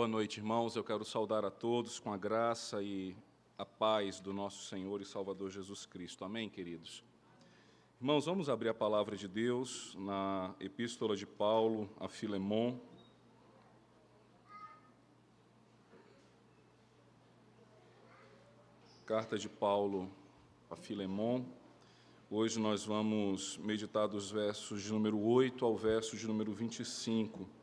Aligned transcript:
Boa 0.00 0.08
noite, 0.08 0.38
irmãos. 0.38 0.76
Eu 0.76 0.82
quero 0.82 1.04
saudar 1.04 1.44
a 1.44 1.50
todos 1.50 1.98
com 1.98 2.10
a 2.10 2.16
graça 2.16 2.82
e 2.82 3.14
a 3.58 3.66
paz 3.66 4.18
do 4.18 4.32
nosso 4.32 4.64
Senhor 4.64 5.02
e 5.02 5.04
Salvador 5.04 5.50
Jesus 5.50 5.84
Cristo. 5.84 6.24
Amém, 6.24 6.48
queridos? 6.48 7.04
Irmãos, 8.00 8.24
vamos 8.24 8.48
abrir 8.48 8.70
a 8.70 8.74
palavra 8.74 9.14
de 9.14 9.28
Deus 9.28 9.94
na 9.98 10.54
Epístola 10.58 11.14
de 11.14 11.26
Paulo 11.26 11.86
a 12.00 12.08
Filemon. 12.08 12.78
Carta 19.04 19.36
de 19.36 19.50
Paulo 19.50 20.10
a 20.70 20.76
Filemon. 20.76 21.44
Hoje 22.30 22.58
nós 22.58 22.86
vamos 22.86 23.58
meditar 23.58 24.08
dos 24.08 24.30
versos 24.30 24.82
de 24.82 24.90
número 24.90 25.20
8 25.20 25.62
ao 25.62 25.76
verso 25.76 26.16
de 26.16 26.26
número 26.26 26.54
25. 26.54 27.59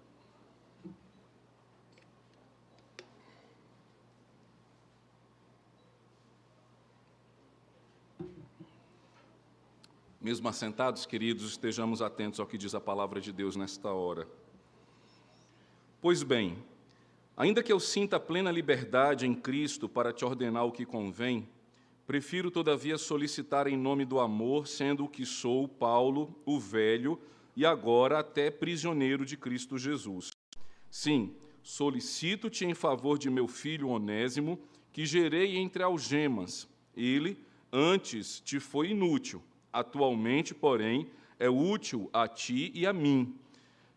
Mesmo 10.27 10.49
assentados, 10.49 11.05
queridos, 11.05 11.51
estejamos 11.51 12.01
atentos 12.01 12.41
ao 12.41 12.45
que 12.45 12.57
diz 12.57 12.75
a 12.75 12.81
palavra 12.81 13.21
de 13.21 13.31
Deus 13.31 13.55
nesta 13.55 13.93
hora. 13.93 14.27
Pois 16.01 16.21
bem, 16.21 16.57
ainda 17.37 17.63
que 17.63 17.71
eu 17.71 17.79
sinta 17.79 18.19
plena 18.19 18.51
liberdade 18.51 19.25
em 19.25 19.33
Cristo 19.33 19.87
para 19.87 20.11
te 20.11 20.25
ordenar 20.25 20.65
o 20.65 20.71
que 20.73 20.85
convém, 20.85 21.47
prefiro, 22.05 22.51
todavia, 22.51 22.97
solicitar 22.97 23.67
em 23.67 23.77
nome 23.77 24.03
do 24.03 24.19
amor, 24.19 24.67
sendo 24.67 25.05
o 25.05 25.07
que 25.07 25.25
sou, 25.25 25.65
Paulo, 25.65 26.35
o 26.45 26.59
velho, 26.59 27.17
e 27.55 27.65
agora 27.65 28.19
até 28.19 28.51
prisioneiro 28.51 29.25
de 29.25 29.37
Cristo 29.37 29.77
Jesus. 29.77 30.31
Sim, 30.91 31.37
solicito-te 31.63 32.65
em 32.65 32.73
favor 32.73 33.17
de 33.17 33.29
meu 33.29 33.47
filho 33.47 33.87
Onésimo, 33.87 34.59
que 34.91 35.05
gerei 35.05 35.55
entre 35.55 35.83
algemas. 35.83 36.67
Ele, 36.93 37.41
antes, 37.71 38.41
te 38.41 38.59
foi 38.59 38.89
inútil 38.89 39.41
Atualmente, 39.77 40.55
porém, 40.55 41.07
é 41.37 41.47
útil 41.47 42.09
a 42.11 42.27
ti 42.27 42.71
e 42.73 42.87
a 42.87 42.91
mim. 42.91 43.37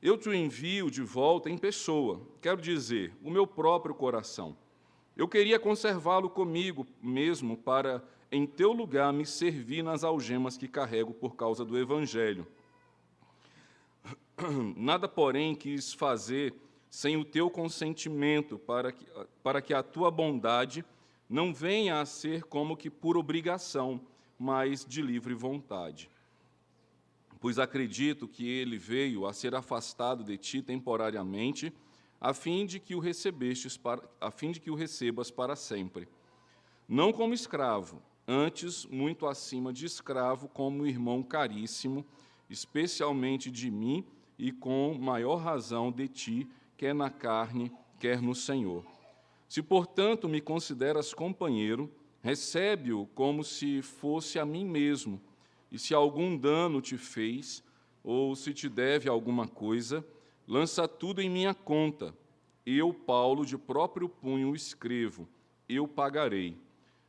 Eu 0.02 0.18
te 0.18 0.28
envio 0.28 0.90
de 0.90 1.00
volta 1.00 1.48
em 1.48 1.56
pessoa, 1.56 2.20
quero 2.42 2.60
dizer, 2.60 3.14
o 3.24 3.30
meu 3.30 3.46
próprio 3.46 3.94
coração. 3.94 4.54
Eu 5.16 5.26
queria 5.26 5.58
conservá-lo 5.58 6.28
comigo 6.28 6.86
mesmo 7.02 7.56
para, 7.56 8.04
em 8.30 8.46
teu 8.46 8.72
lugar, 8.72 9.10
me 9.10 9.24
servir 9.24 9.82
nas 9.82 10.04
algemas 10.04 10.58
que 10.58 10.68
carrego 10.68 11.14
por 11.14 11.34
causa 11.34 11.64
do 11.64 11.78
Evangelho. 11.78 12.46
Nada, 14.76 15.08
porém, 15.08 15.54
quis 15.54 15.94
fazer 15.94 16.52
sem 16.90 17.16
o 17.16 17.24
teu 17.24 17.48
consentimento, 17.48 18.58
para 18.58 18.92
que, 18.92 19.06
para 19.42 19.62
que 19.62 19.72
a 19.72 19.82
tua 19.82 20.10
bondade 20.10 20.84
não 21.26 21.54
venha 21.54 22.02
a 22.02 22.04
ser 22.04 22.42
como 22.42 22.76
que 22.76 22.90
por 22.90 23.16
obrigação, 23.16 23.98
mas 24.40 24.86
de 24.86 25.02
livre 25.02 25.34
vontade. 25.34 26.08
Pois 27.38 27.58
acredito 27.58 28.26
que 28.26 28.48
ele 28.48 28.78
veio 28.78 29.26
a 29.26 29.34
ser 29.34 29.54
afastado 29.54 30.24
de 30.24 30.38
ti 30.38 30.62
temporariamente, 30.62 31.70
a 32.18 32.32
fim 32.32 32.64
de 32.64 32.80
que 32.80 32.94
o 32.94 33.00
recebestes 33.00 33.76
para, 33.76 34.02
a 34.18 34.30
fim 34.30 34.50
de 34.50 34.58
que 34.58 34.70
o 34.70 34.74
recebas 34.74 35.30
para 35.30 35.54
sempre. 35.54 36.08
Não 36.88 37.12
como 37.12 37.34
escravo, 37.34 38.02
antes 38.26 38.86
muito 38.86 39.26
acima 39.26 39.74
de 39.74 39.84
escravo, 39.84 40.48
como 40.48 40.86
irmão 40.86 41.22
caríssimo, 41.22 42.02
especialmente 42.48 43.50
de 43.50 43.70
mim 43.70 44.06
e 44.38 44.50
com 44.50 44.96
maior 44.98 45.36
razão 45.36 45.92
de 45.92 46.08
ti, 46.08 46.48
quer 46.78 46.94
na 46.94 47.10
carne, 47.10 47.70
quer 47.98 48.22
no 48.22 48.34
Senhor. 48.34 48.86
Se, 49.46 49.62
portanto, 49.62 50.30
me 50.30 50.40
consideras 50.40 51.12
companheiro, 51.12 51.92
Recebe-o 52.22 53.06
como 53.14 53.42
se 53.42 53.80
fosse 53.82 54.38
a 54.38 54.44
mim 54.44 54.64
mesmo, 54.64 55.20
e 55.72 55.78
se 55.78 55.94
algum 55.94 56.36
dano 56.36 56.80
te 56.80 56.98
fez, 56.98 57.62
ou 58.02 58.34
se 58.34 58.52
te 58.52 58.68
deve 58.68 59.08
alguma 59.08 59.46
coisa, 59.46 60.04
lança 60.46 60.86
tudo 60.86 61.20
em 61.20 61.30
minha 61.30 61.54
conta. 61.54 62.14
Eu, 62.66 62.92
Paulo, 62.92 63.46
de 63.46 63.56
próprio 63.56 64.08
punho 64.08 64.54
escrevo, 64.54 65.28
eu 65.68 65.88
pagarei. 65.88 66.56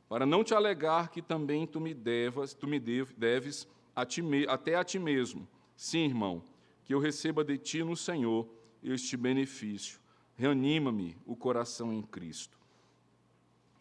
Para 0.07 0.25
não 0.25 0.43
te 0.43 0.53
alegar 0.53 1.09
que 1.09 1.21
também 1.21 1.65
tu 1.65 1.79
me 1.79 1.93
devas, 1.93 2.53
tu 2.53 2.67
me 2.67 2.79
deves 2.79 3.67
a 3.95 4.05
ti, 4.05 4.21
até 4.47 4.75
a 4.75 4.83
ti 4.83 4.99
mesmo. 4.99 5.47
Sim, 5.75 6.05
irmão, 6.05 6.43
que 6.83 6.93
eu 6.93 6.99
receba 6.99 7.43
de 7.43 7.57
ti 7.57 7.83
no 7.83 7.95
Senhor 7.95 8.47
este 8.83 9.17
benefício. 9.17 9.99
Reanima-me 10.35 11.17
o 11.25 11.35
coração 11.35 11.93
em 11.93 12.01
Cristo. 12.01 12.60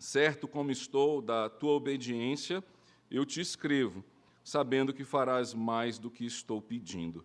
Certo 0.00 0.48
como 0.48 0.70
estou 0.70 1.20
da 1.20 1.50
tua 1.50 1.72
obediência, 1.72 2.64
eu 3.10 3.26
te 3.26 3.38
escrevo, 3.38 4.02
sabendo 4.42 4.94
que 4.94 5.04
farás 5.04 5.52
mais 5.52 5.98
do 5.98 6.10
que 6.10 6.24
estou 6.24 6.62
pedindo. 6.62 7.22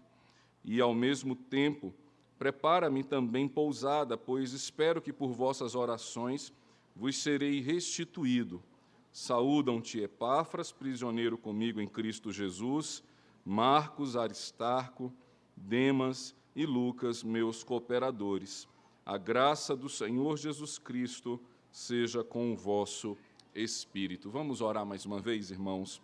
E, 0.62 0.82
ao 0.82 0.94
mesmo 0.94 1.38
tempo, 1.38 1.96
prepara-me 2.38 3.02
também 3.02 3.48
pousada, 3.48 4.18
pois 4.18 4.52
espero 4.52 5.02
que 5.02 5.14
por 5.14 5.32
vossas 5.32 5.74
orações 5.74 6.52
vos 6.94 7.16
serei 7.16 7.62
restituído. 7.62 8.62
Saúdam-te, 9.10 10.02
Epáfras, 10.02 10.74
prisioneiro 10.74 11.38
comigo 11.38 11.80
em 11.80 11.88
Cristo 11.88 12.30
Jesus, 12.30 13.02
Marcos, 13.46 14.18
Aristarco, 14.18 15.14
Demas 15.56 16.36
e 16.54 16.66
Lucas, 16.66 17.24
meus 17.24 17.64
cooperadores. 17.64 18.68
A 19.06 19.18
graça 19.18 19.78
do 19.78 19.88
Senhor 19.88 20.36
Jesus 20.36 20.78
Cristo 20.78 21.40
seja 21.76 22.24
com 22.24 22.54
o 22.54 22.56
vosso 22.56 23.18
espírito. 23.54 24.30
Vamos 24.30 24.62
orar 24.62 24.86
mais 24.86 25.06
uma 25.06 25.20
vez, 25.20 25.52
irmãos. 25.52 26.02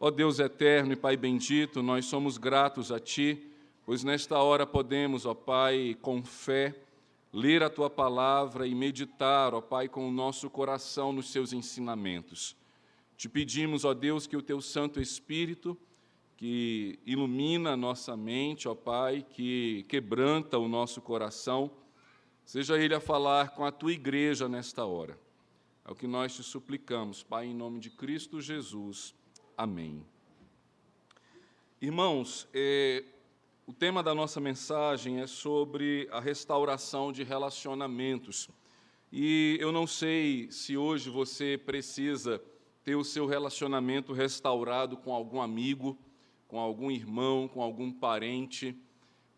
Ó 0.00 0.10
Deus 0.10 0.38
eterno 0.38 0.94
e 0.94 0.96
Pai 0.96 1.14
bendito, 1.14 1.82
nós 1.82 2.06
somos 2.06 2.38
gratos 2.38 2.90
a 2.90 2.98
Ti, 2.98 3.38
pois 3.84 4.02
nesta 4.02 4.38
hora 4.38 4.66
podemos, 4.66 5.26
ó 5.26 5.34
Pai, 5.34 5.94
com 6.00 6.24
fé, 6.24 6.74
ler 7.30 7.62
a 7.62 7.68
Tua 7.68 7.90
palavra 7.90 8.66
e 8.66 8.74
meditar, 8.74 9.52
ó 9.52 9.60
Pai, 9.60 9.90
com 9.90 10.08
o 10.08 10.10
nosso 10.10 10.48
coração 10.48 11.12
nos 11.12 11.30
Seus 11.30 11.52
ensinamentos. 11.52 12.56
Te 13.14 13.28
pedimos, 13.28 13.84
ó 13.84 13.92
Deus, 13.92 14.26
que 14.26 14.38
o 14.38 14.42
Teu 14.42 14.62
Santo 14.62 15.02
Espírito, 15.02 15.76
que 16.34 16.98
ilumina 17.04 17.72
a 17.72 17.76
nossa 17.76 18.16
mente, 18.16 18.66
ó 18.66 18.74
Pai, 18.74 19.22
que 19.34 19.84
quebranta 19.86 20.56
o 20.56 20.66
nosso 20.66 21.02
coração, 21.02 21.70
Seja 22.48 22.78
Ele 22.78 22.94
a 22.94 23.00
falar 23.00 23.50
com 23.50 23.62
a 23.62 23.70
tua 23.70 23.92
igreja 23.92 24.48
nesta 24.48 24.86
hora. 24.86 25.20
É 25.84 25.92
o 25.92 25.94
que 25.94 26.06
nós 26.06 26.34
te 26.34 26.42
suplicamos, 26.42 27.22
Pai, 27.22 27.44
em 27.44 27.52
nome 27.52 27.78
de 27.78 27.90
Cristo 27.90 28.40
Jesus. 28.40 29.14
Amém. 29.54 30.02
Irmãos, 31.78 32.48
é, 32.54 33.04
o 33.66 33.72
tema 33.74 34.02
da 34.02 34.14
nossa 34.14 34.40
mensagem 34.40 35.20
é 35.20 35.26
sobre 35.26 36.08
a 36.10 36.20
restauração 36.20 37.12
de 37.12 37.22
relacionamentos. 37.22 38.48
E 39.12 39.58
eu 39.60 39.70
não 39.70 39.86
sei 39.86 40.50
se 40.50 40.74
hoje 40.74 41.10
você 41.10 41.60
precisa 41.62 42.42
ter 42.82 42.96
o 42.96 43.04
seu 43.04 43.26
relacionamento 43.26 44.14
restaurado 44.14 44.96
com 44.96 45.12
algum 45.12 45.42
amigo, 45.42 45.98
com 46.46 46.58
algum 46.58 46.90
irmão, 46.90 47.46
com 47.46 47.60
algum 47.60 47.92
parente. 47.92 48.74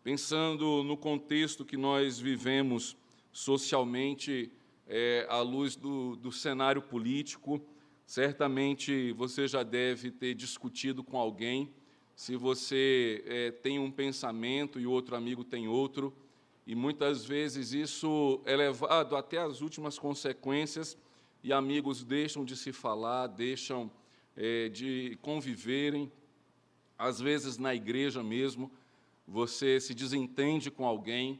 Pensando 0.01 0.81
no 0.81 0.95
contexto 0.95 1.65
que 1.65 1.75
nós 1.75 2.17
vivemos 2.17 3.00
socialmente 3.31 4.51
é, 4.87 5.25
à 5.29 5.41
luz 5.41 5.75
do, 5.75 6.15
do 6.15 6.31
cenário 6.31 6.81
político. 6.81 7.61
Certamente 8.05 9.13
você 9.13 9.47
já 9.47 9.63
deve 9.63 10.11
ter 10.11 10.33
discutido 10.33 11.03
com 11.03 11.17
alguém. 11.17 11.73
Se 12.15 12.35
você 12.35 13.23
é, 13.25 13.51
tem 13.51 13.79
um 13.79 13.89
pensamento 13.89 14.79
e 14.79 14.85
outro 14.85 15.15
amigo 15.15 15.43
tem 15.43 15.67
outro, 15.67 16.13
e 16.67 16.75
muitas 16.75 17.25
vezes 17.25 17.73
isso 17.73 18.41
é 18.45 18.55
levado 18.55 19.15
até 19.15 19.39
as 19.39 19.61
últimas 19.61 19.97
consequências 19.97 20.97
e 21.43 21.51
amigos 21.51 22.03
deixam 22.03 22.45
de 22.45 22.55
se 22.55 22.71
falar, 22.71 23.27
deixam 23.27 23.89
é, 24.35 24.69
de 24.69 25.17
conviverem, 25.21 26.11
às 26.97 27.19
vezes 27.19 27.57
na 27.57 27.73
igreja 27.73 28.21
mesmo, 28.21 28.71
você 29.27 29.79
se 29.79 29.93
desentende 29.93 30.69
com 30.69 30.85
alguém 30.85 31.39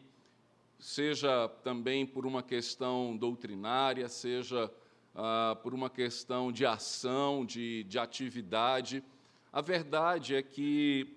seja 0.82 1.48
também 1.64 2.08
por 2.08 2.26
uma 2.26 2.42
questão 2.42 3.16
doutrinária, 3.16 4.10
seja 4.10 4.70
ah, 5.14 5.56
por 5.62 5.76
uma 5.76 5.92
questão 5.92 6.52
de 6.52 6.66
ação, 6.66 7.46
de, 7.46 7.84
de 7.84 8.00
atividade. 8.00 9.04
A 9.54 9.62
verdade 9.62 10.34
é 10.36 10.42
que 10.42 11.16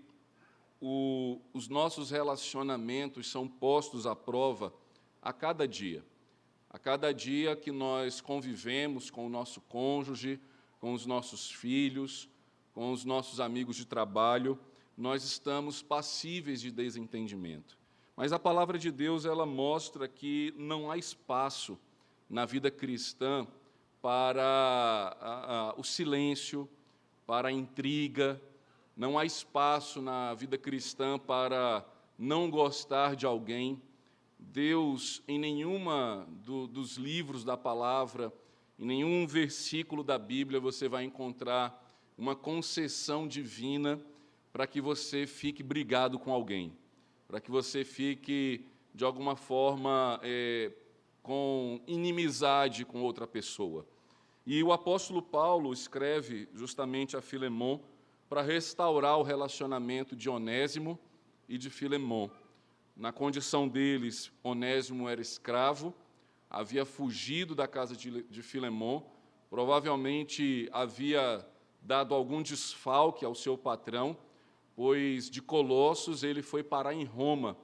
o, 0.81 1.40
os 1.55 1.66
nossos 1.66 2.11
relacionamentos 2.11 3.31
são 3.31 3.49
postos 3.49 4.06
à 4.06 4.14
prova 4.14 4.72
a 5.22 5.32
cada 5.32 5.67
dia. 5.67 6.05
A 6.69 6.78
cada 6.78 7.14
dia 7.14 7.56
que 7.56 7.72
nós 7.72 8.20
convivemos 8.20 9.08
com 9.08 9.26
o 9.26 9.31
nosso 9.31 9.62
cônjuge, 9.62 10.38
com 10.78 10.93
os 10.93 11.06
nossos 11.06 11.50
filhos, 11.50 12.28
com 12.75 12.93
os 12.93 13.02
nossos 13.02 13.40
amigos 13.40 13.76
de 13.76 13.87
trabalho, 13.87 14.58
nós 14.94 15.25
estamos 15.25 15.82
passíveis 15.82 16.60
de 16.60 16.70
desentendimento. 16.70 17.78
Mas 18.16 18.32
a 18.32 18.38
palavra 18.38 18.78
de 18.78 18.90
Deus 18.90 19.25
ela 19.25 19.44
mostra 19.44 20.06
que 20.06 20.55
não 20.56 20.90
há 20.90 20.96
espaço 20.96 21.78
na 22.28 22.44
vida 22.44 22.70
cristã 22.70 23.46
para 24.00 25.16
a, 25.20 25.70
a, 25.70 25.75
o 25.76 25.82
silêncio, 25.82 26.69
para 27.26 27.49
a 27.49 27.52
intriga, 27.52 28.40
não 28.96 29.19
há 29.19 29.25
espaço 29.25 30.00
na 30.00 30.34
vida 30.34 30.56
cristã 30.56 31.19
para 31.19 31.84
não 32.19 32.49
gostar 32.50 33.16
de 33.16 33.26
alguém. 33.26 33.81
Deus, 34.38 35.22
em 35.26 35.38
nenhuma 35.38 36.26
do, 36.44 36.67
dos 36.67 36.96
livros 36.96 37.44
da 37.44 37.56
palavra, 37.56 38.32
em 38.78 38.87
nenhum 38.87 39.26
versículo 39.26 40.05
da 40.05 40.19
Bíblia, 40.19 40.60
você 40.60 40.88
vai 40.88 41.05
encontrar 41.05 41.82
uma 42.17 42.37
concessão 42.37 43.26
divina 43.26 44.00
para 44.52 44.67
que 44.67 44.81
você 44.81 45.26
fique 45.26 45.62
brigado 45.62 46.19
com 46.19 46.32
alguém, 46.32 46.72
para 47.34 47.40
que 47.40 47.50
você 47.50 47.82
fique, 47.84 48.64
de 48.94 49.04
alguma 49.04 49.34
forma, 49.34 50.20
é, 50.22 50.70
com 51.20 51.81
inimizade 51.84 52.84
com 52.84 53.02
outra 53.02 53.26
pessoa. 53.26 53.84
E 54.46 54.62
o 54.62 54.72
apóstolo 54.72 55.20
Paulo 55.20 55.72
escreve 55.72 56.48
justamente 56.54 57.16
a 57.16 57.20
Filemon 57.20 57.81
para 58.28 58.40
restaurar 58.40 59.19
o 59.19 59.25
relacionamento 59.25 60.14
de 60.14 60.31
Onésimo 60.31 60.96
e 61.48 61.58
de 61.58 61.70
Filemon. 61.70 62.31
Na 62.96 63.10
condição 63.10 63.66
deles, 63.66 64.31
Onésimo 64.40 65.08
era 65.08 65.20
escravo, 65.20 65.92
havia 66.48 66.84
fugido 66.84 67.52
da 67.52 67.66
casa 67.66 67.96
de, 67.96 68.22
de 68.22 68.42
Filemon, 68.42 69.02
provavelmente 69.50 70.69
havia 70.70 71.44
dado 71.82 72.14
algum 72.14 72.40
desfalque 72.40 73.25
ao 73.25 73.34
seu 73.34 73.58
patrão, 73.58 74.16
pois 74.75 75.31
de 75.31 75.41
Colossos 75.41 76.23
ele 76.23 76.43
foi 76.43 76.62
parar 76.62 76.94
em 76.94 77.05
Roma 77.05 77.56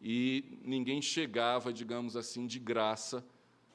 e 0.00 0.58
ninguém 0.62 1.00
chegava, 1.00 1.72
digamos 1.72 2.16
assim, 2.16 2.46
de 2.46 2.58
graça 2.58 3.24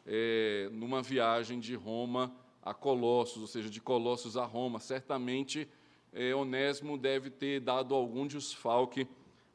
é, 0.05 0.69
numa 0.71 1.01
viagem 1.01 1.59
de 1.59 1.75
Roma 1.75 2.33
a 2.61 2.73
Colossos, 2.73 3.41
ou 3.41 3.47
seja, 3.47 3.69
de 3.69 3.81
Colossos 3.81 4.37
a 4.37 4.45
Roma. 4.45 4.79
Certamente 4.79 5.67
é, 6.13 6.35
Onésimo 6.35 6.97
deve 6.97 7.29
ter 7.29 7.59
dado 7.59 7.95
algum 7.95 8.27
desfalque 8.27 9.07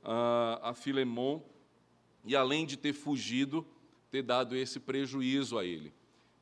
a, 0.03 0.71
a 0.71 0.75
Filemon 0.75 1.41
e, 2.25 2.35
além 2.35 2.67
de 2.67 2.77
ter 2.77 2.93
fugido, 2.93 3.67
ter 4.11 4.23
dado 4.23 4.57
esse 4.57 4.81
prejuízo 4.81 5.59
a 5.59 5.65
ele. 5.65 5.93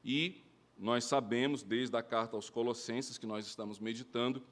E 0.05 0.43
nós 0.79 1.05
sabemos, 1.05 1.63
desde 1.63 1.97
a 1.97 2.03
carta 2.03 2.37
aos 2.37 2.51
Colossenses, 2.51 3.19
que 3.19 3.27
nós 3.27 3.47
estamos 3.47 3.79
meditando, 3.79 4.43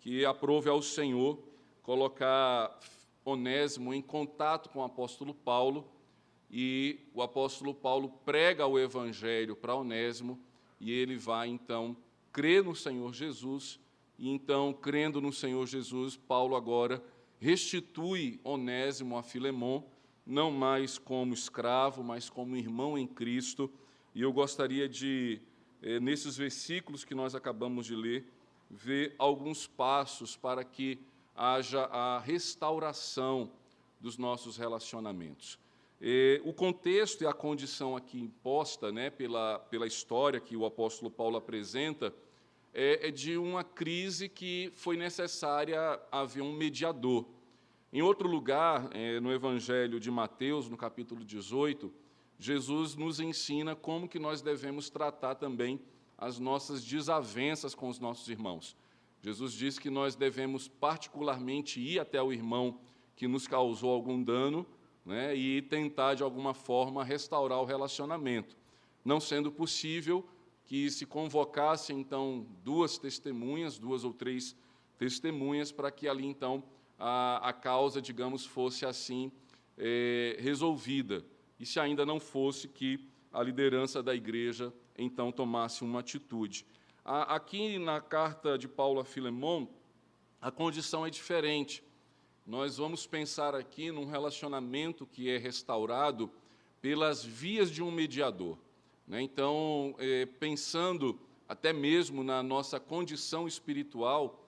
que 0.00 0.24
aprove 0.24 0.68
ao 0.68 0.80
Senhor 0.80 1.38
colocar 1.88 2.78
Onésimo 3.24 3.94
em 3.94 4.02
contato 4.02 4.68
com 4.68 4.80
o 4.80 4.84
apóstolo 4.84 5.32
Paulo, 5.32 5.90
e 6.50 6.98
o 7.14 7.22
apóstolo 7.22 7.72
Paulo 7.72 8.10
prega 8.26 8.66
o 8.66 8.78
evangelho 8.78 9.56
para 9.56 9.74
Onésimo, 9.74 10.38
e 10.78 10.92
ele 10.92 11.16
vai 11.16 11.48
então 11.48 11.96
crer 12.30 12.62
no 12.62 12.74
Senhor 12.74 13.14
Jesus, 13.14 13.80
e 14.18 14.28
então, 14.28 14.70
crendo 14.70 15.18
no 15.18 15.32
Senhor 15.32 15.66
Jesus, 15.66 16.14
Paulo 16.14 16.56
agora 16.56 17.02
restitui 17.40 18.38
Onésimo 18.44 19.16
a 19.16 19.22
Filemon, 19.22 19.82
não 20.26 20.50
mais 20.50 20.98
como 20.98 21.32
escravo, 21.32 22.04
mas 22.04 22.28
como 22.28 22.54
irmão 22.54 22.98
em 22.98 23.06
Cristo. 23.06 23.70
E 24.14 24.20
eu 24.20 24.30
gostaria 24.30 24.86
de, 24.86 25.40
eh, 25.80 25.98
nesses 26.00 26.36
versículos 26.36 27.02
que 27.02 27.14
nós 27.14 27.34
acabamos 27.34 27.86
de 27.86 27.96
ler, 27.96 28.30
ver 28.70 29.14
alguns 29.18 29.66
passos 29.66 30.36
para 30.36 30.62
que 30.62 31.00
haja 31.38 31.84
a 31.84 32.18
restauração 32.18 33.50
dos 34.00 34.18
nossos 34.18 34.56
relacionamentos. 34.56 35.58
E, 36.00 36.40
o 36.44 36.52
contexto 36.52 37.22
e 37.22 37.26
a 37.26 37.32
condição 37.32 37.96
aqui 37.96 38.20
imposta 38.20 38.90
né, 38.90 39.08
pela, 39.08 39.58
pela 39.58 39.86
história 39.86 40.40
que 40.40 40.56
o 40.56 40.66
apóstolo 40.66 41.10
Paulo 41.10 41.36
apresenta 41.36 42.12
é, 42.74 43.08
é 43.08 43.10
de 43.10 43.36
uma 43.36 43.62
crise 43.62 44.28
que 44.28 44.72
foi 44.74 44.96
necessária 44.96 46.00
haver 46.10 46.42
um 46.42 46.52
mediador. 46.52 47.24
Em 47.92 48.02
outro 48.02 48.28
lugar, 48.28 48.90
é, 48.92 49.20
no 49.20 49.32
Evangelho 49.32 49.98
de 49.98 50.10
Mateus, 50.10 50.68
no 50.68 50.76
capítulo 50.76 51.24
18, 51.24 51.92
Jesus 52.38 52.94
nos 52.94 53.20
ensina 53.20 53.74
como 53.74 54.08
que 54.08 54.18
nós 54.18 54.42
devemos 54.42 54.90
tratar 54.90 55.36
também 55.36 55.80
as 56.16 56.38
nossas 56.38 56.84
desavenças 56.84 57.74
com 57.74 57.88
os 57.88 57.98
nossos 57.98 58.28
irmãos. 58.28 58.76
Jesus 59.20 59.52
diz 59.52 59.78
que 59.78 59.90
nós 59.90 60.14
devemos 60.14 60.68
particularmente 60.68 61.80
ir 61.80 61.98
até 61.98 62.22
o 62.22 62.32
irmão 62.32 62.80
que 63.16 63.26
nos 63.26 63.48
causou 63.48 63.90
algum 63.90 64.22
dano 64.22 64.66
né, 65.04 65.34
e 65.34 65.62
tentar, 65.62 66.14
de 66.14 66.22
alguma 66.22 66.54
forma, 66.54 67.02
restaurar 67.02 67.60
o 67.60 67.64
relacionamento. 67.64 68.56
Não 69.04 69.18
sendo 69.18 69.50
possível, 69.50 70.26
que 70.64 70.90
se 70.90 71.06
convocasse 71.06 71.94
então 71.94 72.46
duas 72.62 72.98
testemunhas, 72.98 73.78
duas 73.78 74.04
ou 74.04 74.12
três 74.12 74.54
testemunhas, 74.98 75.72
para 75.72 75.90
que 75.90 76.06
ali 76.06 76.26
então 76.26 76.62
a, 76.98 77.48
a 77.48 77.52
causa, 77.54 78.02
digamos, 78.02 78.44
fosse 78.44 78.84
assim 78.84 79.32
é, 79.78 80.36
resolvida. 80.38 81.24
E 81.58 81.64
se 81.64 81.80
ainda 81.80 82.04
não 82.04 82.20
fosse, 82.20 82.68
que 82.68 83.08
a 83.32 83.42
liderança 83.42 84.02
da 84.02 84.14
igreja 84.14 84.72
então 84.96 85.32
tomasse 85.32 85.82
uma 85.82 86.00
atitude. 86.00 86.66
Aqui 87.10 87.78
na 87.78 88.02
carta 88.02 88.58
de 88.58 88.68
Paulo 88.68 89.00
a 89.00 89.04
Filemon, 89.04 89.66
a 90.42 90.50
condição 90.50 91.06
é 91.06 91.10
diferente. 91.10 91.82
Nós 92.46 92.76
vamos 92.76 93.06
pensar 93.06 93.54
aqui 93.54 93.90
num 93.90 94.04
relacionamento 94.04 95.06
que 95.06 95.30
é 95.30 95.38
restaurado 95.38 96.30
pelas 96.82 97.24
vias 97.24 97.70
de 97.70 97.82
um 97.82 97.90
mediador. 97.90 98.58
Né? 99.06 99.22
Então, 99.22 99.94
é, 99.98 100.26
pensando 100.26 101.18
até 101.48 101.72
mesmo 101.72 102.22
na 102.22 102.42
nossa 102.42 102.78
condição 102.78 103.48
espiritual, 103.48 104.46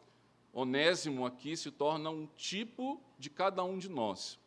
Onésimo 0.53 1.25
aqui 1.25 1.57
se 1.57 1.71
torna 1.71 2.11
um 2.11 2.27
tipo 2.37 3.01
de 3.19 3.31
cada 3.31 3.65
um 3.65 3.79
de 3.79 3.89
nós. 3.89 4.39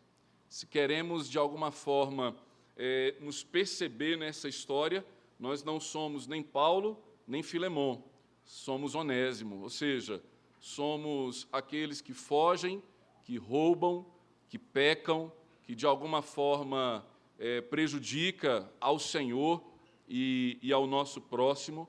Se 0.47 0.67
queremos, 0.67 1.27
de 1.27 1.39
alguma 1.39 1.71
forma, 1.71 2.35
é, 2.77 3.15
nos 3.19 3.43
perceber 3.43 4.19
nessa 4.19 4.47
história, 4.47 5.03
nós 5.39 5.63
não 5.63 5.79
somos 5.79 6.27
nem 6.27 6.43
Paulo, 6.43 7.03
nem 7.27 7.43
Filemon, 7.43 8.01
somos 8.43 8.95
Onésimo, 8.95 9.61
ou 9.61 9.69
seja, 9.69 10.23
somos 10.59 11.47
aqueles 11.51 12.01
que 12.01 12.13
fogem, 12.13 12.81
que 13.23 13.37
roubam, 13.37 14.05
que 14.49 14.57
pecam, 14.57 15.31
que 15.63 15.75
de 15.75 15.85
alguma 15.85 16.21
forma 16.21 17.05
é, 17.39 17.61
prejudica 17.61 18.71
ao 18.79 18.99
Senhor 18.99 19.63
e, 20.07 20.57
e 20.61 20.71
ao 20.71 20.85
nosso 20.85 21.21
próximo, 21.21 21.87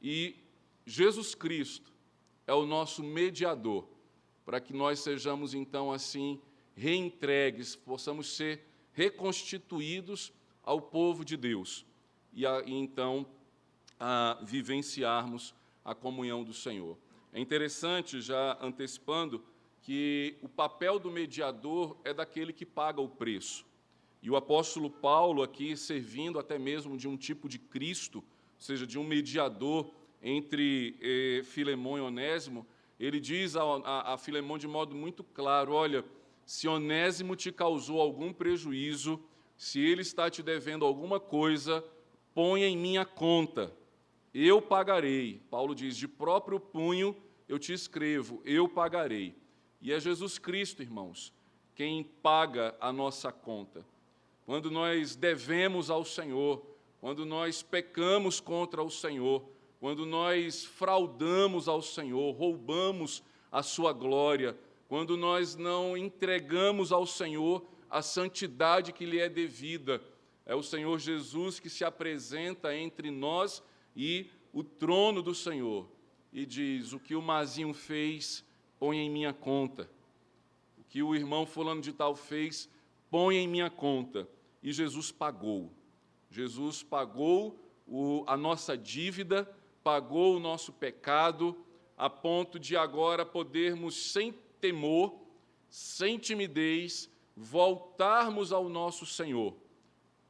e 0.00 0.36
Jesus 0.86 1.34
Cristo 1.34 1.92
é 2.46 2.52
o 2.52 2.66
nosso 2.66 3.02
mediador, 3.02 3.88
para 4.44 4.60
que 4.60 4.72
nós 4.72 5.00
sejamos 5.00 5.54
então 5.54 5.90
assim 5.90 6.40
reentregues, 6.76 7.74
possamos 7.74 8.36
ser 8.36 8.66
reconstituídos 8.92 10.32
ao 10.62 10.80
povo 10.80 11.24
de 11.24 11.36
Deus. 11.36 11.86
E 12.32 12.44
então 12.66 13.26
a 14.06 14.38
vivenciarmos 14.42 15.54
a 15.82 15.94
comunhão 15.94 16.44
do 16.44 16.52
Senhor. 16.52 16.98
É 17.32 17.40
interessante, 17.40 18.20
já 18.20 18.58
antecipando, 18.60 19.42
que 19.80 20.36
o 20.42 20.48
papel 20.48 20.98
do 20.98 21.10
mediador 21.10 21.96
é 22.04 22.12
daquele 22.12 22.52
que 22.52 22.66
paga 22.66 23.00
o 23.00 23.08
preço. 23.08 23.64
E 24.22 24.28
o 24.28 24.36
apóstolo 24.36 24.90
Paulo, 24.90 25.42
aqui 25.42 25.74
servindo 25.74 26.38
até 26.38 26.58
mesmo 26.58 26.98
de 26.98 27.08
um 27.08 27.16
tipo 27.16 27.48
de 27.48 27.58
Cristo, 27.58 28.18
ou 28.18 28.60
seja, 28.60 28.86
de 28.86 28.98
um 28.98 29.04
mediador 29.04 29.90
entre 30.22 30.98
eh, 31.00 31.42
Filemão 31.42 31.96
e 31.96 32.02
Onésimo, 32.02 32.66
ele 33.00 33.18
diz 33.18 33.56
a, 33.56 33.62
a, 33.62 34.12
a 34.12 34.18
Filemão 34.18 34.58
de 34.58 34.68
modo 34.68 34.94
muito 34.94 35.24
claro: 35.24 35.72
olha, 35.72 36.04
se 36.44 36.68
Onésimo 36.68 37.34
te 37.36 37.50
causou 37.50 38.02
algum 38.02 38.34
prejuízo, 38.34 39.18
se 39.56 39.80
ele 39.80 40.02
está 40.02 40.28
te 40.28 40.42
devendo 40.42 40.84
alguma 40.84 41.18
coisa, 41.18 41.82
ponha 42.34 42.66
em 42.66 42.76
minha 42.76 43.06
conta, 43.06 43.74
eu 44.34 44.60
pagarei. 44.60 45.40
Paulo 45.50 45.74
diz: 45.74 45.96
de 45.96 46.08
próprio 46.08 46.58
punho 46.58 47.16
eu 47.48 47.58
te 47.58 47.72
escrevo, 47.72 48.42
eu 48.44 48.68
pagarei. 48.68 49.34
E 49.80 49.92
é 49.92 50.00
Jesus 50.00 50.38
Cristo, 50.38 50.82
irmãos, 50.82 51.32
quem 51.74 52.02
paga 52.02 52.74
a 52.80 52.92
nossa 52.92 53.30
conta 53.30 53.84
quando 54.46 54.70
nós 54.70 55.16
devemos 55.16 55.90
ao 55.90 56.04
Senhor, 56.04 56.62
quando 57.00 57.24
nós 57.24 57.62
pecamos 57.62 58.40
contra 58.40 58.82
o 58.82 58.90
Senhor, 58.90 59.42
quando 59.80 60.04
nós 60.04 60.64
fraudamos 60.64 61.68
ao 61.68 61.80
Senhor, 61.80 62.32
roubamos 62.32 63.22
a 63.50 63.62
sua 63.62 63.92
glória, 63.92 64.56
quando 64.88 65.16
nós 65.16 65.56
não 65.56 65.96
entregamos 65.96 66.92
ao 66.92 67.06
Senhor 67.06 67.66
a 67.88 68.02
santidade 68.02 68.92
que 68.92 69.06
lhe 69.06 69.18
é 69.18 69.28
devida. 69.28 70.02
É 70.46 70.54
o 70.54 70.62
Senhor 70.62 70.98
Jesus 70.98 71.58
que 71.58 71.70
se 71.70 71.84
apresenta 71.84 72.74
entre 72.76 73.10
nós 73.10 73.62
e 73.94 74.30
o 74.52 74.62
trono 74.62 75.22
do 75.22 75.34
Senhor 75.34 75.88
e 76.32 76.44
diz: 76.44 76.92
O 76.92 77.00
que 77.00 77.14
o 77.14 77.22
Mazinho 77.22 77.72
fez, 77.72 78.44
põe 78.78 78.98
em 78.98 79.10
minha 79.10 79.32
conta. 79.32 79.90
O 80.76 80.84
que 80.84 81.02
o 81.02 81.14
irmão 81.14 81.46
Fulano 81.46 81.80
de 81.80 81.92
Tal 81.92 82.14
fez, 82.14 82.68
põe 83.10 83.36
em 83.36 83.48
minha 83.48 83.70
conta. 83.70 84.28
E 84.62 84.72
Jesus 84.72 85.12
pagou. 85.12 85.72
Jesus 86.30 86.82
pagou 86.82 87.58
o, 87.86 88.24
a 88.26 88.36
nossa 88.36 88.76
dívida, 88.76 89.48
pagou 89.82 90.36
o 90.36 90.40
nosso 90.40 90.72
pecado, 90.72 91.56
a 91.96 92.10
ponto 92.10 92.58
de 92.58 92.76
agora 92.76 93.24
podermos, 93.24 94.12
sem 94.12 94.32
temor, 94.60 95.14
sem 95.68 96.18
timidez, 96.18 97.10
voltarmos 97.36 98.52
ao 98.52 98.68
nosso 98.68 99.06
Senhor, 99.06 99.56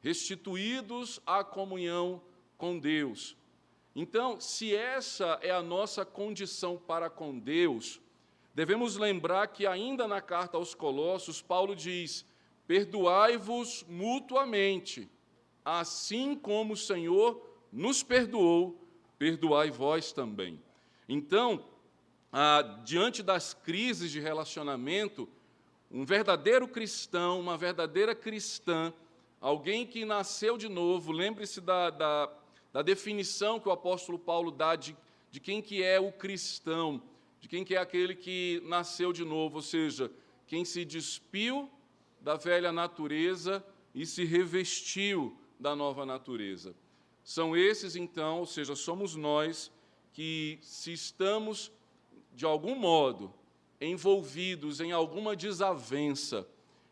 restituídos 0.01 1.19
à 1.25 1.43
comunhão 1.43 2.21
com 2.57 2.77
Deus. 2.77 3.35
Então, 3.95 4.41
se 4.41 4.75
essa 4.75 5.39
é 5.41 5.51
a 5.51 5.61
nossa 5.61 6.03
condição 6.03 6.75
para 6.75 7.09
com 7.09 7.39
Deus, 7.39 8.01
devemos 8.53 8.97
lembrar 8.97 9.47
que, 9.47 9.65
ainda 9.65 10.05
na 10.05 10.19
carta 10.19 10.57
aos 10.57 10.75
Colossos, 10.75 11.41
Paulo 11.41 11.73
diz: 11.73 12.25
Perdoai-vos 12.67 13.85
mutuamente, 13.87 15.09
assim 15.63 16.35
como 16.35 16.73
o 16.73 16.77
Senhor 16.77 17.41
nos 17.71 18.03
perdoou, 18.03 18.77
perdoai 19.17 19.71
vós 19.71 20.11
também. 20.11 20.61
Então, 21.07 21.65
ah, 22.33 22.81
diante 22.83 23.23
das 23.23 23.53
crises 23.53 24.11
de 24.11 24.19
relacionamento, 24.19 25.29
um 25.89 26.03
verdadeiro 26.03 26.67
cristão, 26.67 27.39
uma 27.39 27.57
verdadeira 27.57 28.13
cristã, 28.13 28.93
alguém 29.39 29.85
que 29.85 30.03
nasceu 30.03 30.57
de 30.57 30.67
novo, 30.67 31.13
lembre-se 31.13 31.61
da, 31.61 31.89
da, 31.89 32.29
da, 32.75 32.81
definição 32.81 33.57
que 33.57 33.69
o 33.69 33.71
apóstolo 33.71 34.19
Paulo 34.19 34.51
dá 34.51 34.75
de, 34.75 34.97
de 35.31 35.39
quem 35.39 35.61
que 35.61 35.81
é 35.81 35.97
o 35.97 36.11
cristão, 36.11 37.01
de 37.39 37.47
quem 37.47 37.63
que 37.63 37.73
é 37.73 37.77
aquele 37.77 38.13
que 38.13 38.61
nasceu 38.65 39.13
de 39.13 39.23
novo, 39.23 39.55
ou 39.55 39.61
seja, 39.61 40.11
quem 40.45 40.65
se 40.65 40.83
despiu 40.83 41.71
da 42.19 42.35
velha 42.35 42.73
natureza 42.73 43.65
e 43.93 44.05
se 44.05 44.25
revestiu 44.25 45.37
da 45.57 45.73
nova 45.73 46.05
natureza. 46.05 46.75
São 47.23 47.55
esses, 47.55 47.95
então, 47.95 48.39
ou 48.39 48.45
seja, 48.45 48.75
somos 48.75 49.15
nós 49.15 49.71
que, 50.11 50.59
se 50.61 50.91
estamos, 50.91 51.71
de 52.33 52.43
algum 52.43 52.75
modo, 52.75 53.33
envolvidos 53.79 54.81
em 54.81 54.91
alguma 54.91 55.33
desavença, 55.33 56.45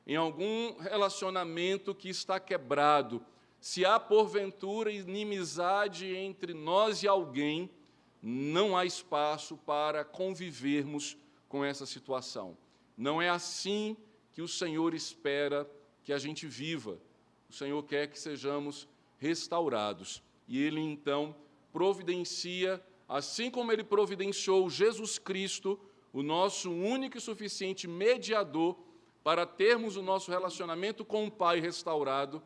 em 0.08 0.16
algum 0.16 0.78
relacionamento 0.78 1.94
que 1.94 2.08
está 2.08 2.40
quebrado, 2.40 3.22
se 3.63 3.86
há 3.86 3.98
porventura 3.98 4.91
inimizade 4.91 6.13
entre 6.13 6.53
nós 6.53 7.01
e 7.01 7.08
alguém, 7.08 7.70
não 8.22 8.75
há 8.75 8.86
espaço 8.86 9.55
para 9.55 10.03
convivermos 10.03 11.15
com 11.48 11.63
essa 11.63 11.86
situação. 11.86 12.58
Não 12.98 13.22
é 13.22 13.29
assim 13.29 13.96
que 14.34 14.41
o 14.41 14.50
Senhor 14.50 14.93
espera 14.93 15.65
que 16.03 16.12
a 16.12 16.17
gente 16.17 16.46
viva. 16.46 17.00
O 17.50 17.53
Senhor 17.53 17.82
quer 17.84 18.08
que 18.08 18.20
sejamos 18.20 18.86
restaurados. 19.17 20.22
E 20.46 20.62
Ele 20.62 20.82
então 20.82 21.34
providencia, 21.72 22.84
assim 23.08 23.50
como 23.50 23.72
Ele 23.72 23.86
providenciou 23.86 24.70
Jesus 24.70 25.17
Cristo, 25.17 25.79
o 26.12 26.22
nosso 26.22 26.70
único 26.70 27.17
e 27.17 27.22
suficiente 27.22 27.88
mediador 27.88 28.77
para 29.24 29.46
termos 29.46 29.96
o 29.96 30.01
nosso 30.01 30.29
relacionamento 30.29 31.05
com 31.05 31.25
o 31.25 31.32
Pai 31.32 31.62
restaurado, 31.62 32.43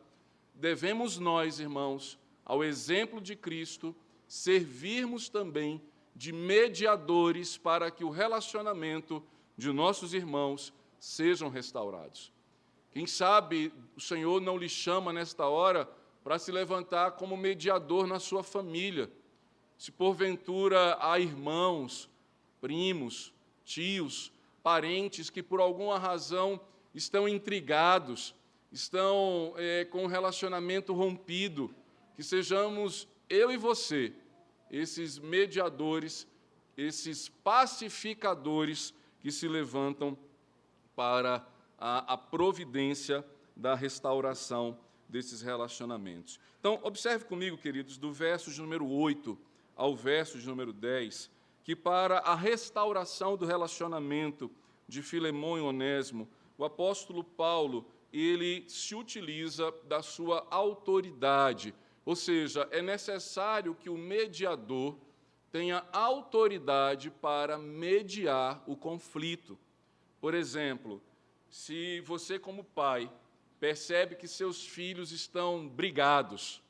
devemos 0.58 1.18
nós, 1.18 1.60
irmãos, 1.60 2.18
ao 2.44 2.64
exemplo 2.64 3.20
de 3.20 3.36
Cristo, 3.36 3.94
servirmos 4.26 5.28
também 5.28 5.80
de 6.14 6.32
mediadores 6.32 7.56
para 7.56 7.90
que 7.90 8.04
o 8.04 8.10
relacionamento 8.10 9.22
de 9.56 9.72
nossos 9.72 10.12
irmãos 10.12 10.72
sejam 10.98 11.48
restaurados. 11.48 12.32
Quem 12.90 13.06
sabe 13.06 13.72
o 13.96 14.00
Senhor 14.00 14.40
não 14.40 14.56
lhe 14.56 14.68
chama 14.68 15.12
nesta 15.12 15.46
hora 15.46 15.88
para 16.24 16.38
se 16.38 16.50
levantar 16.50 17.12
como 17.12 17.36
mediador 17.36 18.06
na 18.06 18.18
sua 18.18 18.42
família. 18.42 19.10
Se 19.76 19.92
porventura 19.92 20.98
há 21.00 21.18
irmãos, 21.18 22.10
primos, 22.60 23.32
tios, 23.64 24.32
parentes 24.62 25.30
que 25.30 25.42
por 25.42 25.60
alguma 25.60 25.98
razão 25.98 26.60
estão 26.94 27.28
intrigados, 27.28 28.34
estão 28.70 29.54
é, 29.56 29.84
com 29.84 30.04
um 30.04 30.06
relacionamento 30.06 30.92
rompido, 30.92 31.74
que 32.14 32.22
sejamos 32.22 33.08
eu 33.28 33.50
e 33.50 33.56
você, 33.56 34.12
esses 34.70 35.18
mediadores, 35.18 36.26
esses 36.76 37.28
pacificadores 37.28 38.94
que 39.20 39.30
se 39.32 39.48
levantam 39.48 40.16
para 40.94 41.46
a, 41.78 42.14
a 42.14 42.16
providência 42.16 43.24
da 43.56 43.74
restauração 43.74 44.78
desses 45.08 45.40
relacionamentos. 45.40 46.38
Então, 46.60 46.78
observe 46.82 47.24
comigo, 47.24 47.56
queridos, 47.56 47.96
do 47.96 48.12
verso 48.12 48.50
de 48.50 48.60
número 48.60 48.86
8 48.86 49.38
ao 49.74 49.94
verso 49.96 50.38
de 50.38 50.46
número 50.46 50.72
10, 50.72 51.30
que 51.64 51.74
para 51.74 52.18
a 52.18 52.34
restauração 52.34 53.36
do 53.36 53.46
relacionamento 53.46 54.50
de 54.86 55.02
Filemão 55.02 55.56
e 55.56 55.60
Onésimo, 55.60 56.28
o 56.56 56.64
apóstolo 56.64 57.22
Paulo, 57.22 57.86
ele 58.12 58.64
se 58.68 58.94
utiliza 58.94 59.72
da 59.84 60.02
sua 60.02 60.46
autoridade, 60.50 61.74
ou 62.04 62.16
seja, 62.16 62.66
é 62.70 62.80
necessário 62.80 63.74
que 63.74 63.90
o 63.90 63.98
mediador 63.98 64.96
tenha 65.50 65.84
autoridade 65.92 67.10
para 67.10 67.58
mediar 67.58 68.62
o 68.66 68.76
conflito. 68.76 69.58
Por 70.20 70.34
exemplo, 70.34 71.02
se 71.50 72.00
você, 72.00 72.38
como 72.38 72.64
pai, 72.64 73.10
percebe 73.60 74.14
que 74.14 74.28
seus 74.28 74.64
filhos 74.64 75.12
estão 75.12 75.68
brigados, 75.68 76.62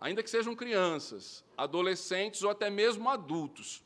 ainda 0.00 0.22
que 0.22 0.30
sejam 0.30 0.54
crianças, 0.54 1.44
adolescentes 1.56 2.42
ou 2.42 2.50
até 2.50 2.70
mesmo 2.70 3.08
adultos, 3.08 3.82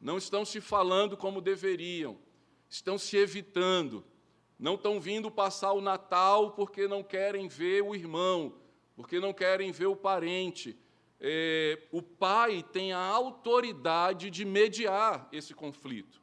não 0.00 0.18
estão 0.18 0.44
se 0.44 0.60
falando 0.60 1.16
como 1.16 1.40
deveriam, 1.40 2.18
estão 2.68 2.98
se 2.98 3.16
evitando, 3.16 4.04
não 4.62 4.76
estão 4.76 5.00
vindo 5.00 5.28
passar 5.28 5.72
o 5.72 5.80
Natal 5.80 6.52
porque 6.52 6.86
não 6.86 7.02
querem 7.02 7.48
ver 7.48 7.82
o 7.82 7.96
irmão, 7.96 8.54
porque 8.94 9.18
não 9.18 9.32
querem 9.32 9.72
ver 9.72 9.86
o 9.86 9.96
parente. 9.96 10.78
É, 11.18 11.82
o 11.90 12.00
pai 12.00 12.64
tem 12.72 12.92
a 12.92 13.00
autoridade 13.00 14.30
de 14.30 14.44
mediar 14.44 15.28
esse 15.32 15.52
conflito. 15.52 16.22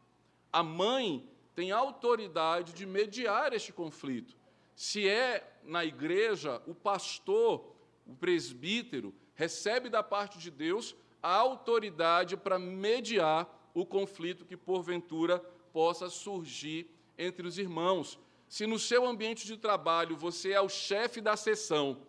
A 0.54 0.64
mãe 0.64 1.30
tem 1.54 1.74
a 1.74 1.78
autoridade 1.78 2.72
de 2.72 2.86
mediar 2.86 3.52
este 3.52 3.74
conflito. 3.74 4.38
Se 4.74 5.06
é 5.06 5.60
na 5.66 5.84
igreja, 5.84 6.62
o 6.66 6.74
pastor, 6.74 7.76
o 8.08 8.16
presbítero, 8.16 9.14
recebe 9.36 9.90
da 9.90 10.02
parte 10.02 10.40
de 10.40 10.50
Deus 10.50 10.96
a 11.22 11.36
autoridade 11.36 12.38
para 12.38 12.58
mediar 12.58 13.70
o 13.74 13.86
conflito 13.86 14.46
que 14.46 14.56
porventura 14.56 15.40
possa 15.74 16.08
surgir 16.08 16.90
entre 17.18 17.46
os 17.46 17.58
irmãos. 17.58 18.18
Se 18.50 18.66
no 18.66 18.80
seu 18.80 19.06
ambiente 19.06 19.46
de 19.46 19.56
trabalho 19.56 20.18
você 20.18 20.54
é 20.54 20.60
o 20.60 20.68
chefe 20.68 21.22
da 21.22 21.38
sessão, 21.38 22.02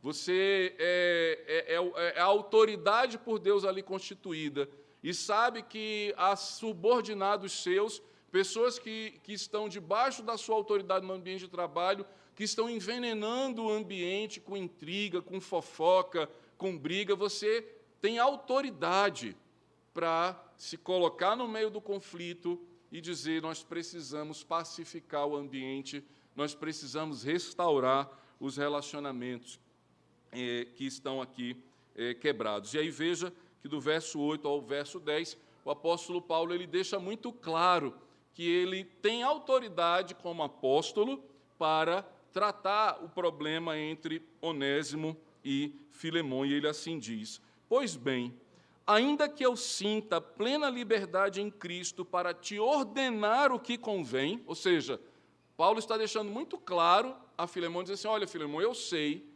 você 0.00 0.76
é, 0.78 1.66
é, 1.68 1.74
é, 1.74 2.12
é 2.16 2.20
a 2.20 2.24
autoridade 2.24 3.18
por 3.18 3.40
Deus 3.40 3.64
ali 3.64 3.82
constituída, 3.82 4.68
e 5.02 5.12
sabe 5.12 5.60
que 5.60 6.14
há 6.16 6.36
subordinados 6.36 7.64
seus, 7.64 8.00
pessoas 8.30 8.78
que, 8.78 9.18
que 9.24 9.32
estão 9.32 9.68
debaixo 9.68 10.22
da 10.22 10.38
sua 10.38 10.54
autoridade 10.54 11.04
no 11.04 11.14
ambiente 11.14 11.40
de 11.40 11.48
trabalho, 11.48 12.06
que 12.36 12.44
estão 12.44 12.70
envenenando 12.70 13.64
o 13.64 13.70
ambiente 13.70 14.40
com 14.40 14.56
intriga, 14.56 15.20
com 15.20 15.40
fofoca, 15.40 16.30
com 16.56 16.78
briga, 16.78 17.16
você 17.16 17.66
tem 18.00 18.20
autoridade 18.20 19.36
para 19.92 20.40
se 20.56 20.76
colocar 20.76 21.34
no 21.34 21.48
meio 21.48 21.70
do 21.70 21.80
conflito 21.80 22.60
e 22.90 23.00
dizer: 23.00 23.42
nós 23.42 23.62
precisamos 23.62 24.42
pacificar 24.42 25.26
o 25.26 25.36
ambiente, 25.36 26.04
nós 26.34 26.54
precisamos 26.54 27.22
restaurar 27.22 28.08
os 28.40 28.56
relacionamentos 28.56 29.58
eh, 30.32 30.66
que 30.74 30.86
estão 30.86 31.20
aqui 31.20 31.56
eh, 31.96 32.14
quebrados. 32.14 32.74
E 32.74 32.78
aí 32.78 32.90
veja 32.90 33.32
que 33.60 33.68
do 33.68 33.80
verso 33.80 34.20
8 34.20 34.46
ao 34.46 34.62
verso 34.62 35.00
10, 35.00 35.36
o 35.64 35.70
apóstolo 35.70 36.22
Paulo 36.22 36.54
ele 36.54 36.66
deixa 36.66 36.98
muito 36.98 37.32
claro 37.32 37.94
que 38.32 38.48
ele 38.48 38.84
tem 38.84 39.22
autoridade 39.22 40.14
como 40.14 40.42
apóstolo 40.42 41.22
para 41.58 42.02
tratar 42.32 43.02
o 43.02 43.08
problema 43.08 43.76
entre 43.76 44.22
Onésimo 44.40 45.16
e 45.44 45.74
Filemão, 45.90 46.46
e 46.46 46.52
ele 46.52 46.68
assim 46.68 46.98
diz: 46.98 47.40
Pois 47.68 47.96
bem, 47.96 48.32
ainda 48.88 49.28
que 49.28 49.44
eu 49.44 49.54
sinta 49.54 50.18
plena 50.18 50.70
liberdade 50.70 51.42
em 51.42 51.50
Cristo 51.50 52.06
para 52.06 52.32
te 52.32 52.58
ordenar 52.58 53.52
o 53.52 53.60
que 53.60 53.76
convém, 53.76 54.42
ou 54.46 54.54
seja, 54.54 54.98
Paulo 55.58 55.78
está 55.78 55.98
deixando 55.98 56.30
muito 56.30 56.56
claro 56.56 57.14
a 57.36 57.46
Filemão, 57.46 57.82
diz 57.82 57.92
assim, 57.92 58.08
olha, 58.08 58.26
Filemão, 58.26 58.62
eu 58.62 58.74
sei 58.74 59.30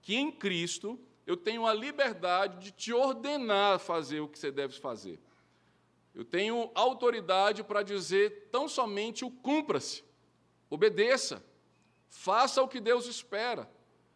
que 0.00 0.16
em 0.16 0.32
Cristo 0.32 0.98
eu 1.26 1.36
tenho 1.36 1.66
a 1.66 1.74
liberdade 1.74 2.58
de 2.58 2.70
te 2.70 2.94
ordenar 2.94 3.78
fazer 3.78 4.20
o 4.20 4.28
que 4.28 4.38
você 4.38 4.50
deve 4.50 4.78
fazer. 4.80 5.20
Eu 6.14 6.24
tenho 6.24 6.70
autoridade 6.74 7.62
para 7.62 7.82
dizer 7.82 8.48
tão 8.50 8.66
somente 8.66 9.22
o 9.22 9.30
cumpra-se, 9.30 10.02
obedeça, 10.70 11.44
faça 12.08 12.62
o 12.62 12.68
que 12.68 12.80
Deus 12.80 13.06
espera. 13.06 13.70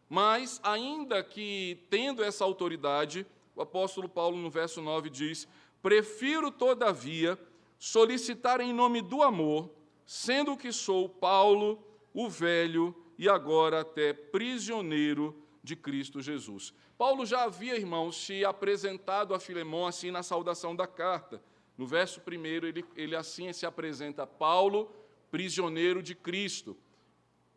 Mas, 0.09 0.59
ainda 0.63 1.23
que 1.23 1.85
tendo 1.91 2.23
essa 2.23 2.43
autoridade, 2.43 3.27
o 3.59 3.63
apóstolo 3.63 4.07
Paulo, 4.07 4.37
no 4.37 4.49
verso 4.49 4.81
9, 4.81 5.09
diz: 5.09 5.45
Prefiro, 5.81 6.49
todavia, 6.49 7.37
solicitar 7.77 8.61
em 8.61 8.73
nome 8.73 9.01
do 9.01 9.21
amor, 9.21 9.69
sendo 10.05 10.55
que 10.55 10.71
sou 10.71 11.09
Paulo, 11.09 11.83
o 12.13 12.29
velho 12.29 12.95
e 13.17 13.27
agora 13.27 13.81
até 13.81 14.13
prisioneiro 14.13 15.35
de 15.61 15.75
Cristo 15.75 16.21
Jesus. 16.21 16.73
Paulo 16.97 17.25
já 17.25 17.43
havia, 17.43 17.75
irmãos, 17.75 18.15
se 18.25 18.45
apresentado 18.45 19.33
a 19.33 19.39
Filemão 19.39 19.85
assim 19.85 20.09
na 20.09 20.23
saudação 20.23 20.73
da 20.73 20.87
carta. 20.87 21.43
No 21.77 21.85
verso 21.85 22.21
primeiro, 22.21 22.65
ele, 22.65 22.85
ele 22.95 23.15
assim 23.15 23.51
se 23.51 23.65
apresenta: 23.65 24.25
Paulo, 24.25 24.89
prisioneiro 25.29 26.01
de 26.01 26.15
Cristo. 26.15 26.77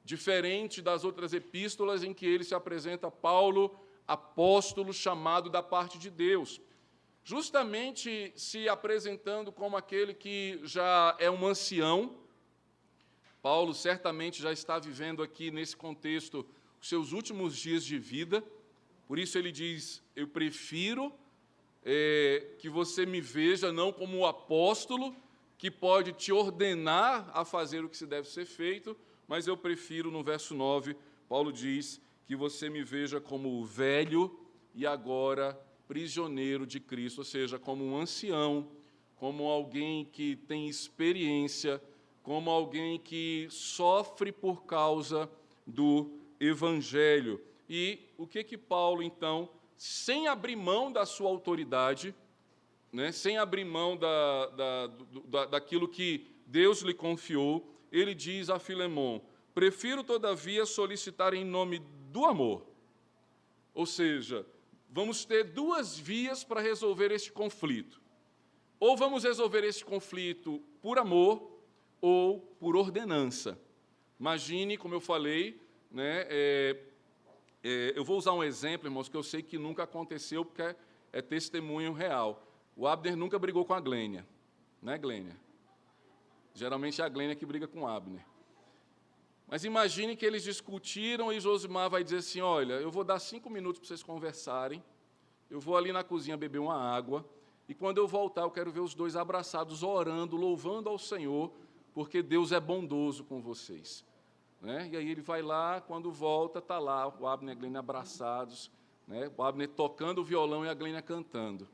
Diferente 0.04 0.82
das 0.82 1.04
outras 1.04 1.32
epístolas 1.32 2.02
em 2.02 2.12
que 2.12 2.26
ele 2.26 2.42
se 2.42 2.56
apresenta 2.56 3.08
Paulo, 3.08 3.72
apóstolo 4.06 4.92
chamado 4.92 5.48
da 5.48 5.62
parte 5.62 5.98
de 5.98 6.10
Deus. 6.10 6.60
Justamente 7.24 8.32
se 8.34 8.68
apresentando 8.68 9.52
como 9.52 9.76
aquele 9.76 10.12
que 10.12 10.60
já 10.64 11.16
é 11.18 11.30
um 11.30 11.46
ancião. 11.46 12.16
Paulo 13.40 13.72
certamente 13.74 14.42
já 14.42 14.52
está 14.52 14.78
vivendo 14.78 15.22
aqui 15.22 15.50
nesse 15.50 15.76
contexto 15.76 16.46
os 16.80 16.88
seus 16.88 17.12
últimos 17.12 17.56
dias 17.56 17.84
de 17.84 17.98
vida. 17.98 18.44
Por 19.06 19.18
isso 19.18 19.38
ele 19.38 19.52
diz: 19.52 20.02
Eu 20.16 20.26
prefiro 20.26 21.12
é, 21.84 22.54
que 22.58 22.68
você 22.68 23.06
me 23.06 23.20
veja 23.20 23.72
não 23.72 23.92
como 23.92 24.18
o 24.18 24.26
apóstolo 24.26 25.14
que 25.56 25.70
pode 25.70 26.12
te 26.12 26.32
ordenar 26.32 27.30
a 27.32 27.44
fazer 27.44 27.84
o 27.84 27.88
que 27.88 27.96
se 27.96 28.06
deve 28.06 28.28
ser 28.28 28.44
feito, 28.44 28.96
mas 29.28 29.46
eu 29.46 29.56
prefiro, 29.56 30.10
no 30.10 30.22
verso 30.22 30.54
9, 30.56 30.96
Paulo 31.28 31.52
diz 31.52 32.00
que 32.26 32.36
você 32.36 32.68
me 32.70 32.82
veja 32.82 33.20
como 33.20 33.60
o 33.60 33.64
velho 33.64 34.38
e 34.74 34.86
agora 34.86 35.58
prisioneiro 35.86 36.66
de 36.66 36.80
Cristo, 36.80 37.18
ou 37.18 37.24
seja, 37.24 37.58
como 37.58 37.84
um 37.84 37.96
ancião, 37.96 38.70
como 39.16 39.44
alguém 39.44 40.04
que 40.04 40.36
tem 40.36 40.68
experiência, 40.68 41.82
como 42.22 42.50
alguém 42.50 42.98
que 42.98 43.46
sofre 43.50 44.32
por 44.32 44.64
causa 44.64 45.30
do 45.66 46.18
evangelho. 46.40 47.40
E 47.68 47.98
o 48.16 48.26
que 48.26 48.42
que 48.42 48.56
Paulo, 48.56 49.02
então, 49.02 49.50
sem 49.76 50.28
abrir 50.28 50.56
mão 50.56 50.90
da 50.90 51.04
sua 51.04 51.28
autoridade, 51.28 52.14
né, 52.92 53.10
sem 53.10 53.38
abrir 53.38 53.64
mão 53.64 53.96
da, 53.96 54.46
da, 54.46 54.86
da, 55.26 55.46
daquilo 55.46 55.88
que 55.88 56.26
Deus 56.46 56.82
lhe 56.82 56.94
confiou, 56.94 57.72
ele 57.90 58.14
diz 58.14 58.50
a 58.50 58.58
Filemão: 58.58 59.22
Prefiro, 59.54 60.02
todavia, 60.02 60.64
solicitar 60.64 61.34
em 61.34 61.44
nome 61.44 61.82
do 62.12 62.26
amor. 62.26 62.66
Ou 63.74 63.86
seja, 63.86 64.46
vamos 64.90 65.24
ter 65.24 65.44
duas 65.44 65.98
vias 65.98 66.44
para 66.44 66.60
resolver 66.60 67.10
este 67.10 67.32
conflito. 67.32 68.00
Ou 68.78 68.96
vamos 68.96 69.24
resolver 69.24 69.64
este 69.64 69.84
conflito 69.84 70.62
por 70.80 70.98
amor 70.98 71.50
ou 72.00 72.40
por 72.60 72.76
ordenança. 72.76 73.58
Imagine, 74.20 74.76
como 74.76 74.94
eu 74.94 75.00
falei, 75.00 75.60
né, 75.90 76.26
é, 76.28 76.78
é, 77.64 77.92
eu 77.96 78.04
vou 78.04 78.18
usar 78.18 78.32
um 78.32 78.44
exemplo, 78.44 78.86
irmãos, 78.86 79.08
que 79.08 79.16
eu 79.16 79.22
sei 79.22 79.42
que 79.42 79.56
nunca 79.56 79.84
aconteceu, 79.84 80.44
porque 80.44 80.62
é, 80.62 80.76
é 81.12 81.22
testemunho 81.22 81.92
real. 81.92 82.46
O 82.76 82.86
Abner 82.86 83.16
nunca 83.16 83.38
brigou 83.38 83.64
com 83.64 83.74
a 83.74 83.80
Glênia, 83.80 84.26
né, 84.82 84.98
Glênia? 84.98 85.36
Geralmente 86.54 87.00
é 87.00 87.04
a 87.04 87.08
Glênia 87.08 87.34
que 87.34 87.46
briga 87.46 87.66
com 87.66 87.82
o 87.82 87.86
Abner. 87.86 88.24
Mas 89.52 89.64
imagine 89.64 90.16
que 90.16 90.24
eles 90.24 90.42
discutiram 90.42 91.30
e 91.30 91.38
Josimar 91.38 91.90
vai 91.90 92.02
dizer 92.02 92.16
assim: 92.16 92.40
Olha, 92.40 92.72
eu 92.72 92.90
vou 92.90 93.04
dar 93.04 93.18
cinco 93.18 93.50
minutos 93.50 93.80
para 93.80 93.88
vocês 93.88 94.02
conversarem, 94.02 94.82
eu 95.50 95.60
vou 95.60 95.76
ali 95.76 95.92
na 95.92 96.02
cozinha 96.02 96.38
beber 96.38 96.58
uma 96.58 96.74
água, 96.74 97.22
e 97.68 97.74
quando 97.74 97.98
eu 97.98 98.08
voltar, 98.08 98.44
eu 98.44 98.50
quero 98.50 98.72
ver 98.72 98.80
os 98.80 98.94
dois 98.94 99.14
abraçados, 99.14 99.82
orando, 99.82 100.38
louvando 100.38 100.88
ao 100.88 100.96
Senhor, 100.98 101.52
porque 101.92 102.22
Deus 102.22 102.50
é 102.50 102.58
bondoso 102.58 103.24
com 103.24 103.42
vocês. 103.42 104.06
Né? 104.58 104.88
E 104.90 104.96
aí 104.96 105.10
ele 105.10 105.20
vai 105.20 105.42
lá, 105.42 105.82
quando 105.82 106.10
volta, 106.10 106.58
está 106.58 106.78
lá 106.78 107.06
o 107.06 107.26
Abner 107.26 107.54
e 107.54 107.58
a 107.58 107.60
Glênia 107.60 107.80
abraçados, 107.80 108.70
né? 109.06 109.30
o 109.36 109.42
Abner 109.42 109.68
tocando 109.68 110.22
o 110.22 110.24
violão 110.24 110.64
e 110.64 110.68
a 110.70 110.74
Glênia 110.74 111.02
cantando. 111.02 111.68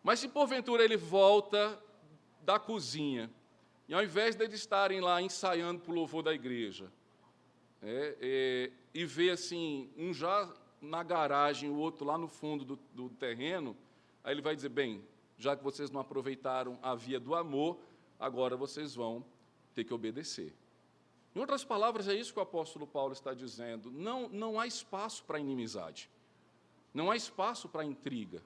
Mas 0.00 0.20
se 0.20 0.28
porventura 0.28 0.84
ele 0.84 0.96
volta 0.96 1.76
da 2.40 2.56
cozinha 2.56 3.28
e 3.88 3.94
ao 3.94 4.02
invés 4.02 4.34
de 4.34 4.44
eles 4.44 4.60
estarem 4.60 5.00
lá 5.00 5.20
ensaiando 5.20 5.80
para 5.80 5.92
o 5.92 5.94
louvor 5.94 6.22
da 6.22 6.32
igreja, 6.32 6.90
é, 7.82 8.16
é, 8.20 8.72
e 8.94 9.04
ver 9.04 9.30
assim, 9.30 9.90
um 9.96 10.12
já 10.12 10.50
na 10.80 11.02
garagem, 11.02 11.68
o 11.68 11.76
outro 11.76 12.04
lá 12.04 12.16
no 12.16 12.28
fundo 12.28 12.64
do, 12.64 12.78
do 12.94 13.10
terreno, 13.10 13.76
aí 14.22 14.32
ele 14.32 14.40
vai 14.40 14.54
dizer: 14.54 14.70
bem, 14.70 15.04
já 15.36 15.56
que 15.56 15.62
vocês 15.62 15.90
não 15.90 16.00
aproveitaram 16.00 16.78
a 16.82 16.94
via 16.94 17.20
do 17.20 17.34
amor, 17.34 17.78
agora 18.18 18.56
vocês 18.56 18.94
vão 18.94 19.24
ter 19.74 19.84
que 19.84 19.92
obedecer. 19.92 20.54
Em 21.34 21.40
outras 21.40 21.64
palavras, 21.64 22.06
é 22.08 22.14
isso 22.14 22.32
que 22.32 22.38
o 22.38 22.42
apóstolo 22.42 22.86
Paulo 22.86 23.12
está 23.12 23.34
dizendo. 23.34 23.90
Não, 23.90 24.28
não 24.28 24.58
há 24.58 24.66
espaço 24.66 25.24
para 25.24 25.38
inimizade, 25.38 26.08
não 26.92 27.10
há 27.10 27.16
espaço 27.16 27.68
para 27.68 27.84
intriga. 27.84 28.42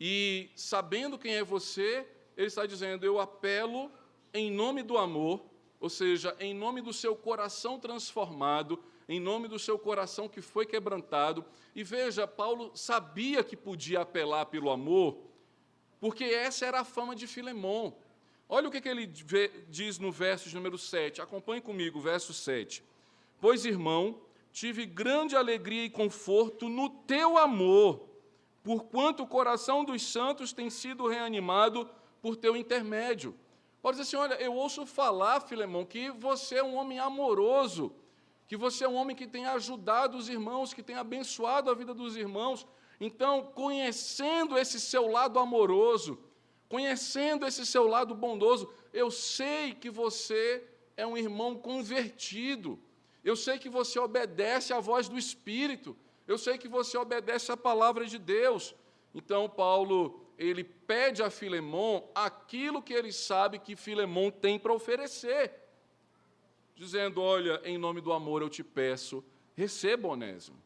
E 0.00 0.50
sabendo 0.56 1.18
quem 1.18 1.34
é 1.34 1.44
você, 1.44 2.06
ele 2.36 2.48
está 2.48 2.66
dizendo: 2.66 3.06
eu 3.06 3.18
apelo 3.20 3.90
em 4.32 4.50
nome 4.50 4.82
do 4.82 4.96
amor, 4.96 5.44
ou 5.80 5.90
seja, 5.90 6.36
em 6.38 6.54
nome 6.54 6.80
do 6.80 6.92
seu 6.92 7.16
coração 7.16 7.78
transformado, 7.78 8.82
em 9.08 9.18
nome 9.18 9.48
do 9.48 9.58
seu 9.58 9.78
coração 9.78 10.28
que 10.28 10.40
foi 10.40 10.64
quebrantado. 10.64 11.44
E 11.74 11.82
veja, 11.82 12.26
Paulo 12.26 12.70
sabia 12.74 13.42
que 13.42 13.56
podia 13.56 14.02
apelar 14.02 14.46
pelo 14.46 14.70
amor, 14.70 15.18
porque 16.00 16.24
essa 16.24 16.66
era 16.66 16.80
a 16.80 16.84
fama 16.84 17.14
de 17.14 17.26
Filemão. 17.26 17.94
Olha 18.48 18.68
o 18.68 18.70
que, 18.70 18.86
ele 18.88 19.06
diz 19.06 19.98
no 19.98 20.12
verso 20.12 20.48
de 20.48 20.54
número 20.54 20.76
7. 20.76 21.20
Acompanhe 21.20 21.60
comigo, 21.60 22.00
verso 22.00 22.32
7. 22.32 22.84
Pois, 23.40 23.64
irmão, 23.64 24.20
tive 24.52 24.84
grande 24.84 25.34
alegria 25.34 25.84
e 25.84 25.90
conforto 25.90 26.68
no 26.68 26.90
teu 26.90 27.38
amor, 27.38 28.06
porquanto 28.62 29.22
o 29.22 29.26
coração 29.26 29.84
dos 29.84 30.02
santos 30.02 30.52
tem 30.52 30.70
sido 30.70 31.08
reanimado 31.08 31.88
por 32.20 32.36
teu 32.36 32.56
intermédio. 32.56 33.34
Pode 33.82 33.98
dizer 33.98 34.08
assim: 34.08 34.24
olha, 34.24 34.40
eu 34.40 34.54
ouço 34.54 34.86
falar, 34.86 35.40
Filemão, 35.40 35.84
que 35.84 36.10
você 36.10 36.56
é 36.56 36.64
um 36.64 36.76
homem 36.76 37.00
amoroso, 37.00 37.92
que 38.46 38.56
você 38.56 38.84
é 38.84 38.88
um 38.88 38.94
homem 38.94 39.16
que 39.16 39.26
tem 39.26 39.44
ajudado 39.46 40.16
os 40.16 40.28
irmãos, 40.28 40.72
que 40.72 40.82
tem 40.82 40.96
abençoado 40.96 41.68
a 41.68 41.74
vida 41.74 41.92
dos 41.92 42.16
irmãos. 42.16 42.66
Então, 43.00 43.50
conhecendo 43.52 44.56
esse 44.56 44.78
seu 44.78 45.08
lado 45.08 45.38
amoroso, 45.40 46.16
conhecendo 46.68 47.44
esse 47.44 47.66
seu 47.66 47.88
lado 47.88 48.14
bondoso, 48.14 48.72
eu 48.92 49.10
sei 49.10 49.74
que 49.74 49.90
você 49.90 50.64
é 50.96 51.04
um 51.04 51.16
irmão 51.16 51.56
convertido. 51.56 52.78
Eu 53.24 53.34
sei 53.34 53.58
que 53.58 53.68
você 53.68 53.98
obedece 53.98 54.72
à 54.72 54.78
voz 54.78 55.08
do 55.08 55.18
Espírito. 55.18 55.96
Eu 56.26 56.38
sei 56.38 56.56
que 56.56 56.68
você 56.68 56.96
obedece 56.96 57.50
à 57.50 57.56
palavra 57.56 58.06
de 58.06 58.18
Deus. 58.18 58.74
Então, 59.12 59.48
Paulo 59.48 60.21
ele 60.42 60.64
pede 60.64 61.22
a 61.22 61.30
Filemão 61.30 62.08
aquilo 62.14 62.82
que 62.82 62.92
ele 62.92 63.12
sabe 63.12 63.58
que 63.58 63.76
Filemão 63.76 64.30
tem 64.30 64.58
para 64.58 64.72
oferecer, 64.72 65.52
dizendo: 66.74 67.22
Olha, 67.22 67.60
em 67.64 67.78
nome 67.78 68.00
do 68.00 68.12
amor 68.12 68.42
eu 68.42 68.50
te 68.50 68.64
peço, 68.64 69.24
receba 69.54 70.08
Onésimo, 70.08 70.60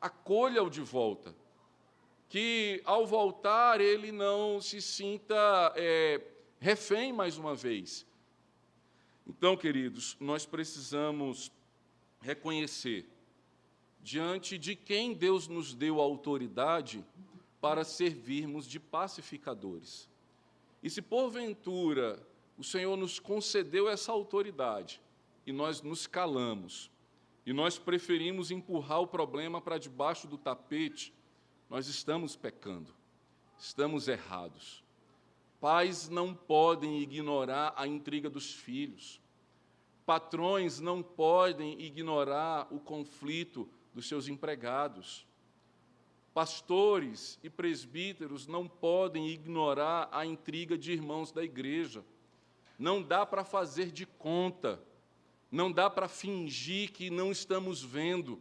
acolha-o 0.00 0.70
de 0.70 0.80
volta, 0.80 1.34
que 2.28 2.80
ao 2.86 3.06
voltar 3.06 3.80
ele 3.82 4.10
não 4.10 4.60
se 4.60 4.80
sinta 4.80 5.72
é, 5.76 6.20
refém 6.58 7.12
mais 7.12 7.36
uma 7.36 7.54
vez. 7.54 8.06
Então, 9.26 9.56
queridos, 9.56 10.16
nós 10.18 10.46
precisamos 10.46 11.52
reconhecer, 12.22 13.06
diante 14.00 14.56
de 14.56 14.74
quem 14.74 15.12
Deus 15.12 15.46
nos 15.46 15.74
deu 15.74 16.00
autoridade, 16.00 17.04
para 17.62 17.84
servirmos 17.84 18.66
de 18.66 18.80
pacificadores. 18.80 20.10
E 20.82 20.90
se 20.90 21.00
porventura 21.00 22.20
o 22.58 22.64
Senhor 22.64 22.96
nos 22.96 23.20
concedeu 23.20 23.88
essa 23.88 24.10
autoridade 24.10 25.00
e 25.46 25.52
nós 25.52 25.80
nos 25.80 26.08
calamos, 26.08 26.90
e 27.46 27.52
nós 27.52 27.78
preferimos 27.78 28.50
empurrar 28.50 29.00
o 29.00 29.06
problema 29.06 29.60
para 29.60 29.78
debaixo 29.78 30.26
do 30.26 30.36
tapete, 30.36 31.14
nós 31.70 31.86
estamos 31.86 32.34
pecando, 32.34 32.92
estamos 33.56 34.08
errados. 34.08 34.82
Pais 35.60 36.08
não 36.08 36.34
podem 36.34 37.00
ignorar 37.00 37.72
a 37.76 37.86
intriga 37.86 38.28
dos 38.28 38.52
filhos. 38.52 39.20
Patrões 40.04 40.80
não 40.80 41.00
podem 41.00 41.80
ignorar 41.80 42.66
o 42.72 42.80
conflito 42.80 43.68
dos 43.94 44.08
seus 44.08 44.26
empregados. 44.26 45.24
Pastores 46.34 47.38
e 47.42 47.50
presbíteros 47.50 48.46
não 48.46 48.66
podem 48.66 49.28
ignorar 49.28 50.08
a 50.10 50.24
intriga 50.24 50.78
de 50.78 50.92
irmãos 50.92 51.30
da 51.30 51.44
igreja. 51.44 52.04
Não 52.78 53.02
dá 53.02 53.26
para 53.26 53.44
fazer 53.44 53.90
de 53.90 54.06
conta. 54.06 54.80
Não 55.50 55.70
dá 55.70 55.90
para 55.90 56.08
fingir 56.08 56.90
que 56.92 57.10
não 57.10 57.30
estamos 57.30 57.82
vendo, 57.82 58.40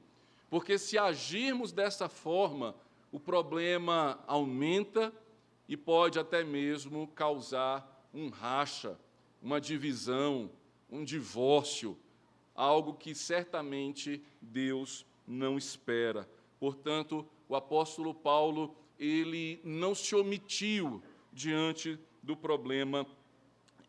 porque 0.50 0.78
se 0.78 0.98
agirmos 0.98 1.74
dessa 1.74 2.08
forma, 2.08 2.74
o 3.12 3.20
problema 3.20 4.18
aumenta 4.26 5.14
e 5.68 5.76
pode 5.76 6.18
até 6.18 6.42
mesmo 6.42 7.08
causar 7.08 8.08
um 8.14 8.30
racha, 8.30 8.98
uma 9.42 9.60
divisão, 9.60 10.50
um 10.90 11.04
divórcio, 11.04 11.98
algo 12.56 12.94
que 12.94 13.14
certamente 13.14 14.24
Deus 14.42 15.06
não 15.28 15.58
espera. 15.58 16.30
Portanto, 16.60 17.28
o 17.52 17.56
apóstolo 17.58 18.14
Paulo, 18.14 18.74
ele 18.98 19.60
não 19.62 19.94
se 19.94 20.16
omitiu 20.16 21.04
diante 21.34 22.00
do 22.24 22.34
problema 22.34 23.06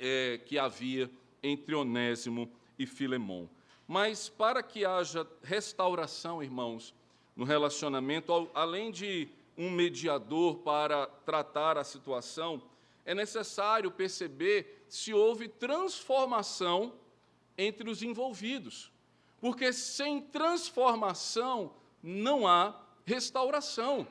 é, 0.00 0.40
que 0.44 0.58
havia 0.58 1.08
entre 1.40 1.72
Onésimo 1.72 2.50
e 2.76 2.86
Filemão. 2.86 3.48
Mas 3.86 4.28
para 4.28 4.64
que 4.64 4.84
haja 4.84 5.24
restauração, 5.44 6.42
irmãos, 6.42 6.92
no 7.36 7.44
relacionamento, 7.44 8.50
além 8.52 8.90
de 8.90 9.28
um 9.56 9.70
mediador 9.70 10.56
para 10.56 11.06
tratar 11.06 11.78
a 11.78 11.84
situação, 11.84 12.60
é 13.04 13.14
necessário 13.14 13.92
perceber 13.92 14.84
se 14.88 15.14
houve 15.14 15.46
transformação 15.46 16.94
entre 17.56 17.88
os 17.88 18.02
envolvidos. 18.02 18.90
Porque 19.40 19.72
sem 19.72 20.20
transformação 20.20 21.76
não 22.02 22.44
há 22.44 22.81
restauração. 23.04 24.06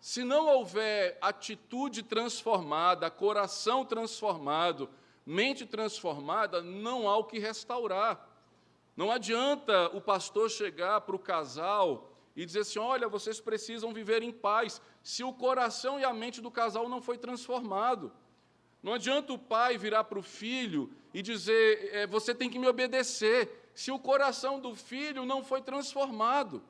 Se 0.00 0.24
não 0.24 0.46
houver 0.46 1.18
atitude 1.20 2.02
transformada, 2.02 3.10
coração 3.10 3.84
transformado, 3.84 4.88
mente 5.26 5.66
transformada, 5.66 6.62
não 6.62 7.08
há 7.08 7.16
o 7.18 7.24
que 7.24 7.38
restaurar. 7.38 8.26
Não 8.96 9.10
adianta 9.10 9.90
o 9.94 10.00
pastor 10.00 10.50
chegar 10.50 11.02
para 11.02 11.16
o 11.16 11.18
casal 11.18 12.10
e 12.34 12.46
dizer 12.46 12.60
assim: 12.60 12.78
olha, 12.78 13.08
vocês 13.08 13.40
precisam 13.40 13.92
viver 13.92 14.22
em 14.22 14.32
paz, 14.32 14.80
se 15.02 15.22
o 15.22 15.32
coração 15.32 16.00
e 16.00 16.04
a 16.04 16.12
mente 16.12 16.40
do 16.40 16.50
casal 16.50 16.88
não 16.88 17.02
foi 17.02 17.18
transformado. 17.18 18.12
Não 18.82 18.94
adianta 18.94 19.32
o 19.32 19.38
pai 19.38 19.76
virar 19.76 20.04
para 20.04 20.18
o 20.18 20.22
filho 20.22 20.90
e 21.12 21.20
dizer: 21.20 21.90
é, 21.92 22.06
você 22.06 22.34
tem 22.34 22.48
que 22.48 22.58
me 22.58 22.66
obedecer, 22.66 23.70
se 23.74 23.90
o 23.90 23.98
coração 23.98 24.58
do 24.58 24.74
filho 24.74 25.24
não 25.24 25.44
foi 25.44 25.60
transformado. 25.60 26.62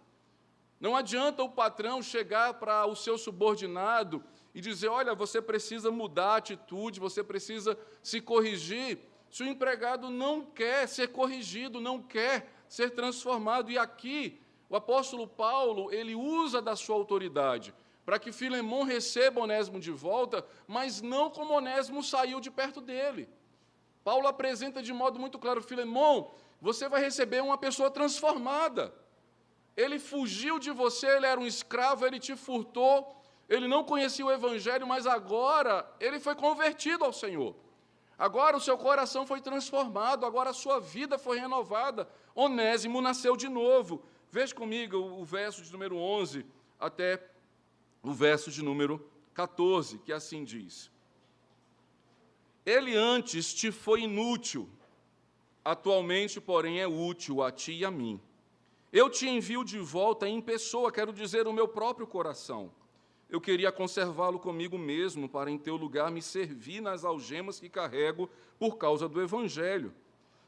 Não 0.81 0.97
adianta 0.97 1.43
o 1.43 1.51
patrão 1.51 2.03
chegar 2.03 2.55
para 2.55 2.87
o 2.87 2.97
seu 2.97 3.19
subordinado 3.19 4.25
e 4.55 4.61
dizer: 4.61 4.89
olha, 4.89 5.15
você 5.15 5.43
precisa 5.43 5.91
mudar 5.91 6.33
a 6.33 6.37
atitude, 6.37 6.99
você 6.99 7.23
precisa 7.23 7.79
se 8.03 8.21
corrigir, 8.21 8.99
se 9.31 9.43
o 9.43 9.47
empregado 9.47 10.09
não 10.09 10.43
quer 10.43 10.89
ser 10.89 11.09
corrigido, 11.09 11.81
não 11.81 12.03
quer 12.03 12.51
ser 12.67 12.91
transformado. 12.91 13.71
E 13.71 13.77
aqui, 13.77 14.41
o 14.69 14.75
apóstolo 14.75 15.29
Paulo, 15.29 15.93
ele 15.93 16.15
usa 16.15 16.63
da 16.63 16.75
sua 16.75 16.97
autoridade 16.97 17.75
para 18.05 18.19
que 18.19 18.33
Filemão 18.33 18.83
receba 18.83 19.41
Onésimo 19.41 19.79
de 19.79 19.93
volta, 19.93 20.45
mas 20.67 21.01
não 21.01 21.31
como 21.31 21.55
Onésimo 21.55 22.03
saiu 22.03 22.41
de 22.41 22.51
perto 22.51 22.81
dele. 22.81 23.29
Paulo 24.03 24.27
apresenta 24.27 24.83
de 24.83 24.93
modo 24.93 25.21
muito 25.21 25.39
claro: 25.39 25.63
Filemão, 25.63 26.33
você 26.61 26.89
vai 26.89 27.01
receber 27.01 27.43
uma 27.43 27.59
pessoa 27.59 27.91
transformada. 27.91 28.93
Ele 29.77 29.99
fugiu 29.99 30.59
de 30.59 30.71
você, 30.71 31.07
ele 31.07 31.27
era 31.27 31.41
um 31.41 31.47
escravo, 31.47 32.07
ele 32.07 32.19
te 32.19 32.37
furtou, 32.37 33.17
ele 33.49 33.67
não 33.67 33.83
conhecia 33.85 34.25
o 34.25 34.31
Evangelho, 34.31 34.87
mas 34.87 35.07
agora 35.07 35.89
ele 35.99 36.21
foi 36.21 36.35
convertido 36.35 37.05
ao 37.05 37.13
Senhor. 37.13 37.55
Agora 38.19 38.57
o 38.57 38.61
seu 38.61 38.77
coração 38.77 39.27
foi 39.27 39.41
transformado, 39.41 40.27
agora 40.27 40.51
a 40.51 40.55
sua 40.55 40.79
vida 40.79 41.19
foi 41.19 41.39
renovada. 41.39 42.09
Onésimo 42.35 43.01
nasceu 43.01 43.35
de 43.37 43.49
novo. 43.49 44.05
Veja 44.31 44.55
comigo 44.55 44.99
o 44.99 45.25
verso 45.25 45.63
de 45.63 45.73
número 45.73 45.97
11 45.97 46.45
até 46.79 47.21
o 48.03 48.13
verso 48.13 48.51
de 48.51 48.63
número 48.63 49.11
14, 49.35 49.99
que 49.99 50.13
assim 50.13 50.45
diz: 50.45 50.91
Ele 52.65 52.95
antes 52.95 53.53
te 53.53 53.73
foi 53.73 54.03
inútil, 54.03 54.69
atualmente, 55.65 56.41
porém, 56.41 56.81
é 56.81 56.87
útil 56.87 57.43
a 57.43 57.51
ti 57.51 57.73
e 57.73 57.85
a 57.85 57.91
mim. 57.91 58.21
Eu 58.93 59.09
te 59.09 59.29
envio 59.29 59.65
de 59.65 59.79
volta 59.79 60.29
em 60.29 60.41
pessoa, 60.41 60.91
quero 60.91 61.13
dizer, 61.13 61.47
o 61.47 61.53
meu 61.53 61.69
próprio 61.69 62.07
coração 62.07 62.73
eu 63.31 63.41
queria 63.41 63.71
conservá-lo 63.71 64.41
comigo 64.41 64.77
mesmo, 64.77 65.29
para 65.29 65.51
em 65.51 65.57
teu 65.57 65.77
lugar 65.77 66.11
me 66.11 66.21
servir 66.21 66.81
nas 66.81 67.05
algemas 67.05 67.61
que 67.61 67.69
carrego 67.69 68.29
por 68.59 68.77
causa 68.77 69.09
do 69.09 69.23
Evangelho. 69.23 69.95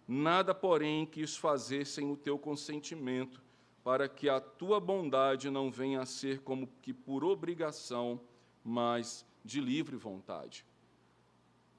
Nada, 0.07 0.53
porém, 0.53 1.07
quis 1.07 1.37
fazer 1.37 1.87
sem 1.87 2.11
o 2.11 2.17
teu 2.17 2.37
consentimento, 2.37 3.41
para 3.85 4.09
que 4.09 4.29
a 4.29 4.41
tua 4.41 4.81
bondade 4.81 5.49
não 5.49 5.71
venha 5.71 6.01
a 6.01 6.07
ser 6.07 6.41
como 6.41 6.69
que 6.83 6.93
por 6.93 7.25
obrigação, 7.25 8.21
mas 8.65 9.25
de 9.45 9.61
livre 9.61 9.97
vontade. 9.97 10.67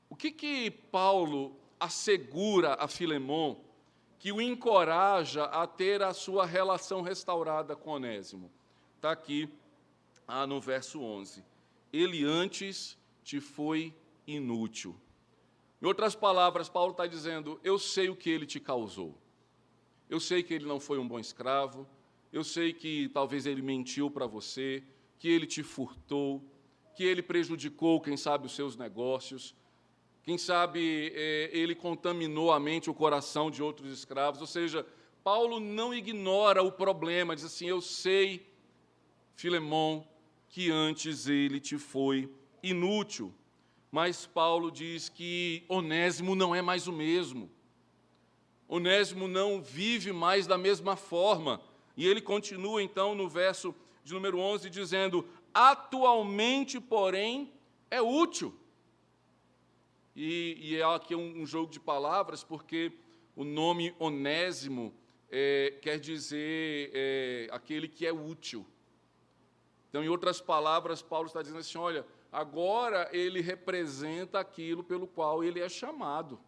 O 0.10 0.15
que 0.15 0.32
que 0.32 0.71
Paulo 0.71 1.58
assegura 1.78 2.76
a 2.76 2.88
Filemão 2.88 3.60
que 4.23 4.31
o 4.31 4.41
encoraja 4.41 5.43
a 5.43 5.67
ter 5.67 6.01
a 6.01 6.13
sua 6.13 6.45
relação 6.45 7.01
restaurada 7.01 7.75
com 7.75 7.89
Onésimo? 7.89 8.49
Está 8.95 9.12
aqui 9.12 9.49
ah, 10.25 10.47
no 10.47 10.62
verso 10.62 11.01
11: 11.01 11.43
Ele 11.91 12.23
antes 12.23 12.97
te 13.21 13.41
foi 13.41 13.93
inútil. 14.25 14.95
Em 15.81 15.86
outras 15.86 16.15
palavras, 16.15 16.69
Paulo 16.69 16.91
está 16.91 17.05
dizendo: 17.05 17.59
Eu 17.65 17.77
sei 17.77 18.07
o 18.07 18.15
que 18.15 18.29
ele 18.29 18.45
te 18.45 18.62
causou. 18.62 19.13
Eu 20.09 20.21
sei 20.21 20.41
que 20.41 20.53
ele 20.53 20.65
não 20.65 20.79
foi 20.79 20.99
um 20.99 21.07
bom 21.07 21.19
escravo. 21.19 21.86
Eu 22.31 22.45
sei 22.45 22.71
que 22.71 23.09
talvez 23.09 23.45
ele 23.45 23.62
mentiu 23.62 24.09
para 24.09 24.25
você, 24.25 24.81
que 25.19 25.27
ele 25.27 25.45
te 25.45 25.63
furtou, 25.63 26.41
que 26.95 27.03
ele 27.03 27.21
prejudicou, 27.21 27.99
quem 27.99 28.15
sabe, 28.15 28.45
os 28.45 28.55
seus 28.55 28.77
negócios. 28.77 29.53
Quem 30.23 30.38
sabe 30.38 31.12
é, 31.13 31.49
ele 31.51 31.75
contaminou 31.75 32.51
a 32.51 32.59
mente 32.59 32.89
o 32.89 32.93
coração 32.93 33.51
de 33.51 33.62
outros 33.62 33.91
escravos. 33.91 34.39
Ou 34.39 34.47
seja, 34.47 34.86
Paulo 35.21 35.59
não 35.59 35.93
ignora 35.93 36.63
o 36.63 36.71
problema, 36.71 37.36
diz 37.36 37.43
assim: 37.43 37.67
Eu 37.67 37.81
sei, 37.81 38.47
Filemão, 39.36 40.07
que 40.47 40.71
antes 40.71 41.27
ele 41.27 41.59
te 41.59 41.77
foi 41.77 42.31
inútil. 42.62 43.33
Mas 43.91 44.25
Paulo 44.25 44.71
diz 44.71 45.09
que 45.09 45.63
Onésimo 45.67 46.36
não 46.36 46.55
é 46.55 46.62
mais 46.62 46.88
o 46.88 46.93
mesmo. 46.93 47.51
Onésimo 48.67 49.27
não 49.27 49.62
vive 49.62 50.13
mais 50.13 50.47
da 50.47 50.57
mesma 50.57 50.95
forma. 50.95 51.62
E 51.97 52.07
ele 52.07 52.21
continua 52.21 52.81
então 52.81 53.13
no 53.13 53.27
verso 53.27 53.75
de 54.05 54.13
número 54.13 54.39
11 54.39 54.69
dizendo: 54.69 55.27
Atualmente, 55.53 56.79
porém, 56.79 57.51
é 57.91 58.01
útil. 58.01 58.57
E, 60.15 60.58
e 60.60 60.78
é 60.78 60.84
aqui 60.84 61.15
um, 61.15 61.41
um, 61.41 61.45
jogo 61.45 61.71
de 61.71 61.80
palavras, 61.80 62.43
porque 62.43 62.91
o 63.36 63.43
nome 63.43 63.95
Onésimo 63.99 64.93
é, 65.32 65.78
quer 65.82 65.99
dizer 65.99 66.91
é, 66.93 67.47
aquele 67.52 67.88
que 67.88 68.06
é 68.06 68.13
útil. 68.13 68.65
Então, 69.89 70.04
em 70.04 70.10
outras 70.10 70.39
palavras, 70.39 71.02
Paulo 71.02 71.28
está 71.28 71.41
dizendo 71.41 71.60
assim: 71.60 71.78
olha, 71.78 72.06
agora 72.32 73.10
ele 73.12 73.41
representa 73.41 74.39
aquilo 74.39 74.84
pelo 74.84 75.08
qual 75.08 75.43
ele 75.43 75.60
é 75.60 75.69
chamado. 75.69 76.39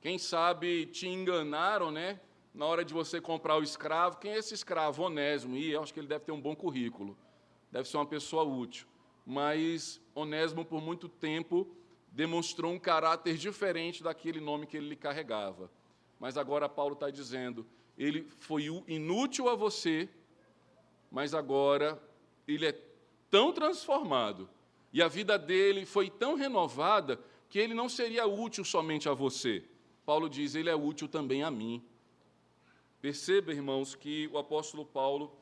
Quem 0.00 0.18
sabe 0.18 0.84
te 0.86 1.08
enganaram, 1.08 1.90
né? 1.90 2.20
Na 2.52 2.66
hora 2.66 2.84
de 2.84 2.92
você 2.92 3.20
comprar 3.20 3.56
o 3.56 3.62
escravo, 3.62 4.18
quem 4.18 4.32
é 4.32 4.38
esse 4.38 4.52
escravo? 4.52 5.02
Onésimo. 5.02 5.56
E 5.56 5.72
eu 5.72 5.82
acho 5.82 5.92
que 5.94 5.98
ele 5.98 6.06
deve 6.06 6.26
ter 6.26 6.32
um 6.32 6.40
bom 6.40 6.54
currículo, 6.54 7.16
deve 7.72 7.88
ser 7.88 7.96
uma 7.96 8.06
pessoa 8.06 8.44
útil. 8.44 8.86
Mas 9.24 10.00
Onésimo, 10.14 10.64
por 10.64 10.82
muito 10.82 11.08
tempo, 11.08 11.74
demonstrou 12.14 12.72
um 12.72 12.78
caráter 12.78 13.36
diferente 13.36 14.02
daquele 14.02 14.40
nome 14.40 14.66
que 14.66 14.76
ele 14.76 14.88
lhe 14.88 14.96
carregava. 14.96 15.70
Mas 16.18 16.38
agora 16.38 16.68
Paulo 16.68 16.94
está 16.94 17.10
dizendo: 17.10 17.66
ele 17.98 18.26
foi 18.38 18.64
inútil 18.88 19.48
a 19.48 19.54
você 19.54 20.08
mas 21.14 21.32
agora 21.32 22.02
ele 22.46 22.66
é 22.66 22.76
tão 23.30 23.52
transformado 23.52 24.50
e 24.92 25.00
a 25.00 25.06
vida 25.06 25.38
dele 25.38 25.86
foi 25.86 26.10
tão 26.10 26.34
renovada 26.34 27.20
que 27.48 27.56
ele 27.56 27.72
não 27.72 27.88
seria 27.88 28.26
útil 28.26 28.64
somente 28.64 29.08
a 29.08 29.14
você. 29.14 29.64
Paulo 30.04 30.28
diz: 30.28 30.56
ele 30.56 30.68
é 30.68 30.74
útil 30.74 31.06
também 31.06 31.44
a 31.44 31.52
mim. 31.52 31.80
Perceba, 33.00 33.52
irmãos, 33.52 33.94
que 33.94 34.28
o 34.32 34.38
apóstolo 34.38 34.84
Paulo 34.84 35.32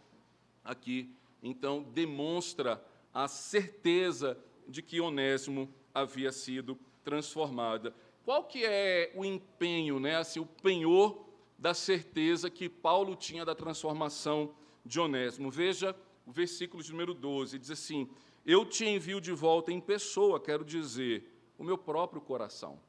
aqui 0.62 1.10
então 1.42 1.82
demonstra 1.82 2.84
a 3.14 3.26
certeza 3.26 4.38
de 4.68 4.82
que 4.82 5.00
Onésimo 5.00 5.72
havia 5.94 6.32
sido 6.32 6.78
transformada. 7.04 7.94
Qual 8.24 8.44
que 8.44 8.64
é 8.64 9.12
o 9.14 9.24
empenho, 9.24 9.98
né, 9.98 10.16
assim, 10.16 10.40
o 10.40 10.46
penhor 10.46 11.26
da 11.62 11.72
certeza 11.74 12.50
que 12.50 12.68
Paulo 12.68 13.14
tinha 13.14 13.44
da 13.44 13.54
transformação 13.54 14.52
de 14.84 14.98
Onésimo. 14.98 15.48
Veja 15.48 15.96
o 16.26 16.32
versículo 16.32 16.82
de 16.82 16.90
número 16.90 17.14
12, 17.14 17.56
diz 17.56 17.70
assim: 17.70 18.10
Eu 18.44 18.66
te 18.66 18.84
envio 18.84 19.20
de 19.20 19.32
volta 19.32 19.70
em 19.72 19.80
pessoa, 19.80 20.40
quero 20.40 20.64
dizer, 20.64 21.30
o 21.56 21.64
meu 21.64 21.78
próprio 21.78 22.20
coração. 22.20 22.80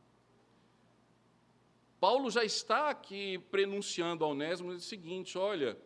Paulo 2.00 2.32
já 2.32 2.44
está 2.44 2.90
aqui 2.90 3.38
prenunciando 3.52 4.26
a 4.26 4.28
Onésimo 4.28 4.72
o 4.72 4.80
seguinte: 4.80 5.38
olha, 5.38 5.78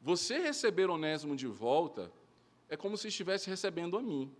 você 0.00 0.38
receber 0.38 0.90
Onésimo 0.90 1.34
de 1.34 1.46
volta 1.46 2.12
é 2.68 2.76
como 2.76 2.98
se 2.98 3.08
estivesse 3.08 3.48
recebendo 3.48 3.96
a 3.96 4.02
mim. 4.02 4.30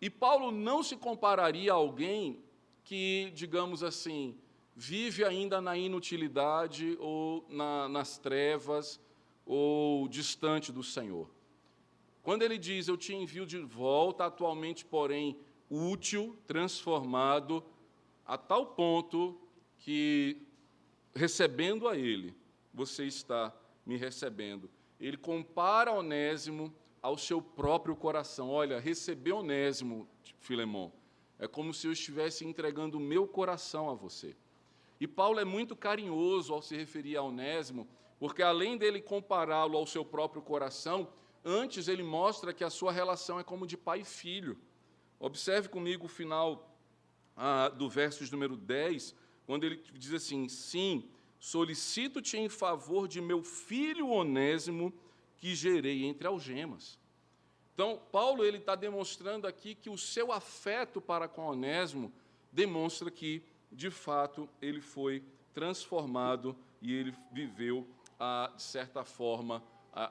E 0.00 0.08
Paulo 0.08 0.50
não 0.50 0.82
se 0.82 0.96
compararia 0.96 1.72
a 1.72 1.76
alguém 1.76 2.42
que, 2.82 3.30
digamos 3.34 3.82
assim, 3.82 4.36
vive 4.74 5.24
ainda 5.24 5.60
na 5.60 5.76
inutilidade 5.76 6.96
ou 6.98 7.44
na, 7.48 7.88
nas 7.88 8.18
trevas 8.18 8.98
ou 9.44 10.08
distante 10.08 10.72
do 10.72 10.82
Senhor. 10.82 11.30
Quando 12.22 12.42
ele 12.42 12.58
diz, 12.58 12.88
Eu 12.88 12.96
te 12.96 13.14
envio 13.14 13.44
de 13.44 13.58
volta, 13.58 14.24
atualmente, 14.24 14.84
porém, 14.84 15.36
útil, 15.68 16.38
transformado, 16.46 17.62
a 18.26 18.38
tal 18.38 18.66
ponto 18.66 19.40
que, 19.78 20.46
recebendo 21.14 21.88
a 21.88 21.96
Ele, 21.96 22.34
você 22.72 23.04
está 23.04 23.54
me 23.84 23.96
recebendo. 23.96 24.70
Ele 24.98 25.16
compara 25.16 25.92
Onésimo 25.92 26.72
ao 27.02 27.16
seu 27.16 27.40
próprio 27.40 27.96
coração. 27.96 28.50
Olha, 28.50 28.78
receber 28.78 29.32
Onésimo, 29.32 30.08
Filemão, 30.38 30.92
é 31.38 31.48
como 31.48 31.72
se 31.72 31.86
eu 31.86 31.92
estivesse 31.92 32.44
entregando 32.44 32.98
o 32.98 33.00
meu 33.00 33.26
coração 33.26 33.88
a 33.88 33.94
você. 33.94 34.36
E 35.00 35.06
Paulo 35.06 35.40
é 35.40 35.44
muito 35.44 35.74
carinhoso 35.74 36.52
ao 36.52 36.60
se 36.60 36.76
referir 36.76 37.16
a 37.16 37.22
Onésimo, 37.22 37.88
porque 38.18 38.42
além 38.42 38.76
dele 38.76 39.00
compará-lo 39.00 39.78
ao 39.78 39.86
seu 39.86 40.04
próprio 40.04 40.42
coração, 40.42 41.10
antes 41.42 41.88
ele 41.88 42.02
mostra 42.02 42.52
que 42.52 42.62
a 42.62 42.68
sua 42.68 42.92
relação 42.92 43.40
é 43.40 43.42
como 43.42 43.66
de 43.66 43.78
pai 43.78 44.00
e 44.00 44.04
filho. 44.04 44.58
Observe 45.18 45.68
comigo 45.68 46.04
o 46.04 46.08
final 46.08 46.76
ah, 47.34 47.70
do 47.70 47.88
verso 47.88 48.30
número 48.30 48.56
10, 48.56 49.14
quando 49.46 49.64
ele 49.64 49.82
diz 49.94 50.12
assim: 50.12 50.46
Sim, 50.48 51.08
solicito-te 51.38 52.36
em 52.36 52.50
favor 52.50 53.08
de 53.08 53.22
meu 53.22 53.42
filho 53.42 54.10
Onésimo, 54.10 54.92
que 55.40 55.54
gerei 55.54 56.04
entre 56.04 56.28
algemas. 56.28 56.98
Então, 57.74 57.98
Paulo 58.12 58.44
ele 58.44 58.58
está 58.58 58.74
demonstrando 58.74 59.46
aqui 59.46 59.74
que 59.74 59.88
o 59.88 59.96
seu 59.96 60.30
afeto 60.30 61.00
para 61.00 61.26
com 61.26 61.46
Onésimo 61.46 62.12
demonstra 62.52 63.10
que, 63.10 63.42
de 63.72 63.90
fato, 63.90 64.48
ele 64.60 64.82
foi 64.82 65.24
transformado 65.54 66.54
e 66.82 66.92
ele 66.94 67.14
viveu, 67.32 67.86
de 68.54 68.62
certa 68.62 69.02
forma, 69.02 69.62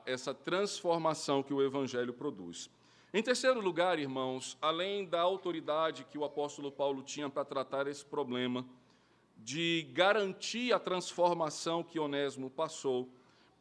essa 0.04 0.34
transformação 0.34 1.42
que 1.42 1.54
o 1.54 1.62
Evangelho 1.62 2.12
produz. 2.12 2.68
Em 3.14 3.22
terceiro 3.22 3.60
lugar, 3.60 3.98
irmãos, 3.98 4.58
além 4.60 5.04
da 5.04 5.20
autoridade 5.20 6.04
que 6.04 6.18
o 6.18 6.24
apóstolo 6.24 6.70
Paulo 6.70 7.02
tinha 7.02 7.30
para 7.30 7.44
tratar 7.44 7.86
esse 7.86 8.04
problema, 8.04 8.64
de 9.36 9.88
garantir 9.92 10.72
a 10.72 10.78
transformação 10.78 11.82
que 11.82 11.98
Onésimo 11.98 12.50
passou, 12.50 13.08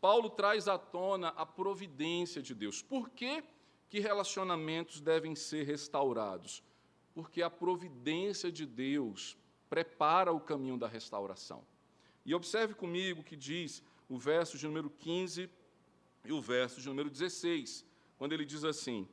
Paulo 0.02 0.30
traz 0.30 0.68
à 0.68 0.78
tona 0.78 1.30
a 1.30 1.46
providência 1.46 2.42
de 2.42 2.54
Deus. 2.54 2.82
Por 2.82 3.10
que? 3.10 3.44
que 3.90 4.00
relacionamentos 4.00 5.02
devem 5.02 5.36
ser 5.36 5.64
restaurados? 5.64 6.64
Porque 7.14 7.42
a 7.42 7.50
providência 7.50 8.52
de 8.52 8.66
Deus 8.66 9.36
prepara 9.70 10.32
o 10.32 10.40
caminho 10.40 10.78
da 10.78 10.88
restauração. 10.88 11.66
E 12.26 12.34
observe 12.34 12.76
comigo 12.76 13.24
que 13.24 13.36
diz 13.36 13.84
o 14.08 14.18
verso 14.18 14.58
de 14.58 14.68
número 14.68 14.90
15 14.90 15.50
e 16.24 16.32
o 16.32 16.40
verso 16.40 16.80
de 16.80 16.88
número 16.88 17.10
16, 17.10 17.86
quando 18.18 18.34
ele 18.34 18.46
diz 18.46 18.64
assim: 18.64 19.08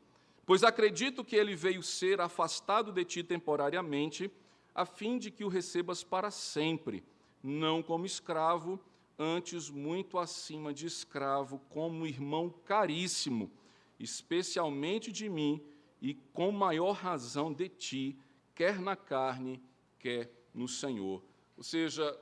Pois 0.44 0.62
acredito 0.62 1.24
que 1.24 1.36
ele 1.36 1.56
veio 1.56 1.82
ser 1.82 2.20
afastado 2.20 2.92
de 2.92 3.04
ti 3.04 3.22
temporariamente, 3.22 4.30
a 4.74 4.84
fim 4.84 5.18
de 5.18 5.30
que 5.30 5.44
o 5.44 5.48
recebas 5.48 6.04
para 6.04 6.30
sempre, 6.30 7.02
não 7.42 7.82
como 7.82 8.04
escravo, 8.04 8.78
antes 9.18 9.70
muito 9.70 10.18
acima 10.18 10.72
de 10.72 10.86
escravo, 10.86 11.58
como 11.68 12.06
irmão 12.06 12.50
caríssimo 12.64 13.50
especialmente 13.98 15.10
de 15.10 15.28
mim, 15.28 15.62
e 16.00 16.14
com 16.32 16.52
maior 16.52 16.92
razão 16.92 17.52
de 17.52 17.68
ti, 17.68 18.16
quer 18.54 18.80
na 18.80 18.94
carne, 18.94 19.62
quer 19.98 20.30
no 20.52 20.68
Senhor. 20.68 21.22
Ou 21.56 21.62
seja, 21.62 22.18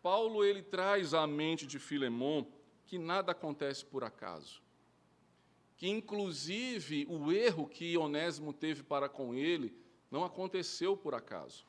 Paulo 0.00 0.44
ele 0.44 0.62
traz 0.62 1.12
à 1.14 1.26
mente 1.26 1.66
de 1.66 1.78
Filemão 1.78 2.46
que 2.86 2.98
nada 2.98 3.32
acontece 3.32 3.84
por 3.84 4.04
acaso. 4.04 4.62
Que 5.76 5.88
inclusive 5.88 7.06
o 7.08 7.30
erro 7.32 7.68
que 7.68 7.98
Onésimo 7.98 8.52
teve 8.52 8.82
para 8.82 9.08
com 9.08 9.34
ele 9.34 9.76
não 10.10 10.24
aconteceu 10.24 10.96
por 10.96 11.14
acaso. 11.14 11.66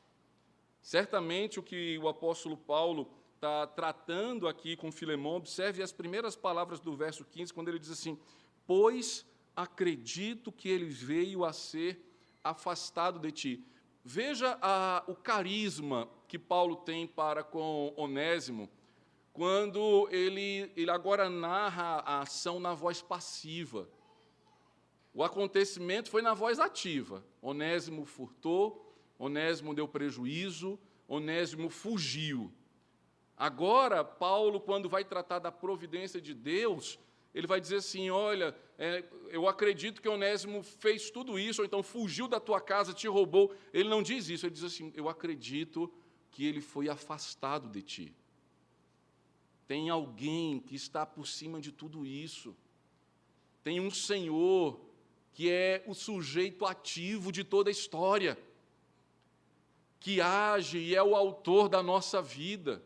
Certamente 0.80 1.58
o 1.58 1.62
que 1.62 1.98
o 1.98 2.08
apóstolo 2.08 2.56
Paulo 2.56 3.10
está 3.40 3.66
tratando 3.66 4.46
aqui 4.46 4.76
com 4.76 4.92
Filemão, 4.92 5.36
observe 5.36 5.82
as 5.82 5.90
primeiras 5.90 6.36
palavras 6.36 6.78
do 6.78 6.94
verso 6.94 7.24
15, 7.24 7.54
quando 7.54 7.68
ele 7.68 7.78
diz 7.78 7.90
assim: 7.90 8.18
Pois 8.66 9.26
acredito 9.56 10.52
que 10.52 10.68
ele 10.68 10.90
veio 10.90 11.42
a 11.42 11.50
ser 11.50 12.06
afastado 12.44 13.18
de 13.18 13.32
ti. 13.32 13.64
Veja 14.04 14.58
a, 14.60 15.02
o 15.06 15.14
carisma 15.14 16.06
que 16.28 16.38
Paulo 16.38 16.76
tem 16.76 17.06
para 17.06 17.42
com 17.42 17.94
Onésimo, 17.96 18.68
quando 19.32 20.06
ele, 20.10 20.70
ele 20.76 20.90
agora 20.90 21.30
narra 21.30 22.02
a 22.04 22.20
ação 22.20 22.60
na 22.60 22.74
voz 22.74 23.00
passiva. 23.00 23.88
O 25.14 25.24
acontecimento 25.24 26.10
foi 26.10 26.20
na 26.20 26.34
voz 26.34 26.60
ativa. 26.60 27.24
Onésimo 27.40 28.04
furtou, 28.04 28.94
Onésimo 29.18 29.74
deu 29.74 29.88
prejuízo, 29.88 30.78
Onésimo 31.08 31.70
fugiu. 31.70 32.52
Agora, 33.40 34.04
Paulo, 34.04 34.60
quando 34.60 34.86
vai 34.86 35.02
tratar 35.02 35.38
da 35.38 35.50
providência 35.50 36.20
de 36.20 36.34
Deus, 36.34 36.98
ele 37.34 37.46
vai 37.46 37.58
dizer 37.58 37.76
assim: 37.76 38.10
Olha, 38.10 38.54
é, 38.76 39.02
eu 39.30 39.48
acredito 39.48 40.02
que 40.02 40.08
Onésimo 40.10 40.62
fez 40.62 41.10
tudo 41.10 41.38
isso, 41.38 41.62
ou 41.62 41.64
então 41.64 41.82
fugiu 41.82 42.28
da 42.28 42.38
tua 42.38 42.60
casa, 42.60 42.92
te 42.92 43.08
roubou. 43.08 43.54
Ele 43.72 43.88
não 43.88 44.02
diz 44.02 44.28
isso, 44.28 44.44
ele 44.44 44.52
diz 44.52 44.62
assim: 44.62 44.92
Eu 44.94 45.08
acredito 45.08 45.90
que 46.30 46.44
ele 46.44 46.60
foi 46.60 46.90
afastado 46.90 47.70
de 47.70 47.80
ti. 47.80 48.14
Tem 49.66 49.88
alguém 49.88 50.60
que 50.60 50.74
está 50.74 51.06
por 51.06 51.26
cima 51.26 51.62
de 51.62 51.72
tudo 51.72 52.04
isso. 52.04 52.54
Tem 53.64 53.80
um 53.80 53.90
Senhor 53.90 54.78
que 55.32 55.48
é 55.50 55.82
o 55.86 55.94
sujeito 55.94 56.66
ativo 56.66 57.32
de 57.32 57.42
toda 57.42 57.70
a 57.70 57.72
história, 57.72 58.36
que 59.98 60.20
age 60.20 60.76
e 60.76 60.94
é 60.94 61.02
o 61.02 61.16
autor 61.16 61.70
da 61.70 61.82
nossa 61.82 62.20
vida 62.20 62.82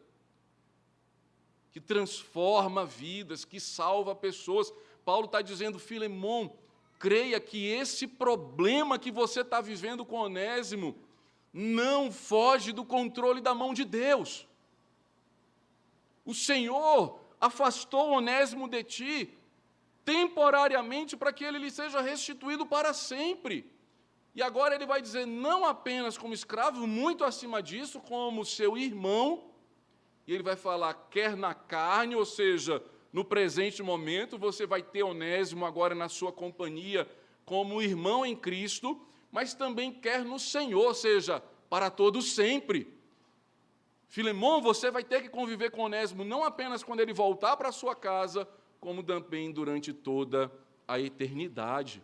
que 1.75 1.81
transforma 1.81 2.87
vidas, 2.87 3.45
que 3.45 3.59
salva 3.59 4.15
pessoas. 4.15 4.73
Paulo 5.05 5.27
está 5.27 5.43
dizendo, 5.43 5.77
Filemão, 5.77 6.57
creia 7.01 7.41
que 7.41 7.67
esse 7.67 8.07
problema 8.07 8.97
que 8.97 9.11
você 9.11 9.41
está 9.41 9.61
vivendo 9.61 10.05
com 10.05 10.15
Onésimo 10.15 10.97
não 11.53 12.13
foge 12.13 12.71
do 12.71 12.85
controle 12.85 13.41
da 13.41 13.53
mão 13.53 13.75
de 13.75 13.85
Deus. 13.85 14.47
O 16.25 16.33
Senhor 16.33 17.19
afastou 17.41 18.13
Onésimo 18.13 18.69
de 18.69 18.85
ti 18.85 19.35
temporariamente 20.05 21.17
para 21.17 21.33
que 21.33 21.43
ele 21.43 21.59
lhe 21.59 21.73
seja 21.73 22.01
restituído 22.01 22.65
para 22.65 22.95
sempre. 22.95 23.69
E 24.33 24.41
agora 24.41 24.77
ele 24.77 24.87
vai 24.87 25.03
dizer, 25.03 25.27
não 25.27 25.65
apenas 25.65 26.17
como 26.17 26.35
escravo, 26.35 26.87
muito 26.87 27.25
acima 27.25 27.61
disso, 27.61 27.99
como 27.99 28.45
seu 28.45 28.79
irmão 28.79 29.53
e 30.27 30.33
ele 30.33 30.43
vai 30.43 30.57
falar, 30.57 30.95
quer 31.11 31.37
na 31.37 31.55
carne, 31.55 32.15
ou 32.17 32.25
seja, 32.25 32.83
no 33.13 33.25
presente 33.25 33.83
momento, 33.83 34.39
você 34.39 34.67
vai 34.67 34.83
ter 34.83 35.03
Onésimo 35.03 35.65
agora 35.65 35.95
na 35.95 36.09
sua 36.09 36.33
companhia 36.33 37.09
como 37.45 37.83
irmão 37.83 38.25
em 38.25 38.35
Cristo, 38.35 39.01
mas 39.31 39.55
também 39.55 39.93
quer 39.93 40.25
no 40.25 40.39
Senhor, 40.39 40.87
ou 40.87 40.95
seja, 40.95 41.43
para 41.69 41.91
todos 41.91 42.33
sempre. 42.35 42.93
Filemão, 44.09 44.63
você 44.63 44.91
vai 44.91 45.05
ter 45.05 45.23
que 45.23 45.29
conviver 45.29 45.71
com 45.71 45.83
Onésimo 45.83 46.25
não 46.25 46.45
apenas 46.45 46.83
quando 46.83 47.01
ele 47.01 47.13
voltar 47.13 47.57
para 47.57 47.73
sua 47.73 47.95
casa, 47.95 48.49
como 48.81 49.03
também 49.03 49.53
durante 49.53 49.93
toda 49.93 50.51
a 50.87 51.01
eternidade. 51.01 52.03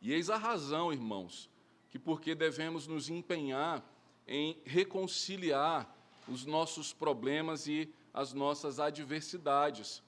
E 0.00 0.12
eis 0.12 0.30
a 0.30 0.36
razão, 0.36 0.92
irmãos, 0.92 1.50
que 1.88 1.98
porque 1.98 2.34
devemos 2.34 2.86
nos 2.86 3.10
empenhar 3.10 3.84
em 4.26 4.58
reconciliar 4.64 5.92
os 6.30 6.46
nossos 6.46 6.92
problemas 6.92 7.66
e 7.66 7.92
as 8.14 8.32
nossas 8.32 8.78
adversidades. 8.78 10.02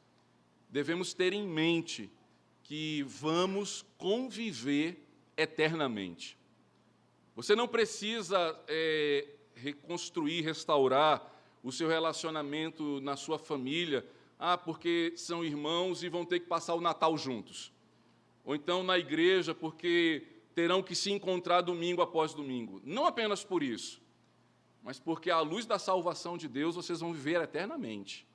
Devemos 0.71 1.13
ter 1.13 1.33
em 1.33 1.47
mente 1.47 2.11
que 2.63 3.03
vamos 3.03 3.85
conviver 3.99 5.05
eternamente. 5.37 6.39
Você 7.35 7.57
não 7.57 7.67
precisa 7.67 8.59
é, 8.69 9.27
reconstruir, 9.55 10.43
restaurar 10.43 11.31
o 11.63 11.73
seu 11.73 11.89
relacionamento 11.89 13.01
na 13.01 13.17
sua 13.17 13.39
família, 13.39 14.07
ah, 14.39 14.59
porque 14.59 15.13
são 15.17 15.45
irmãos 15.45 16.03
e 16.03 16.09
vão 16.09 16.25
ter 16.25 16.41
que 16.41 16.47
passar 16.47 16.75
o 16.75 16.81
Natal 16.81 17.17
juntos. 17.17 17.73
Ou 18.45 18.55
então 18.55 18.83
na 18.83 18.99
igreja, 18.99 19.55
porque 19.55 20.27
terão 20.55 20.83
que 20.83 20.95
se 20.95 21.11
encontrar 21.11 21.61
domingo 21.61 22.03
após 22.03 22.35
domingo. 22.35 22.83
Não 22.85 23.07
apenas 23.07 23.45
por 23.45 23.63
isso, 23.63 24.02
mas 24.83 24.99
porque 24.99 25.31
à 25.31 25.41
luz 25.41 25.65
da 25.65 25.79
salvação 25.79 26.37
de 26.37 26.49
Deus 26.49 26.75
vocês 26.75 27.01
vão 27.01 27.13
viver 27.13 27.41
eternamente. 27.41 28.27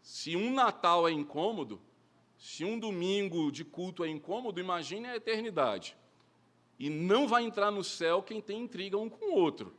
Se 0.00 0.36
um 0.36 0.52
Natal 0.52 1.06
é 1.06 1.12
incômodo, 1.12 1.80
se 2.38 2.64
um 2.64 2.78
domingo 2.78 3.52
de 3.52 3.64
culto 3.64 4.02
é 4.02 4.08
incômodo, 4.08 4.58
imagine 4.58 5.06
a 5.06 5.16
eternidade. 5.16 5.96
E 6.78 6.90
não 6.90 7.28
vai 7.28 7.44
entrar 7.44 7.70
no 7.70 7.84
céu 7.84 8.22
quem 8.22 8.40
tem 8.40 8.62
intriga 8.62 8.98
um 8.98 9.08
com 9.08 9.26
o 9.26 9.34
outro. 9.34 9.72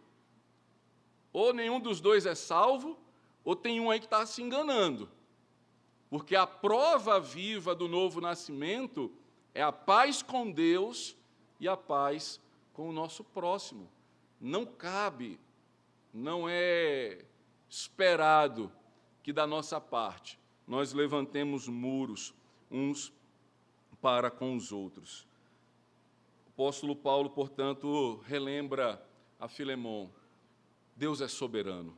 Ou 1.33 1.51
nenhum 1.51 1.79
dos 1.79 1.99
dois 1.99 2.25
é 2.25 2.35
salvo, 2.35 2.97
ou 3.43 3.55
tem 3.55 3.81
um 3.81 3.91
aí 3.91 3.99
que 3.99 4.05
está 4.05 4.25
se 4.25 4.41
enganando. 4.41 5.09
Porque 6.09 6.35
a 6.35 6.47
prova 6.47 7.19
viva 7.19 7.73
do 7.73 7.87
novo 7.87 8.21
nascimento 8.21 9.11
é 9.53 9.61
a 9.61 9.71
paz 9.71 10.21
com 10.21 10.49
Deus 10.49 11.17
e 11.59 11.67
a 11.67 11.75
paz 11.75 12.39
com 12.71 12.87
o 12.87 12.93
nosso 12.93 13.23
próximo. 13.23 13.89
Não 14.45 14.65
cabe, 14.65 15.39
não 16.13 16.49
é 16.49 17.23
esperado 17.69 18.69
que 19.23 19.31
da 19.31 19.47
nossa 19.47 19.79
parte 19.79 20.37
nós 20.67 20.91
levantemos 20.91 21.69
muros 21.69 22.33
uns 22.69 23.13
para 24.01 24.29
com 24.29 24.53
os 24.57 24.73
outros. 24.73 25.25
O 26.45 26.49
apóstolo 26.49 26.93
Paulo, 26.93 27.29
portanto, 27.29 28.21
relembra 28.25 29.01
a 29.39 29.47
Filemão: 29.47 30.13
Deus 30.93 31.21
é 31.21 31.29
soberano. 31.29 31.97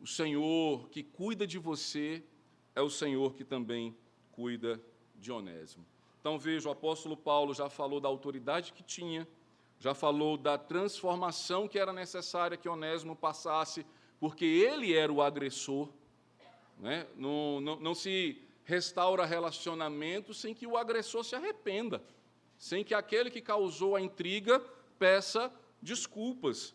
O 0.00 0.06
Senhor 0.06 0.88
que 0.88 1.04
cuida 1.04 1.46
de 1.46 1.60
você 1.60 2.24
é 2.74 2.82
o 2.82 2.90
Senhor 2.90 3.36
que 3.36 3.44
também 3.44 3.96
cuida 4.32 4.82
de 5.14 5.30
Onésimo. 5.30 5.86
Então 6.18 6.36
veja, 6.40 6.68
o 6.68 6.72
apóstolo 6.72 7.16
Paulo 7.16 7.54
já 7.54 7.70
falou 7.70 8.00
da 8.00 8.08
autoridade 8.08 8.72
que 8.72 8.82
tinha, 8.82 9.28
já 9.78 9.94
falou 9.94 10.36
da 10.36 10.58
transformação 10.58 11.68
que 11.68 11.78
era 11.78 11.92
necessária 11.92 12.56
que 12.56 12.68
Onésimo 12.68 13.14
passasse, 13.14 13.86
porque 14.18 14.44
ele 14.44 14.94
era 14.94 15.12
o 15.12 15.22
agressor. 15.22 15.88
Né? 16.78 17.06
Não, 17.16 17.60
não, 17.60 17.76
não 17.76 17.94
se 17.94 18.42
restaura 18.64 19.24
relacionamento 19.24 20.34
sem 20.34 20.54
que 20.54 20.66
o 20.66 20.76
agressor 20.76 21.24
se 21.24 21.34
arrependa, 21.34 22.02
sem 22.58 22.84
que 22.84 22.92
aquele 22.92 23.30
que 23.30 23.40
causou 23.40 23.94
a 23.94 24.00
intriga 24.00 24.60
peça 24.98 25.52
desculpas. 25.80 26.74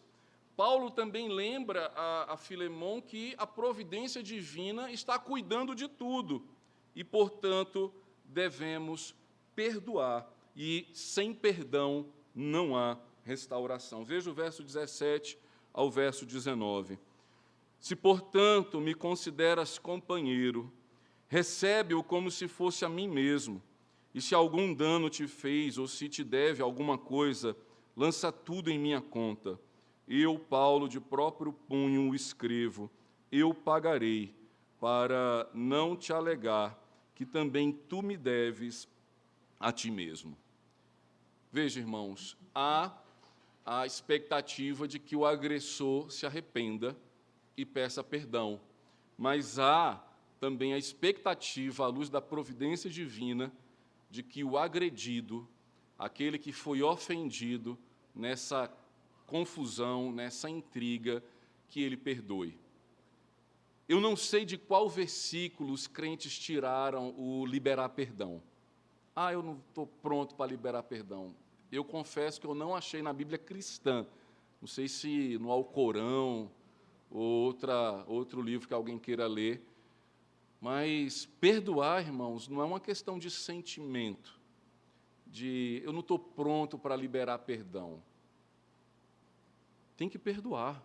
Paulo 0.55 0.89
também 0.89 1.27
lembra 1.29 1.91
a, 1.95 2.33
a 2.33 2.37
Filemão 2.37 3.01
que 3.01 3.35
a 3.37 3.45
providência 3.45 4.23
divina 4.23 4.91
está 4.91 5.19
cuidando 5.19 5.75
de 5.75 5.87
tudo 5.87 6.47
e, 6.95 7.03
portanto, 7.03 7.93
devemos 8.23 9.15
perdoar, 9.55 10.27
e 10.55 10.87
sem 10.93 11.33
perdão 11.33 12.07
não 12.33 12.75
há 12.75 12.97
restauração. 13.23 14.03
Veja 14.03 14.29
o 14.29 14.33
verso 14.33 14.63
17 14.63 15.37
ao 15.73 15.89
verso 15.89 16.25
19. 16.25 16.99
Se, 17.79 17.95
portanto, 17.95 18.79
me 18.79 18.93
consideras 18.93 19.77
companheiro, 19.77 20.71
recebe-o 21.27 22.03
como 22.03 22.31
se 22.31 22.47
fosse 22.47 22.85
a 22.85 22.89
mim 22.89 23.07
mesmo. 23.07 23.61
E 24.13 24.21
se 24.21 24.35
algum 24.35 24.73
dano 24.73 25.09
te 25.09 25.27
fez 25.27 25.77
ou 25.77 25.87
se 25.87 26.07
te 26.07 26.23
deve 26.23 26.61
alguma 26.61 26.97
coisa, 26.97 27.57
lança 27.95 28.31
tudo 28.31 28.69
em 28.69 28.79
minha 28.79 29.01
conta. 29.01 29.59
Eu, 30.07 30.37
Paulo, 30.37 30.87
de 30.87 30.99
próprio 30.99 31.51
punho 31.51 32.09
o 32.09 32.15
escrevo, 32.15 32.89
eu 33.31 33.53
pagarei, 33.53 34.33
para 34.79 35.49
não 35.53 35.95
te 35.95 36.11
alegar 36.11 36.77
que 37.15 37.25
também 37.25 37.71
tu 37.71 38.01
me 38.01 38.17
deves 38.17 38.85
a 39.57 39.71
ti 39.71 39.89
mesmo. 39.89 40.37
Veja, 41.53 41.79
irmãos, 41.79 42.35
há 42.55 42.91
a 43.63 43.85
expectativa 43.85 44.87
de 44.87 44.97
que 44.97 45.15
o 45.15 45.23
agressor 45.23 46.09
se 46.09 46.25
arrependa 46.25 46.97
e 47.55 47.63
peça 47.63 48.03
perdão, 48.03 48.59
mas 49.15 49.59
há 49.59 50.03
também 50.39 50.73
a 50.73 50.79
expectativa, 50.79 51.85
à 51.85 51.87
luz 51.87 52.09
da 52.09 52.19
providência 52.19 52.89
divina, 52.89 53.53
de 54.09 54.23
que 54.23 54.43
o 54.43 54.57
agredido, 54.57 55.47
aquele 55.95 56.39
que 56.39 56.51
foi 56.51 56.81
ofendido 56.81 57.77
nessa 58.15 58.75
confusão, 59.27 60.11
nessa 60.11 60.49
intriga, 60.49 61.23
que 61.69 61.83
ele 61.83 61.95
perdoe. 61.95 62.57
Eu 63.87 64.01
não 64.01 64.15
sei 64.15 64.43
de 64.43 64.57
qual 64.57 64.89
versículo 64.89 65.71
os 65.71 65.85
crentes 65.85 66.35
tiraram 66.35 67.13
o 67.15 67.45
liberar 67.45 67.89
perdão. 67.89 68.41
Ah, 69.15 69.31
eu 69.31 69.43
não 69.43 69.61
estou 69.69 69.85
pronto 69.85 70.33
para 70.33 70.49
liberar 70.49 70.81
perdão. 70.81 71.42
Eu 71.73 71.83
confesso 71.83 72.39
que 72.39 72.47
eu 72.47 72.53
não 72.53 72.75
achei 72.75 73.01
na 73.01 73.11
Bíblia 73.11 73.37
cristã. 73.37 74.05
Não 74.61 74.67
sei 74.67 74.87
se 74.87 75.37
no 75.39 75.51
Alcorão 75.51 76.51
ou 77.09 77.21
outra, 77.21 78.03
outro 78.07 78.41
livro 78.41 78.67
que 78.67 78.73
alguém 78.73 78.99
queira 78.99 79.27
ler. 79.27 79.65
Mas 80.61 81.25
perdoar, 81.39 82.01
irmãos, 82.01 82.47
não 82.47 82.61
é 82.61 82.65
uma 82.65 82.79
questão 82.79 83.19
de 83.19 83.29
sentimento, 83.29 84.39
de 85.27 85.81
eu 85.83 85.91
não 85.91 85.99
estou 85.99 86.17
pronto 86.17 86.77
para 86.77 86.95
liberar 86.95 87.39
perdão 87.39 88.01
tem 89.95 90.09
que 90.09 90.19
perdoar. 90.19 90.83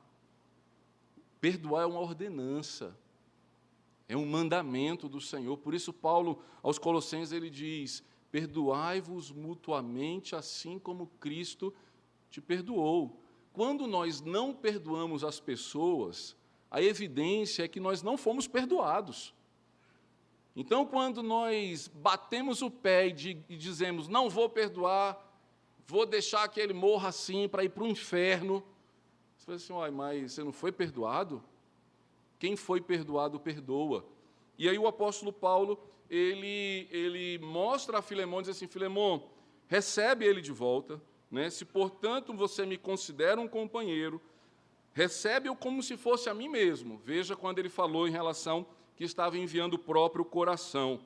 Perdoar 1.40 1.82
é 1.82 1.86
uma 1.86 2.00
ordenança, 2.00 2.96
é 4.08 4.16
um 4.16 4.26
mandamento 4.26 5.08
do 5.08 5.20
Senhor. 5.20 5.56
Por 5.58 5.74
isso, 5.74 5.92
Paulo, 5.92 6.42
aos 6.62 6.78
Colossenses, 6.78 7.32
ele 7.32 7.50
diz: 7.50 8.02
Perdoai-vos 8.30 9.30
mutuamente, 9.30 10.36
assim 10.36 10.78
como 10.78 11.06
Cristo 11.20 11.72
te 12.30 12.40
perdoou. 12.40 13.22
Quando 13.52 13.86
nós 13.86 14.20
não 14.20 14.54
perdoamos 14.54 15.24
as 15.24 15.40
pessoas, 15.40 16.36
a 16.70 16.82
evidência 16.82 17.64
é 17.64 17.68
que 17.68 17.80
nós 17.80 18.02
não 18.02 18.16
fomos 18.16 18.46
perdoados. 18.46 19.34
Então, 20.54 20.84
quando 20.84 21.22
nós 21.22 21.88
batemos 21.88 22.62
o 22.62 22.70
pé 22.70 23.06
e, 23.08 23.12
dizemos, 23.56 24.08
não 24.08 24.28
vou 24.28 24.48
perdoar, 24.48 25.16
vou 25.86 26.04
deixar 26.04 26.48
que 26.48 26.60
ele 26.60 26.74
morra 26.74 27.08
assim 27.08 27.48
para 27.48 27.64
ir 27.64 27.70
para 27.70 27.84
o 27.84 27.86
inferno, 27.86 28.62
fala 29.36 29.56
assim: 29.56 29.72
olha, 29.72 29.90
mas 29.92 30.32
você 30.32 30.44
não 30.44 30.52
foi 30.52 30.70
perdoado? 30.70 31.42
Quem 32.38 32.54
foi 32.54 32.80
perdoado, 32.80 33.40
perdoa. 33.40 34.04
E 34.58 34.68
aí 34.68 34.78
o 34.78 34.86
apóstolo 34.86 35.32
Paulo, 35.32 35.78
ele, 36.08 36.88
ele 36.90 37.38
mostra 37.38 37.98
a 37.98 38.02
Filemão, 38.02 38.40
diz 38.40 38.50
assim, 38.50 38.66
Filemão, 38.66 39.28
recebe 39.66 40.24
ele 40.24 40.40
de 40.40 40.52
volta, 40.52 41.00
né? 41.30 41.50
se, 41.50 41.64
portanto, 41.64 42.32
você 42.32 42.64
me 42.64 42.78
considera 42.78 43.40
um 43.40 43.48
companheiro, 43.48 44.20
recebe-o 44.92 45.54
como 45.54 45.82
se 45.82 45.96
fosse 45.96 46.28
a 46.28 46.34
mim 46.34 46.48
mesmo. 46.48 46.98
Veja 47.04 47.36
quando 47.36 47.58
ele 47.58 47.68
falou 47.68 48.08
em 48.08 48.10
relação 48.10 48.66
que 48.96 49.04
estava 49.04 49.38
enviando 49.38 49.74
o 49.74 49.78
próprio 49.78 50.24
coração. 50.24 51.00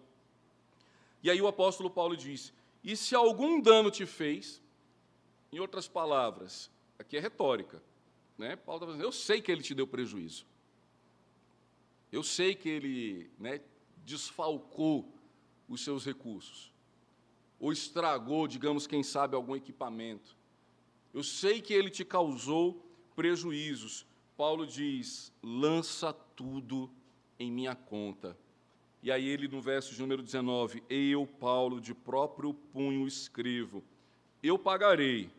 E 1.23 1.31
aí 1.31 1.41
o 1.43 1.47
apóstolo 1.47 1.91
Paulo 1.91 2.17
diz, 2.17 2.53
e 2.83 2.97
se 2.97 3.15
algum 3.15 3.61
dano 3.61 3.91
te 3.91 4.07
fez, 4.07 4.63
em 5.53 5.59
outras 5.59 5.87
palavras, 5.87 6.71
aqui 6.99 7.17
é 7.17 7.21
retórica, 7.21 7.83
né? 8.39 8.57
Paulo 8.57 8.79
está 8.79 8.87
dizendo, 8.87 9.07
eu 9.07 9.13
sei 9.13 9.43
que 9.43 9.53
ele 9.53 9.63
te 9.63 9.75
deu 9.75 9.87
prejuízo. 9.87 10.47
Eu 12.11 12.23
sei 12.23 12.55
que 12.55 12.69
ele 12.69 13.31
né, 13.39 13.61
desfalcou 14.05 15.13
os 15.69 15.83
seus 15.83 16.05
recursos. 16.05 16.73
Ou 17.59 17.73
estragou, 17.73 18.47
digamos, 18.49 18.87
quem 18.87 19.03
sabe, 19.03 19.37
algum 19.37 19.55
equipamento. 19.55 20.37
Eu 21.15 21.23
sei 21.23 21.61
que 21.61 21.73
ele 21.73 21.91
te 21.91 22.05
causou 22.05 22.85
prejuízos. 23.15 24.07
Paulo 24.37 24.67
diz: 24.67 25.33
lança 25.43 26.13
tudo 26.13 26.91
em 27.39 27.51
minha 27.51 27.75
conta. 27.75 28.37
E 29.03 29.11
aí 29.11 29.27
ele, 29.27 29.49
no 29.49 29.61
verso 29.61 29.93
de 29.95 30.01
número 30.01 30.23
19, 30.23 30.83
eu, 30.89 31.27
Paulo, 31.27 31.81
de 31.81 31.93
próprio 31.93 32.55
punho 32.55 33.07
escrevo, 33.07 33.83
eu 34.43 34.59
pagarei. 34.59 35.31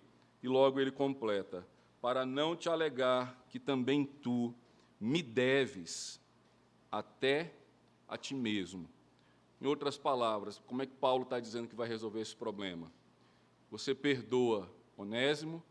E 0.42 0.48
logo 0.48 0.80
ele 0.80 0.92
completa, 0.92 1.66
para 2.02 2.26
não 2.26 2.56
te 2.56 2.68
alegar 2.68 3.42
que 3.48 3.58
também 3.58 4.06
tu 4.06 4.54
me 5.00 5.22
deves 5.22 6.20
até 6.92 7.54
a 8.08 8.18
ti 8.18 8.34
mesmo. 8.34 8.90
Em 9.62 9.66
outras 9.66 9.98
palavras, 9.98 10.62
como 10.68 10.82
é 10.82 10.86
que 10.86 10.94
Paulo 10.94 11.24
está 11.24 11.40
dizendo 11.40 11.68
que 11.68 11.76
vai 11.76 11.88
resolver 11.88 12.22
esse 12.22 12.36
problema? 12.36 12.92
Você 13.72 13.96
perdoa 13.96 14.70
Onésimo 14.98 15.64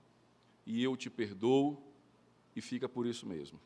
e 0.66 0.82
eu 0.82 0.96
te 0.96 1.10
perdoo 1.10 1.82
e 2.56 2.60
fica 2.60 2.88
por 2.88 3.06
isso 3.06 3.26
mesmo. 3.26 3.58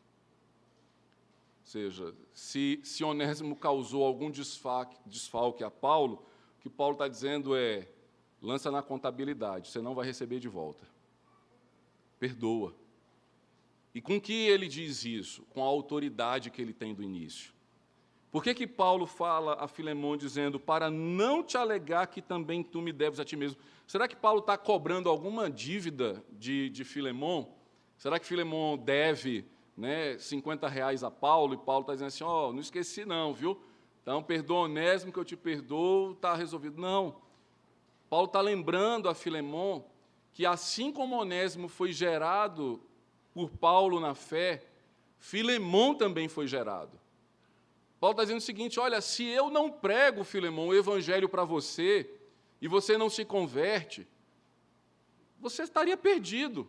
Ou 1.60 1.66
seja, 1.66 2.14
se, 2.32 2.80
se 2.84 3.02
Onésimo 3.04 3.56
causou 3.56 4.04
algum 4.04 4.30
desfalque, 4.30 4.96
desfalque 5.06 5.64
a 5.64 5.70
Paulo, 5.70 6.26
o 6.58 6.62
que 6.62 6.70
Paulo 6.70 6.94
está 6.94 7.08
dizendo 7.08 7.56
é: 7.56 7.88
lança 8.42 8.70
na 8.70 8.82
contabilidade, 8.82 9.68
você 9.68 9.80
não 9.80 9.94
vai 9.94 10.06
receber 10.06 10.38
de 10.38 10.48
volta 10.48 10.86
perdoa. 12.18 12.74
E 13.94 14.00
com 14.00 14.20
que 14.20 14.32
ele 14.32 14.68
diz 14.68 15.04
isso? 15.04 15.42
Com 15.44 15.62
a 15.62 15.66
autoridade 15.66 16.50
que 16.50 16.60
ele 16.60 16.72
tem 16.72 16.94
do 16.94 17.02
início. 17.02 17.52
Por 18.30 18.42
que, 18.42 18.54
que 18.54 18.66
Paulo 18.66 19.06
fala 19.06 19.56
a 19.58 19.68
Filemão 19.68 20.16
dizendo, 20.16 20.58
para 20.60 20.90
não 20.90 21.42
te 21.42 21.56
alegar 21.56 22.06
que 22.08 22.20
também 22.20 22.62
tu 22.62 22.82
me 22.82 22.92
deves 22.92 23.18
a 23.18 23.24
ti 23.24 23.36
mesmo? 23.36 23.58
Será 23.86 24.06
que 24.06 24.16
Paulo 24.16 24.40
está 24.40 24.58
cobrando 24.58 25.08
alguma 25.08 25.48
dívida 25.48 26.22
de, 26.32 26.68
de 26.70 26.84
Filemão? 26.84 27.54
Será 27.96 28.18
que 28.18 28.26
Filemão 28.26 28.76
deve 28.76 29.46
né, 29.76 30.18
50 30.18 30.68
reais 30.68 31.04
a 31.04 31.10
Paulo 31.10 31.54
e 31.54 31.56
Paulo 31.56 31.82
está 31.82 31.92
dizendo 31.92 32.08
assim: 32.08 32.24
Ó, 32.24 32.48
oh, 32.48 32.52
não 32.52 32.60
esqueci 32.60 33.04
não, 33.04 33.32
viu? 33.32 33.60
Então, 34.02 34.22
perdoa 34.22 34.64
Onésimo 34.64 35.12
que 35.12 35.18
eu 35.18 35.24
te 35.24 35.36
perdoo, 35.36 36.12
está 36.12 36.34
resolvido. 36.34 36.80
Não. 36.80 37.16
Paulo 38.08 38.26
está 38.26 38.40
lembrando 38.40 39.08
a 39.08 39.14
Filemão 39.14 39.84
que 40.32 40.44
assim 40.44 40.92
como 40.92 41.16
Onésimo 41.16 41.68
foi 41.68 41.92
gerado 41.92 42.80
por 43.32 43.50
Paulo 43.50 43.98
na 43.98 44.14
fé, 44.14 44.62
Filemão 45.18 45.94
também 45.94 46.28
foi 46.28 46.46
gerado. 46.46 47.00
Paulo 47.98 48.12
está 48.12 48.24
dizendo 48.24 48.38
o 48.38 48.42
seguinte: 48.42 48.78
olha, 48.78 49.00
se 49.00 49.24
eu 49.24 49.50
não 49.50 49.70
prego, 49.70 50.24
Filemão, 50.24 50.68
o 50.68 50.74
evangelho 50.74 51.28
para 51.28 51.44
você, 51.44 52.10
e 52.60 52.68
você 52.68 52.96
não 52.96 53.10
se 53.10 53.24
converte, 53.24 54.06
você 55.38 55.62
estaria 55.62 55.96
perdido. 55.96 56.68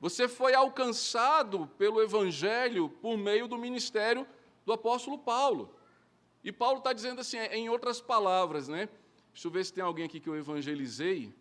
Você 0.00 0.26
foi 0.26 0.52
alcançado 0.52 1.66
pelo 1.78 2.02
evangelho 2.02 2.88
por 2.88 3.16
meio 3.16 3.46
do 3.46 3.56
ministério 3.56 4.26
do 4.64 4.72
apóstolo 4.72 5.18
Paulo. 5.18 5.74
E 6.42 6.50
Paulo 6.50 6.78
está 6.78 6.92
dizendo 6.92 7.20
assim, 7.20 7.38
em 7.38 7.68
outras 7.68 8.00
palavras, 8.00 8.66
né? 8.66 8.88
Deixa 9.32 9.46
eu 9.46 9.52
ver 9.52 9.64
se 9.64 9.72
tem 9.72 9.82
alguém 9.82 10.04
aqui 10.04 10.18
que 10.18 10.28
eu 10.28 10.36
evangelizei. 10.36 11.32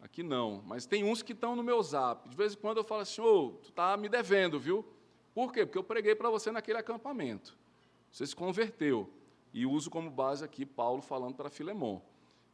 Aqui 0.00 0.22
não, 0.22 0.62
mas 0.66 0.86
tem 0.86 1.02
uns 1.02 1.22
que 1.22 1.32
estão 1.32 1.56
no 1.56 1.62
meu 1.62 1.82
zap. 1.82 2.28
De 2.28 2.36
vez 2.36 2.52
em 2.52 2.56
quando 2.56 2.76
eu 2.76 2.84
falo 2.84 3.00
assim, 3.00 3.20
ô, 3.20 3.46
oh, 3.46 3.50
tu 3.62 3.70
está 3.70 3.96
me 3.96 4.08
devendo, 4.08 4.60
viu? 4.60 4.84
Por 5.34 5.52
quê? 5.52 5.64
Porque 5.64 5.78
eu 5.78 5.82
preguei 5.82 6.14
para 6.14 6.30
você 6.30 6.52
naquele 6.52 6.78
acampamento. 6.78 7.56
Você 8.10 8.26
se 8.26 8.34
converteu. 8.34 9.10
E 9.52 9.66
uso 9.66 9.90
como 9.90 10.10
base 10.10 10.44
aqui 10.44 10.64
Paulo 10.66 11.02
falando 11.02 11.34
para 11.34 11.50
Filemão. 11.50 12.02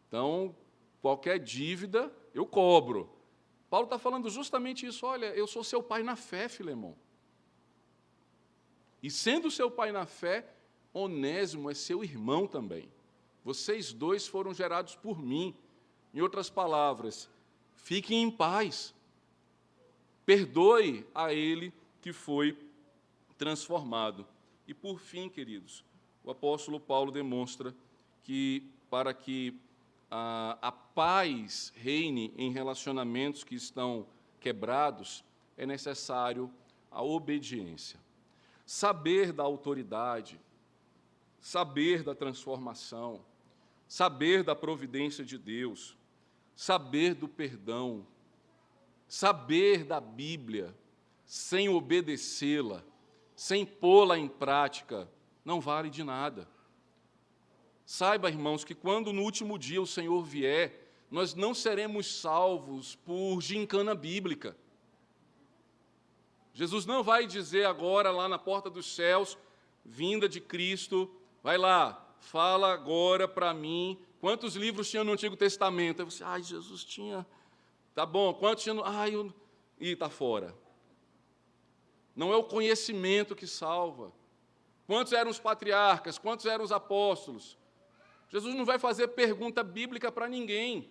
Então, 0.09 0.55
qualquer 1.02 1.38
dívida 1.38 2.12
eu 2.32 2.46
cobro. 2.46 3.11
Paulo 3.68 3.86
está 3.86 3.98
falando 3.98 4.30
justamente 4.30 4.86
isso. 4.86 5.05
Olha, 5.05 5.26
eu 5.34 5.46
sou 5.46 5.64
seu 5.64 5.82
pai 5.82 6.02
na 6.02 6.16
fé, 6.16 6.48
Filemão. 6.48 6.96
E 9.02 9.11
sendo 9.11 9.50
seu 9.50 9.70
pai 9.70 9.92
na 9.92 10.07
fé, 10.07 10.48
Onésimo 10.92 11.68
é 11.68 11.74
seu 11.74 12.05
irmão 12.05 12.46
também. 12.46 12.88
Vocês 13.44 13.92
dois 13.92 14.26
foram 14.26 14.55
gerados 14.55 14.94
por 14.94 15.20
mim. 15.20 15.55
Em 16.14 16.20
outras 16.20 16.48
palavras, 16.48 17.28
fiquem 17.74 18.22
em 18.22 18.30
paz. 18.30 18.94
Perdoe 20.24 21.05
a 21.14 21.34
ele 21.34 21.72
que 22.00 22.12
foi 22.12 22.57
transformado. 23.36 24.26
E 24.66 24.74
por 24.74 24.98
fim, 24.98 25.28
queridos, 25.28 25.84
o 26.22 26.30
apóstolo 26.30 26.80
Paulo 26.80 27.12
demonstra 27.12 27.74
que 28.22 28.70
para 28.88 29.12
que 29.12 29.60
a, 30.10 30.58
a 30.62 30.72
paz 30.72 31.72
reine 31.74 32.32
em 32.36 32.52
relacionamentos 32.52 33.42
que 33.42 33.54
estão 33.54 34.06
quebrados, 34.40 35.24
é 35.56 35.66
necessário 35.66 36.52
a 36.90 37.02
obediência. 37.02 37.98
Saber 38.66 39.32
da 39.32 39.42
autoridade, 39.42 40.40
saber 41.40 42.02
da 42.02 42.14
transformação, 42.14 43.24
saber 43.88 44.42
da 44.44 44.54
providência 44.54 45.24
de 45.24 45.38
Deus, 45.38 45.96
saber 46.54 47.14
do 47.14 47.26
perdão, 47.26 48.06
saber 49.08 49.84
da 49.84 50.00
Bíblia, 50.00 50.74
sem 51.24 51.68
obedecê-la, 51.68 52.84
sem 53.35 53.64
pô-la 53.64 54.18
em 54.18 54.28
prática, 54.28 55.09
não 55.45 55.61
vale 55.61 55.91
de 55.91 56.03
nada. 56.03 56.49
Saiba, 57.85 58.30
irmãos, 58.30 58.64
que 58.64 58.74
quando 58.74 59.12
no 59.12 59.22
último 59.22 59.59
dia 59.59 59.82
o 59.82 59.87
Senhor 59.87 60.22
vier, 60.22 60.85
nós 61.11 61.35
não 61.35 61.55
seremos 61.55 62.20
salvos 62.20 62.97
por 62.97 63.41
gincana 63.41 63.95
bíblica. 63.95 64.57
Jesus 66.53 66.87
não 66.87 67.03
vai 67.03 67.26
dizer 67.26 67.66
agora 67.66 68.11
lá 68.11 68.28
na 68.28 68.39
porta 68.39 68.70
dos 68.70 68.87
céus, 68.87 69.37
vinda 69.85 70.28
de 70.28 70.41
Cristo, 70.41 71.11
vai 71.43 71.59
lá, 71.59 72.14
fala 72.20 72.72
agora 72.72 73.28
para 73.28 73.53
mim 73.53 73.99
quantos 74.20 74.57
livros 74.57 74.89
tinha 74.89 75.05
no 75.05 75.12
Antigo 75.12 75.37
Testamento. 75.37 76.01
Aí 76.01 76.11
você, 76.11 76.24
ai, 76.24 76.43
Jesus 76.43 76.85
tinha. 76.85 77.26
Tá 77.95 78.07
bom, 78.07 78.32
quantos 78.32 78.62
tinha 78.62 78.74
no. 78.74 78.82
Ai, 78.82 79.14
eu... 79.14 79.32
Ih, 79.78 79.93
está 79.93 80.09
fora. 80.09 80.55
Não 82.14 82.32
é 82.32 82.36
o 82.36 82.44
conhecimento 82.44 83.34
que 83.34 83.46
salva. 83.46 84.12
Quantos 84.86 85.12
eram 85.12 85.30
os 85.30 85.38
patriarcas? 85.38 86.18
Quantos 86.18 86.46
eram 86.46 86.64
os 86.64 86.72
apóstolos? 86.72 87.56
Jesus 88.28 88.54
não 88.54 88.64
vai 88.64 88.78
fazer 88.78 89.08
pergunta 89.08 89.62
bíblica 89.62 90.10
para 90.12 90.28
ninguém. 90.28 90.90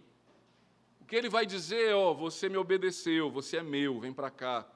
O 1.01 1.05
que 1.05 1.15
ele 1.15 1.29
vai 1.29 1.45
dizer 1.45 1.89
é: 1.89 1.95
ó, 1.95 2.13
você 2.13 2.49
me 2.49 2.57
obedeceu, 2.57 3.29
você 3.29 3.57
é 3.57 3.63
meu, 3.63 3.99
vem 3.99 4.13
para 4.13 4.29
cá. 4.29 4.67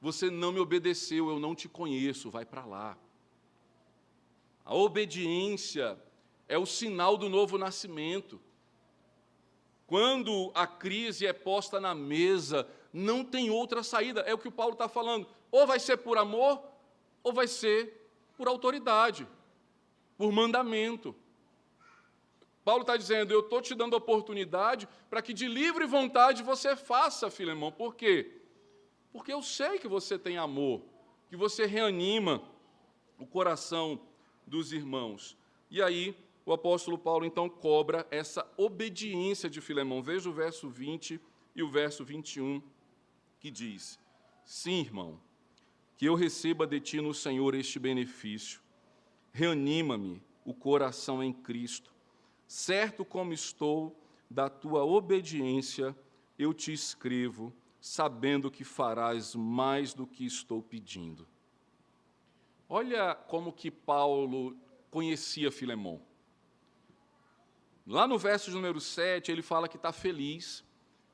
Você 0.00 0.30
não 0.30 0.52
me 0.52 0.58
obedeceu, 0.58 1.28
eu 1.28 1.38
não 1.38 1.54
te 1.54 1.68
conheço, 1.68 2.30
vai 2.30 2.44
para 2.44 2.64
lá. 2.64 2.98
A 4.64 4.74
obediência 4.74 5.98
é 6.48 6.58
o 6.58 6.66
sinal 6.66 7.16
do 7.16 7.28
novo 7.28 7.56
nascimento. 7.56 8.40
Quando 9.86 10.50
a 10.54 10.66
crise 10.66 11.26
é 11.26 11.32
posta 11.32 11.78
na 11.78 11.94
mesa, 11.94 12.66
não 12.92 13.24
tem 13.24 13.50
outra 13.50 13.82
saída. 13.82 14.22
É 14.22 14.34
o 14.34 14.38
que 14.38 14.48
o 14.48 14.52
Paulo 14.52 14.72
está 14.72 14.88
falando. 14.88 15.28
Ou 15.52 15.66
vai 15.66 15.78
ser 15.78 15.98
por 15.98 16.18
amor, 16.18 16.60
ou 17.22 17.32
vai 17.32 17.46
ser 17.46 18.10
por 18.36 18.48
autoridade, 18.48 19.28
por 20.16 20.32
mandamento. 20.32 21.14
Paulo 22.64 22.80
está 22.80 22.96
dizendo: 22.96 23.32
Eu 23.32 23.40
estou 23.40 23.60
te 23.60 23.74
dando 23.74 23.94
oportunidade 23.94 24.88
para 25.10 25.22
que 25.22 25.32
de 25.32 25.46
livre 25.46 25.86
vontade 25.86 26.42
você 26.42 26.74
faça, 26.74 27.30
Filemão. 27.30 27.70
Por 27.70 27.94
quê? 27.94 28.40
Porque 29.12 29.32
eu 29.32 29.42
sei 29.42 29.78
que 29.78 29.86
você 29.86 30.18
tem 30.18 30.38
amor, 30.38 30.82
que 31.28 31.36
você 31.36 31.66
reanima 31.66 32.42
o 33.18 33.26
coração 33.26 34.00
dos 34.46 34.72
irmãos. 34.72 35.36
E 35.70 35.82
aí, 35.82 36.16
o 36.44 36.52
apóstolo 36.52 36.98
Paulo 36.98 37.24
então 37.24 37.48
cobra 37.48 38.06
essa 38.10 38.50
obediência 38.56 39.48
de 39.50 39.60
Filemão. 39.60 40.02
Veja 40.02 40.28
o 40.28 40.32
verso 40.32 40.68
20 40.68 41.20
e 41.54 41.62
o 41.62 41.68
verso 41.68 42.04
21, 42.04 42.62
que 43.38 43.50
diz: 43.50 43.98
Sim, 44.44 44.80
irmão, 44.80 45.20
que 45.96 46.06
eu 46.06 46.14
receba 46.14 46.66
de 46.66 46.80
ti 46.80 47.00
no 47.00 47.14
Senhor 47.14 47.54
este 47.54 47.78
benefício. 47.78 48.60
Reanima-me 49.32 50.22
o 50.44 50.52
coração 50.52 51.22
em 51.22 51.32
Cristo. 51.32 51.92
Certo 52.46 53.04
como 53.04 53.32
estou 53.32 53.96
da 54.30 54.48
tua 54.48 54.84
obediência, 54.84 55.96
eu 56.38 56.52
te 56.52 56.72
escrevo, 56.72 57.52
sabendo 57.80 58.50
que 58.50 58.64
farás 58.64 59.34
mais 59.34 59.94
do 59.94 60.06
que 60.06 60.24
estou 60.24 60.62
pedindo. 60.62 61.26
Olha 62.68 63.14
como 63.14 63.52
que 63.52 63.70
Paulo 63.70 64.56
conhecia 64.90 65.52
Filemão. 65.52 66.00
Lá 67.86 68.06
no 68.06 68.18
verso 68.18 68.50
número 68.50 68.80
7, 68.80 69.30
ele 69.30 69.42
fala 69.42 69.68
que 69.68 69.76
está 69.76 69.92
feliz, 69.92 70.64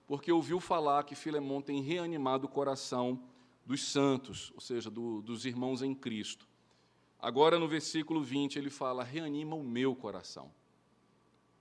porque 0.07 0.31
ouviu 0.31 0.61
falar 0.61 1.05
que 1.05 1.15
Filemão 1.15 1.63
tem 1.63 1.81
reanimado 1.83 2.47
o 2.47 2.51
coração 2.51 3.23
dos 3.69 3.87
santos, 3.87 4.51
ou 4.55 4.63
seja, 4.63 4.91
do, 4.91 5.21
dos 5.21 5.45
irmãos 5.45 5.83
em 5.83 5.95
Cristo. 5.95 6.49
Agora, 7.19 7.59
no 7.59 7.69
versículo 7.69 8.23
20, 8.23 8.59
ele 8.59 8.71
fala: 8.71 9.05
reanima 9.05 9.55
o 9.55 9.63
meu 9.63 9.95
coração. 9.95 10.51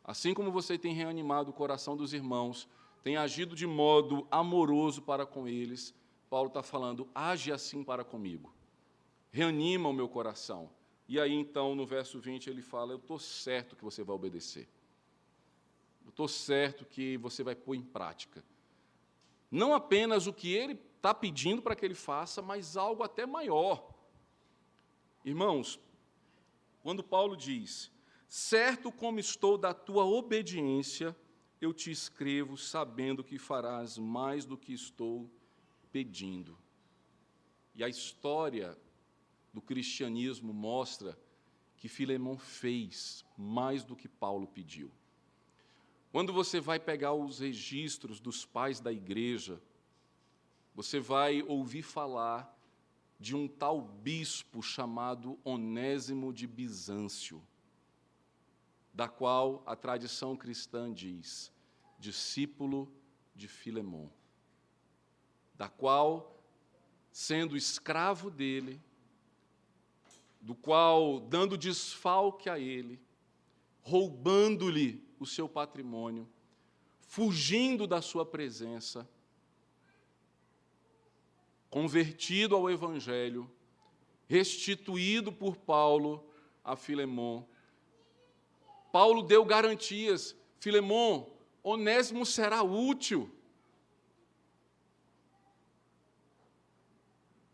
Assim 0.05 0.33
como 0.33 0.49
você 0.49 0.77
tem 0.77 0.93
reanimado 0.93 1.49
o 1.49 1.53
coração 1.53 1.97
dos 1.97 2.13
irmãos, 2.13 2.65
tem 3.03 3.17
agido 3.17 3.57
de 3.57 3.67
modo 3.67 4.25
amoroso 4.31 5.01
para 5.01 5.25
com 5.25 5.49
eles, 5.49 5.93
Paulo 6.29 6.47
está 6.47 6.63
falando: 6.63 7.09
age 7.13 7.51
assim 7.51 7.83
para 7.83 8.05
comigo. 8.05 8.55
Reanima 9.29 9.89
o 9.89 9.93
meu 9.93 10.07
coração. 10.07 10.69
E 11.09 11.19
aí, 11.19 11.33
então, 11.33 11.75
no 11.75 11.85
verso 11.85 12.21
20, 12.21 12.49
ele 12.49 12.61
fala: 12.61 12.93
Eu 12.93 12.99
estou 12.99 13.19
certo 13.19 13.75
que 13.75 13.83
você 13.83 14.01
vai 14.01 14.15
obedecer. 14.15 14.69
Eu 16.05 16.11
estou 16.11 16.29
certo 16.29 16.85
que 16.85 17.17
você 17.17 17.43
vai 17.43 17.53
pôr 17.53 17.75
em 17.75 17.83
prática. 17.83 18.41
Não 19.51 19.73
apenas 19.73 20.25
o 20.25 20.31
que 20.31 20.53
ele 20.53 20.86
está 20.97 21.13
pedindo 21.13 21.61
para 21.61 21.75
que 21.75 21.85
ele 21.85 21.95
faça, 21.95 22.41
mas 22.41 22.75
algo 22.75 23.03
até 23.03 23.25
maior. 23.25 23.93
Irmãos, 25.23 25.79
quando 26.81 27.03
Paulo 27.03 27.37
diz: 27.37 27.91
Certo 28.27 28.91
como 28.91 29.19
estou 29.19 29.57
da 29.57 29.73
tua 29.73 30.03
obediência, 30.05 31.15
eu 31.61 31.73
te 31.73 31.89
escrevo, 31.89 32.57
sabendo 32.57 33.23
que 33.23 33.37
farás 33.37 33.97
mais 33.97 34.45
do 34.45 34.57
que 34.57 34.73
estou 34.73 35.29
pedindo. 35.91 36.57
E 37.73 37.83
a 37.83 37.89
história 37.89 38.77
do 39.53 39.61
cristianismo 39.61 40.53
mostra 40.53 41.17
que 41.77 41.87
Filemão 41.87 42.37
fez 42.37 43.23
mais 43.37 43.83
do 43.83 43.95
que 43.95 44.07
Paulo 44.07 44.47
pediu. 44.47 44.91
Quando 46.11 46.33
você 46.33 46.59
vai 46.59 46.79
pegar 46.79 47.13
os 47.13 47.39
registros 47.39 48.19
dos 48.19 48.45
pais 48.45 48.79
da 48.79 48.91
igreja, 48.91 49.61
você 50.77 50.99
vai 50.99 51.41
ouvir 51.41 51.81
falar 51.81 52.55
de 53.19 53.35
um 53.35 53.47
tal 53.47 53.81
bispo 53.81 54.61
chamado 54.61 55.39
Onésimo 55.43 56.31
de 56.31 56.45
Bizâncio, 56.45 57.43
da 58.93 59.09
qual 59.09 59.63
a 59.65 59.75
tradição 59.75 60.37
cristã 60.37 60.93
diz, 60.93 61.51
discípulo 61.97 62.93
de 63.35 63.47
Filemão, 63.47 64.11
da 65.55 65.67
qual 65.67 66.39
sendo 67.11 67.57
escravo 67.57 68.29
dele, 68.29 68.79
do 70.39 70.53
qual 70.53 71.19
dando 71.19 71.57
desfalque 71.57 72.51
a 72.51 72.59
ele, 72.59 73.01
roubando-lhe 73.81 75.03
o 75.19 75.25
seu 75.25 75.49
patrimônio, 75.49 76.29
fugindo 77.01 77.87
da 77.87 77.99
sua 77.99 78.23
presença, 78.23 79.09
convertido 81.69 82.55
ao 82.55 82.69
Evangelho, 82.69 83.49
restituído 84.27 85.31
por 85.31 85.55
Paulo 85.57 86.25
a 86.63 86.75
Filemon. 86.75 87.43
Paulo 88.91 89.23
deu 89.23 89.45
garantias: 89.45 90.35
Filemon, 90.59 91.29
Onésimo 91.63 92.25
será 92.25 92.63
útil. 92.63 93.31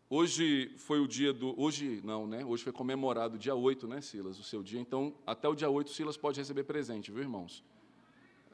Hoje 0.08 0.72
foi 0.76 1.00
o 1.00 1.08
dia 1.08 1.32
do. 1.32 1.60
Hoje 1.60 2.00
não, 2.04 2.26
né? 2.26 2.44
Hoje 2.44 2.62
foi 2.62 2.72
comemorado 2.72 3.36
dia 3.36 3.54
8, 3.54 3.88
né, 3.88 4.00
Silas? 4.00 4.38
O 4.38 4.44
seu 4.44 4.62
dia. 4.62 4.78
Então, 4.78 5.14
até 5.26 5.48
o 5.48 5.54
dia 5.54 5.68
8, 5.68 5.90
Silas 5.90 6.16
pode 6.16 6.38
receber 6.38 6.62
presente, 6.62 7.10
viu, 7.10 7.22
irmãos? 7.22 7.64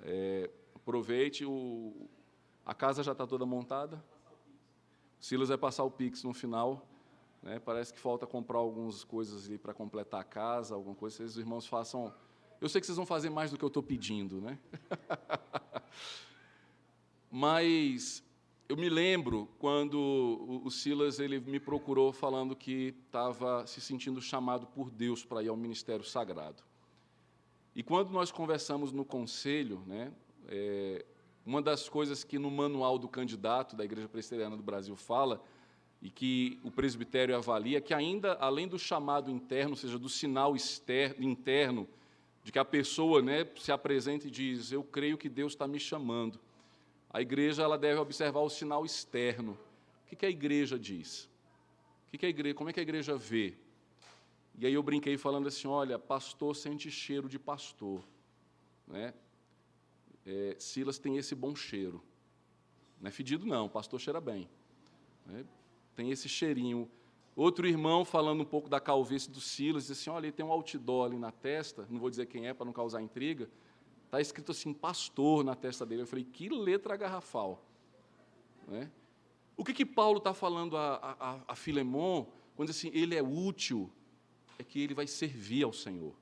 É, 0.03 0.49
aproveite, 0.75 1.45
o, 1.45 2.09
a 2.65 2.73
casa 2.73 3.03
já 3.03 3.13
está 3.13 3.27
toda 3.27 3.45
montada. 3.45 4.03
Silas 5.21 5.51
vai 5.51 5.59
passar 5.59 5.85
o 5.85 5.91
Pix 5.91 6.25
no 6.25 6.33
final. 6.33 6.89
Né? 7.43 7.59
Parece 7.59 7.93
que 7.93 8.01
falta 8.01 8.27
comprar 8.27 8.59
algumas 8.59 9.05
coisas 9.05 9.47
ali 9.47 9.59
para 9.59 9.75
completar 9.75 10.21
a 10.21 10.25
casa, 10.25 10.75
alguma 10.75 10.95
coisa. 10.95 11.17
Se 11.17 11.23
os 11.23 11.37
irmãos 11.37 11.67
façam. 11.67 12.13
Eu 12.61 12.69
sei 12.69 12.81
que 12.81 12.87
vocês 12.87 12.97
vão 12.97 13.07
fazer 13.07 13.31
mais 13.31 13.51
do 13.51 13.59
que 13.59 13.65
eu 13.65 13.69
estou 13.69 13.83
pedindo, 13.83 14.41
né? 14.41 14.59
Mas 17.31 18.23
eu 18.69 18.77
me 18.77 18.89
lembro 18.89 19.49
quando 19.59 20.61
o 20.65 20.71
Silas 20.71 21.19
ele 21.19 21.41
me 21.41 21.59
procurou 21.59 22.13
falando 22.13 22.55
que 22.55 22.95
estava 23.07 23.67
se 23.67 23.81
sentindo 23.81 24.21
chamado 24.21 24.67
por 24.67 24.91
Deus 24.91 25.25
para 25.25 25.43
ir 25.43 25.49
ao 25.49 25.57
ministério 25.57 26.05
sagrado. 26.05 26.63
E 27.75 27.83
quando 27.83 28.11
nós 28.11 28.31
conversamos 28.31 28.93
no 28.93 29.05
conselho, 29.05 29.83
né, 29.87 30.13
é, 30.49 31.05
uma 31.51 31.61
das 31.61 31.89
coisas 31.89 32.23
que 32.23 32.39
no 32.39 32.49
manual 32.49 32.97
do 32.97 33.09
candidato 33.09 33.75
da 33.75 33.85
Igreja 33.85 34.09
Presbiteriana 34.09 34.57
do 34.57 34.63
Brasil 34.63 34.95
fala 34.95 35.43
e 36.01 36.09
que 36.09 36.61
o 36.63 36.71
presbitério 36.71 37.37
avalia 37.37 37.79
é 37.79 37.81
que 37.81 37.93
ainda 37.93 38.35
além 38.35 38.69
do 38.69 38.79
chamado 38.79 39.33
interno, 39.33 39.71
ou 39.71 39.77
seja, 39.77 39.99
do 39.99 40.09
sinal 40.09 40.55
externo, 40.55 41.25
interno 41.25 41.89
de 42.45 42.53
que 42.53 42.59
a 42.61 42.65
pessoa 42.65 43.21
né, 43.21 43.45
se 43.59 43.73
apresenta 43.73 44.29
e 44.29 44.31
diz: 44.31 44.71
Eu 44.71 44.85
creio 44.85 45.19
que 45.19 45.29
Deus 45.29 45.53
está 45.53 45.67
me 45.67 45.81
chamando. 45.81 46.39
A 47.13 47.21
igreja 47.21 47.65
ela 47.65 47.77
deve 47.77 47.99
observar 47.99 48.43
o 48.43 48.49
sinal 48.49 48.87
externo. 48.87 49.59
O 50.05 50.09
que, 50.09 50.15
que 50.15 50.27
a 50.27 50.31
igreja 50.31 50.79
diz? 50.79 51.29
O 52.07 52.11
que, 52.13 52.19
que 52.19 52.27
a 52.27 52.29
igreja, 52.29 52.55
como 52.55 52.71
é 52.71 52.73
que 52.73 52.79
a 52.79 52.85
igreja 52.85 53.17
vê? 53.17 53.57
E 54.57 54.67
aí 54.67 54.75
eu 54.75 54.85
brinquei 54.85 55.19
falando 55.19 55.49
assim, 55.49 55.67
olha, 55.67 55.99
pastor 55.99 56.55
sente 56.55 56.93
cheiro 56.93 57.29
de 57.29 57.41
pastor. 57.41 58.05
Né? 58.87 59.13
É, 60.33 60.55
Silas 60.61 60.97
tem 60.97 61.17
esse 61.17 61.35
bom 61.35 61.57
cheiro. 61.57 62.01
Não 63.01 63.09
é 63.09 63.11
fedido, 63.11 63.45
não, 63.45 63.67
o 63.67 63.71
pastor 63.71 63.99
cheira 63.99 64.21
bem. 64.21 64.49
Né? 65.27 65.45
Tem 65.97 66.11
esse 66.11 66.29
cheirinho. 66.29 66.89
Outro 67.35 67.67
irmão, 67.67 68.05
falando 68.05 68.43
um 68.43 68.45
pouco 68.45 68.69
da 68.69 68.79
calvície 68.79 69.29
do 69.29 69.41
Silas, 69.41 69.87
disse 69.87 70.03
assim: 70.03 70.11
olha, 70.11 70.27
ele 70.27 70.33
tem 70.33 70.47
um 70.47 70.53
outdoor 70.53 71.07
ali 71.07 71.19
na 71.19 71.33
testa, 71.33 71.85
não 71.91 71.99
vou 71.99 72.09
dizer 72.09 72.27
quem 72.27 72.47
é 72.47 72.55
para 72.55 72.65
não 72.65 72.73
causar 72.73 73.03
intriga, 73.03 73.51
Está 74.05 74.21
escrito 74.21 74.51
assim, 74.51 74.73
pastor 74.73 75.45
na 75.45 75.55
testa 75.55 75.87
dele. 75.87 76.03
Eu 76.03 76.07
falei, 76.07 76.25
que 76.25 76.49
letra 76.49 76.97
garrafal. 76.97 77.65
Né? 78.67 78.91
O 79.57 79.65
que, 79.65 79.73
que 79.73 79.87
Paulo 79.87 80.19
está 80.19 80.35
falando 80.35 80.77
a, 80.77 81.17
a, 81.21 81.53
a 81.53 81.55
Filemon, 81.55 82.27
quando 82.57 82.71
diz 82.71 82.77
assim, 82.77 82.91
ele 82.93 83.15
é 83.15 83.23
útil, 83.23 83.89
é 84.59 84.65
que 84.65 84.81
ele 84.81 84.95
vai 84.95 85.07
servir 85.07 85.63
ao 85.63 85.73
Senhor. 85.73 86.13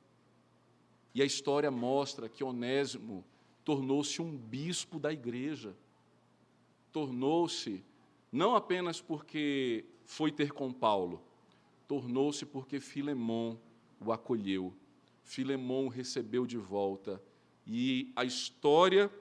E 1.14 1.22
a 1.22 1.24
história 1.24 1.70
mostra 1.70 2.28
que 2.28 2.44
Onésimo 2.44 3.24
tornou-se 3.68 4.22
um 4.22 4.34
bispo 4.34 4.98
da 4.98 5.12
igreja. 5.12 5.76
Tornou-se, 6.90 7.84
não 8.32 8.56
apenas 8.56 8.98
porque 8.98 9.84
foi 10.06 10.32
ter 10.32 10.52
com 10.52 10.72
Paulo, 10.72 11.22
tornou-se 11.86 12.46
porque 12.46 12.80
Filemon 12.80 13.58
o 14.00 14.10
acolheu. 14.10 14.74
Filemon 15.22 15.84
o 15.84 15.88
recebeu 15.90 16.46
de 16.46 16.56
volta 16.56 17.22
e 17.66 18.10
a 18.16 18.24
história 18.24 19.12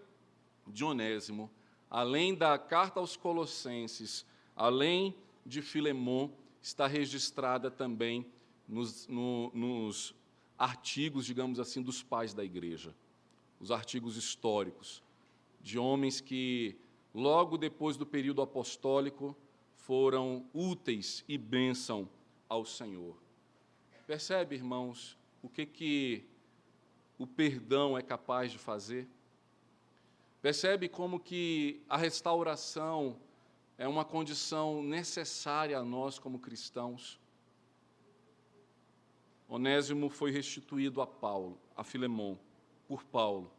de 0.65 0.85
Onésimo, 0.85 1.51
além 1.89 2.33
da 2.33 2.57
carta 2.57 3.01
aos 3.01 3.17
Colossenses, 3.17 4.25
além 4.55 5.13
de 5.45 5.61
Filemon, 5.61 6.29
está 6.61 6.87
registrada 6.87 7.69
também 7.69 8.25
nos, 8.65 9.09
no, 9.09 9.51
nos 9.53 10.15
artigos, 10.57 11.25
digamos 11.25 11.59
assim, 11.59 11.81
dos 11.81 12.01
pais 12.01 12.33
da 12.33 12.45
igreja, 12.45 12.95
os 13.59 13.71
artigos 13.71 14.15
históricos, 14.17 15.03
de 15.61 15.77
homens 15.77 16.21
que, 16.21 16.77
logo 17.13 17.57
depois 17.57 17.97
do 17.97 18.05
período 18.05 18.41
apostólico, 18.41 19.35
foram 19.75 20.45
úteis 20.53 21.23
e 21.27 21.37
bênção 21.37 22.09
ao 22.47 22.65
Senhor. 22.65 23.17
Percebe, 24.05 24.55
irmãos, 24.55 25.17
o 25.41 25.49
que, 25.49 25.65
que 25.65 26.25
o 27.17 27.25
perdão 27.25 27.97
é 27.97 28.01
capaz 28.01 28.51
de 28.51 28.57
fazer. 28.57 29.07
Percebe 30.41 30.87
como 30.87 31.19
que 31.19 31.81
a 31.89 31.97
restauração 31.97 33.19
é 33.77 33.87
uma 33.87 34.05
condição 34.05 34.81
necessária 34.83 35.77
a 35.77 35.83
nós 35.83 36.19
como 36.19 36.39
cristãos. 36.39 37.19
Onésimo 39.47 40.09
foi 40.09 40.31
restituído 40.31 41.01
a 41.01 41.07
Paulo, 41.07 41.57
a 41.75 41.83
Filemão, 41.83 42.37
por 42.87 43.03
Paulo, 43.03 43.51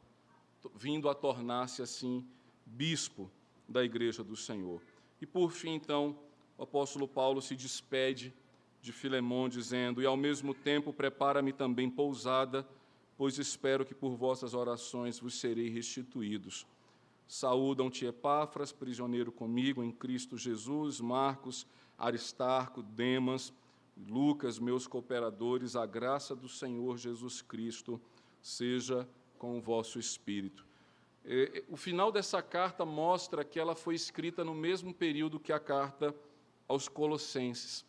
vindo 0.74 1.08
a 1.08 1.14
tornar-se 1.14 1.82
assim 1.82 2.26
bispo 2.64 3.30
da 3.68 3.84
igreja 3.84 4.24
do 4.24 4.36
Senhor. 4.36 4.80
E 5.20 5.26
por 5.26 5.50
fim, 5.50 5.74
então, 5.74 6.18
o 6.56 6.62
apóstolo 6.62 7.06
Paulo 7.06 7.42
se 7.42 7.54
despede 7.54 8.32
de 8.80 8.92
Filemão 8.92 9.48
dizendo: 9.48 10.00
"E 10.00 10.06
ao 10.06 10.16
mesmo 10.16 10.54
tempo 10.54 10.92
prepara-me 10.92 11.52
também 11.52 11.90
pousada 11.90 12.66
pois 13.18 13.36
espero 13.36 13.84
que 13.84 13.92
por 13.92 14.14
vossas 14.14 14.54
orações 14.54 15.18
vos 15.18 15.40
serei 15.40 15.68
restituídos. 15.68 16.64
Saúdam-te 17.26 18.06
Epáfras, 18.06 18.70
prisioneiro 18.70 19.32
comigo 19.32 19.82
em 19.82 19.90
Cristo 19.90 20.38
Jesus, 20.38 21.00
Marcos, 21.00 21.66
Aristarco, 21.98 22.80
Demas, 22.80 23.52
Lucas, 24.06 24.60
meus 24.60 24.86
cooperadores, 24.86 25.74
a 25.74 25.84
graça 25.84 26.36
do 26.36 26.48
Senhor 26.48 26.96
Jesus 26.96 27.42
Cristo 27.42 28.00
seja 28.40 29.06
com 29.38 29.56
o 29.56 29.60
vosso 29.60 29.98
espírito. 29.98 30.66
O 31.68 31.76
final 31.76 32.10
dessa 32.10 32.42
carta 32.42 32.84
mostra 32.84 33.44
que 33.44 33.60
ela 33.60 33.74
foi 33.74 33.94
escrita 33.94 34.44
no 34.44 34.54
mesmo 34.54 34.92
período 34.92 35.40
que 35.40 35.52
a 35.52 35.60
carta 35.60 36.14
aos 36.66 36.88
Colossenses. 36.88 37.84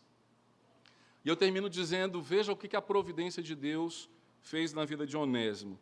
E 1.24 1.28
eu 1.28 1.36
termino 1.36 1.68
dizendo: 1.68 2.22
veja 2.22 2.52
o 2.52 2.56
que 2.56 2.76
a 2.76 2.82
providência 2.82 3.42
de 3.42 3.54
Deus 3.54 4.08
fez 4.40 4.72
na 4.72 4.84
vida 4.84 5.06
de 5.06 5.16
Onésimo. 5.16 5.78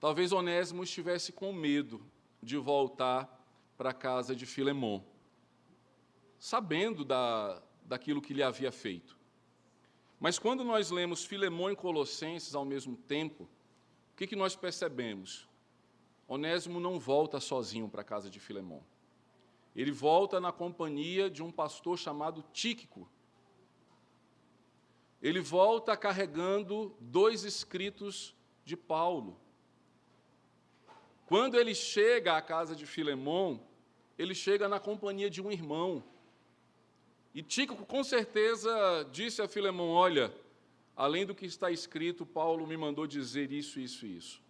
Talvez 0.00 0.32
Onésimo 0.32 0.82
estivesse 0.82 1.32
com 1.32 1.52
medo 1.52 2.04
de 2.42 2.56
voltar 2.56 3.40
para 3.76 3.90
a 3.90 3.94
casa 3.94 4.34
de 4.34 4.46
Filemon, 4.46 5.00
sabendo 6.38 7.04
da, 7.04 7.62
daquilo 7.84 8.20
que 8.20 8.34
lhe 8.34 8.42
havia 8.42 8.72
feito. 8.72 9.16
Mas 10.18 10.38
quando 10.38 10.64
nós 10.64 10.90
lemos 10.90 11.24
Filemon 11.24 11.70
e 11.70 11.76
Colossenses 11.76 12.54
ao 12.54 12.64
mesmo 12.64 12.96
tempo, 12.96 13.48
o 14.12 14.16
que, 14.16 14.26
que 14.26 14.36
nós 14.36 14.54
percebemos? 14.54 15.48
Onésimo 16.28 16.80
não 16.80 16.98
volta 16.98 17.40
sozinho 17.40 17.88
para 17.88 18.02
a 18.02 18.04
casa 18.04 18.30
de 18.30 18.38
Filemon. 18.38 18.80
Ele 19.74 19.90
volta 19.90 20.40
na 20.40 20.52
companhia 20.52 21.30
de 21.30 21.42
um 21.42 21.50
pastor 21.50 21.98
chamado 21.98 22.44
Tíquico, 22.52 23.08
ele 25.22 25.40
volta 25.40 25.96
carregando 25.96 26.96
dois 27.00 27.44
escritos 27.44 28.34
de 28.64 28.76
Paulo. 28.76 29.40
Quando 31.26 31.58
ele 31.58 31.74
chega 31.74 32.36
à 32.36 32.42
casa 32.42 32.74
de 32.74 32.84
Filemão, 32.84 33.64
ele 34.18 34.34
chega 34.34 34.68
na 34.68 34.80
companhia 34.80 35.30
de 35.30 35.40
um 35.40 35.50
irmão. 35.50 36.02
E 37.32 37.42
Tico, 37.42 37.86
com 37.86 38.02
certeza, 38.04 39.08
disse 39.10 39.40
a 39.40 39.48
Filemão: 39.48 39.90
Olha, 39.90 40.34
além 40.96 41.24
do 41.26 41.34
que 41.34 41.46
está 41.46 41.70
escrito, 41.70 42.24
Paulo 42.24 42.66
me 42.66 42.76
mandou 42.76 43.06
dizer 43.06 43.52
isso, 43.52 43.80
isso 43.80 44.06
e 44.06 44.16
isso. 44.16 44.42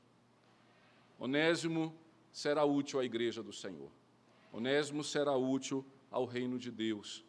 Onésimo 1.19 1.95
será 2.33 2.65
útil 2.65 2.99
à 2.99 3.05
igreja 3.05 3.43
do 3.43 3.53
Senhor. 3.53 3.91
Onésimo 4.53 5.05
será 5.05 5.37
útil 5.37 5.85
ao 6.11 6.25
reino 6.25 6.59
de 6.59 6.71
Deus. 6.71 7.25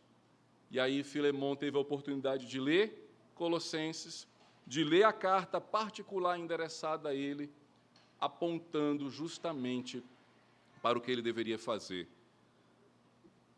E 0.71 0.79
aí 0.79 1.03
Filemão 1.03 1.55
teve 1.55 1.77
a 1.77 1.81
oportunidade 1.81 2.47
de 2.47 2.59
ler 2.59 2.99
Colossenses, 3.35 4.27
de 4.65 4.83
ler 4.83 5.03
a 5.03 5.13
carta 5.13 5.59
particular 5.59 6.39
endereçada 6.39 7.09
a 7.09 7.13
ele, 7.13 7.49
apontando 8.19 9.09
justamente 9.09 10.03
para 10.81 10.97
o 10.97 11.01
que 11.01 11.11
ele 11.11 11.21
deveria 11.21 11.57
fazer. 11.57 12.07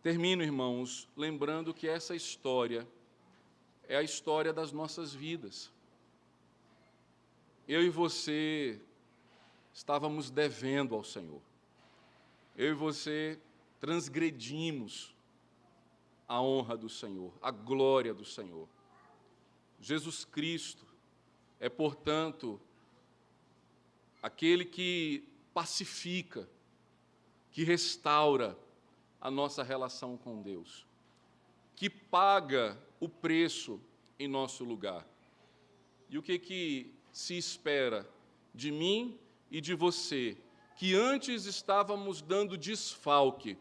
Termino, 0.02 0.44
irmãos, 0.44 1.08
lembrando 1.16 1.74
que 1.74 1.88
essa 1.88 2.16
história 2.16 2.88
é 3.88 3.98
a 3.98 4.04
história 4.04 4.52
das 4.52 4.72
nossas 4.72 5.14
vidas. 5.14 5.72
Eu 7.68 7.84
e 7.84 7.90
você 7.90 8.80
estávamos 9.74 10.30
devendo 10.30 10.96
ao 10.96 11.04
Senhor. 11.04 11.42
Eu 12.56 12.72
e 12.72 12.74
você 12.74 13.40
transgredimos 13.80 15.16
a 16.28 16.42
honra 16.42 16.78
do 16.78 16.90
Senhor, 16.90 17.34
a 17.42 17.52
glória 17.52 18.14
do 18.14 18.26
Senhor. 18.26 18.68
Jesus 19.80 20.26
Cristo 20.26 20.86
é, 21.60 21.70
portanto, 21.70 22.60
aquele 24.22 24.66
que 24.66 25.28
pacifica, 25.54 26.50
que 27.52 27.64
restaura 27.64 28.58
a 29.22 29.32
nossa 29.32 29.64
relação 29.64 30.18
com 30.18 30.42
Deus, 30.42 30.85
que 31.76 31.90
paga 31.90 32.78
o 33.00 33.10
preço 33.10 33.80
em 34.18 34.28
nosso 34.28 34.64
lugar. 34.64 35.06
E 36.10 36.18
o 36.18 36.24
que 36.24 36.40
que 36.40 36.94
se 37.12 37.38
espera 37.38 38.10
de 38.54 38.72
mim 38.72 39.20
e 39.52 39.60
de 39.60 39.74
você, 39.74 40.38
que 40.78 40.96
antes 40.96 41.46
estávamos 41.46 42.22
dando 42.22 42.58
desfalque, 42.58 43.58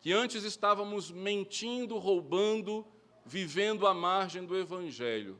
que 0.00 0.12
antes 0.12 0.44
estávamos 0.44 1.10
mentindo, 1.10 1.98
roubando, 1.98 2.86
vivendo 3.24 3.86
à 3.86 3.92
margem 3.92 4.44
do 4.44 4.56
evangelho. 4.56 5.38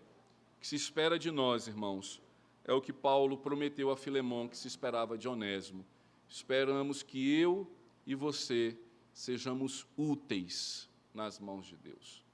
O 0.56 0.60
que 0.60 0.66
se 0.66 0.76
espera 0.76 1.18
de 1.18 1.30
nós, 1.30 1.66
irmãos, 1.66 2.20
é 2.64 2.72
o 2.72 2.80
que 2.80 2.92
Paulo 2.92 3.38
prometeu 3.38 3.90
a 3.90 3.96
Filemão 3.96 4.48
que 4.48 4.56
se 4.56 4.68
esperava 4.68 5.16
de 5.16 5.26
Onésimo. 5.26 5.84
Esperamos 6.28 7.02
que 7.02 7.34
eu 7.38 7.70
e 8.06 8.14
você 8.14 8.76
sejamos 9.12 9.86
úteis 9.96 10.89
nas 11.14 11.38
mãos 11.38 11.66
de 11.66 11.76
Deus. 11.76 12.24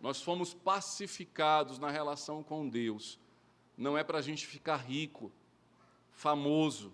Nós 0.00 0.22
fomos 0.22 0.54
pacificados 0.54 1.78
na 1.78 1.90
relação 1.90 2.42
com 2.42 2.68
Deus. 2.68 3.18
Não 3.76 3.96
é 3.96 4.04
para 4.04 4.18
a 4.18 4.22
gente 4.22 4.46
ficar 4.46 4.76
rico, 4.76 5.32
famoso, 6.10 6.92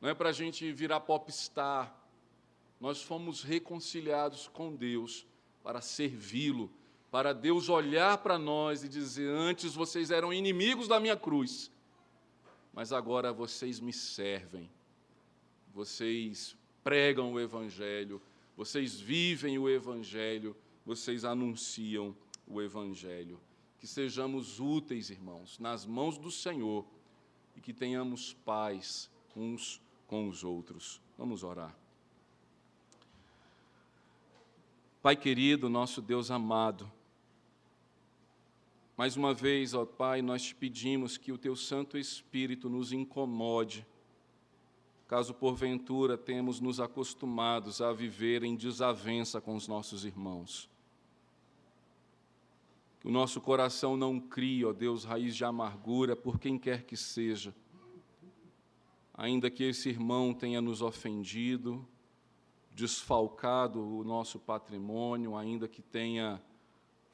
não 0.00 0.08
é 0.08 0.14
para 0.14 0.28
a 0.28 0.32
gente 0.32 0.72
virar 0.72 1.00
popstar. 1.00 1.94
Nós 2.80 3.02
fomos 3.02 3.42
reconciliados 3.42 4.48
com 4.48 4.74
Deus 4.74 5.26
para 5.62 5.80
servi-lo, 5.80 6.70
para 7.10 7.32
Deus 7.32 7.68
olhar 7.68 8.18
para 8.18 8.38
nós 8.38 8.84
e 8.84 8.88
dizer: 8.88 9.28
Antes 9.28 9.74
vocês 9.74 10.10
eram 10.10 10.32
inimigos 10.32 10.86
da 10.86 11.00
minha 11.00 11.16
cruz, 11.16 11.70
mas 12.72 12.92
agora 12.92 13.32
vocês 13.32 13.80
me 13.80 13.92
servem, 13.92 14.70
vocês 15.74 16.56
pregam 16.84 17.32
o 17.32 17.40
Evangelho, 17.40 18.20
vocês 18.56 18.98
vivem 18.98 19.58
o 19.58 19.68
Evangelho, 19.68 20.56
vocês 20.84 21.24
anunciam 21.24 22.16
o 22.46 22.62
Evangelho. 22.62 23.38
Que 23.78 23.86
sejamos 23.86 24.58
úteis, 24.58 25.10
irmãos, 25.10 25.58
nas 25.58 25.84
mãos 25.84 26.16
do 26.16 26.30
Senhor 26.30 26.86
e 27.54 27.60
que 27.60 27.72
tenhamos 27.72 28.32
paz 28.32 29.10
uns 29.36 29.80
com 30.06 30.28
os 30.28 30.42
outros. 30.42 31.00
Vamos 31.18 31.42
orar. 31.42 31.76
Pai 35.02 35.14
querido, 35.14 35.68
nosso 35.68 36.00
Deus 36.00 36.30
amado, 36.30 36.90
mais 38.96 39.14
uma 39.14 39.34
vez, 39.34 39.74
ó 39.74 39.84
Pai, 39.84 40.22
nós 40.22 40.42
te 40.42 40.54
pedimos 40.54 41.18
que 41.18 41.30
o 41.30 41.36
Teu 41.36 41.54
Santo 41.54 41.98
Espírito 41.98 42.70
nos 42.70 42.92
incomode 42.92 43.86
caso 45.06 45.32
porventura 45.32 46.18
temos 46.18 46.60
nos 46.60 46.80
acostumados 46.80 47.80
a 47.80 47.92
viver 47.92 48.42
em 48.42 48.56
desavença 48.56 49.40
com 49.40 49.54
os 49.54 49.68
nossos 49.68 50.04
irmãos. 50.04 50.68
Que 53.00 53.06
o 53.06 53.10
nosso 53.10 53.40
coração 53.40 53.96
não 53.96 54.18
crie, 54.18 54.64
ó 54.64 54.72
Deus, 54.72 55.04
raiz 55.04 55.36
de 55.36 55.44
amargura 55.44 56.16
por 56.16 56.40
quem 56.40 56.58
quer 56.58 56.82
que 56.82 56.96
seja, 56.96 57.54
ainda 59.14 59.50
que 59.50 59.62
esse 59.62 59.88
irmão 59.88 60.34
tenha 60.34 60.60
nos 60.60 60.82
ofendido, 60.82 61.86
desfalcado 62.74 63.80
o 63.80 64.02
nosso 64.02 64.38
patrimônio, 64.38 65.36
ainda 65.36 65.68
que 65.68 65.80
tenha 65.80 66.42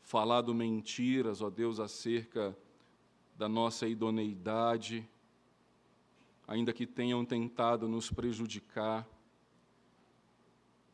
falado 0.03 0.55
mentiras, 0.55 1.43
ó 1.43 1.51
Deus, 1.51 1.79
acerca 1.79 2.57
da 3.37 3.49
nossa 3.49 3.87
idoneidade, 3.87 5.09
ainda 6.53 6.71
que 6.71 6.87
tenham 6.87 7.25
tentado 7.25 7.89
nos 7.89 8.11
prejudicar, 8.11 9.09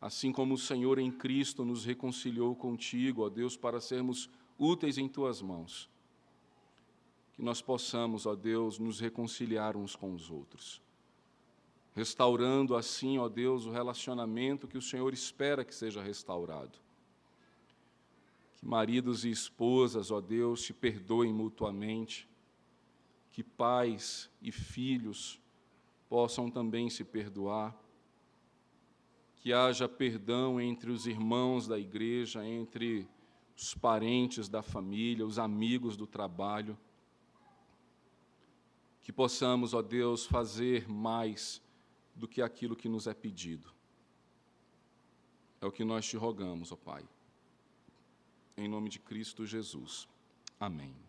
assim 0.01 0.31
como 0.31 0.55
o 0.55 0.59
Senhor 0.59 1.01
em 1.01 1.11
Cristo 1.11 1.65
nos 1.65 1.85
reconciliou 1.85 2.55
contigo, 2.55 3.25
ó 3.25 3.29
Deus, 3.29 3.57
para 3.57 3.81
sermos 3.81 4.31
úteis 4.57 4.99
em 4.99 5.09
tuas 5.09 5.43
mãos. 5.43 5.91
Que 7.33 7.43
nós 7.43 7.61
possamos, 7.61 8.25
ó 8.25 8.37
Deus, 8.37 8.79
nos 8.79 9.01
reconciliar 9.01 9.77
uns 9.77 9.97
com 9.97 10.15
os 10.15 10.31
outros, 10.31 10.81
restaurando 11.93 12.77
assim, 12.77 13.19
ó 13.19 13.29
Deus, 13.29 13.67
o 13.67 13.73
relacionamento 13.73 14.69
que 14.69 14.79
o 14.79 14.83
Senhor 14.83 15.13
espera 15.13 15.65
que 15.65 15.75
seja 15.75 16.01
restaurado. 16.01 16.79
Que 18.59 18.65
maridos 18.65 19.25
e 19.25 19.31
esposas, 19.31 20.13
ó 20.13 20.21
Deus, 20.21 20.63
se 20.63 20.73
perdoem 20.73 21.33
mutuamente, 21.33 22.29
que 23.33 23.43
pais 23.43 24.31
e 24.41 24.53
filhos 24.53 25.41
possam 26.09 26.51
também 26.51 26.89
se 26.89 27.05
perdoar, 27.05 27.77
que 29.37 29.53
haja 29.53 29.89
perdão 29.89 30.61
entre 30.61 30.91
os 30.91 31.07
irmãos 31.07 31.69
da 31.69 31.79
igreja, 31.79 32.45
entre 32.45 33.07
os 33.57 33.75
parentes 33.75 34.49
da 34.49 34.63
família, 34.63 35.27
os 35.27 35.39
amigos 35.39 35.97
do 35.97 36.07
trabalho, 36.07 36.79
que 39.01 39.13
possamos, 39.13 39.75
ó 39.75 39.83
Deus, 39.83 40.27
fazer 40.27 40.89
mais 40.89 41.63
do 42.15 42.27
que 42.29 42.43
aquilo 42.43 42.77
que 42.77 42.89
nos 42.89 43.07
é 43.07 43.15
pedido. 43.15 43.73
É 45.61 45.67
o 45.67 45.73
que 45.73 45.85
nós 45.85 46.07
te 46.07 46.17
rogamos, 46.17 46.73
ó 46.73 46.77
Pai. 46.77 47.09
Em 48.57 48.69
nome 48.69 48.89
de 48.89 48.99
Cristo 48.99 49.47
Jesus. 49.47 50.09
Amém. 50.59 51.08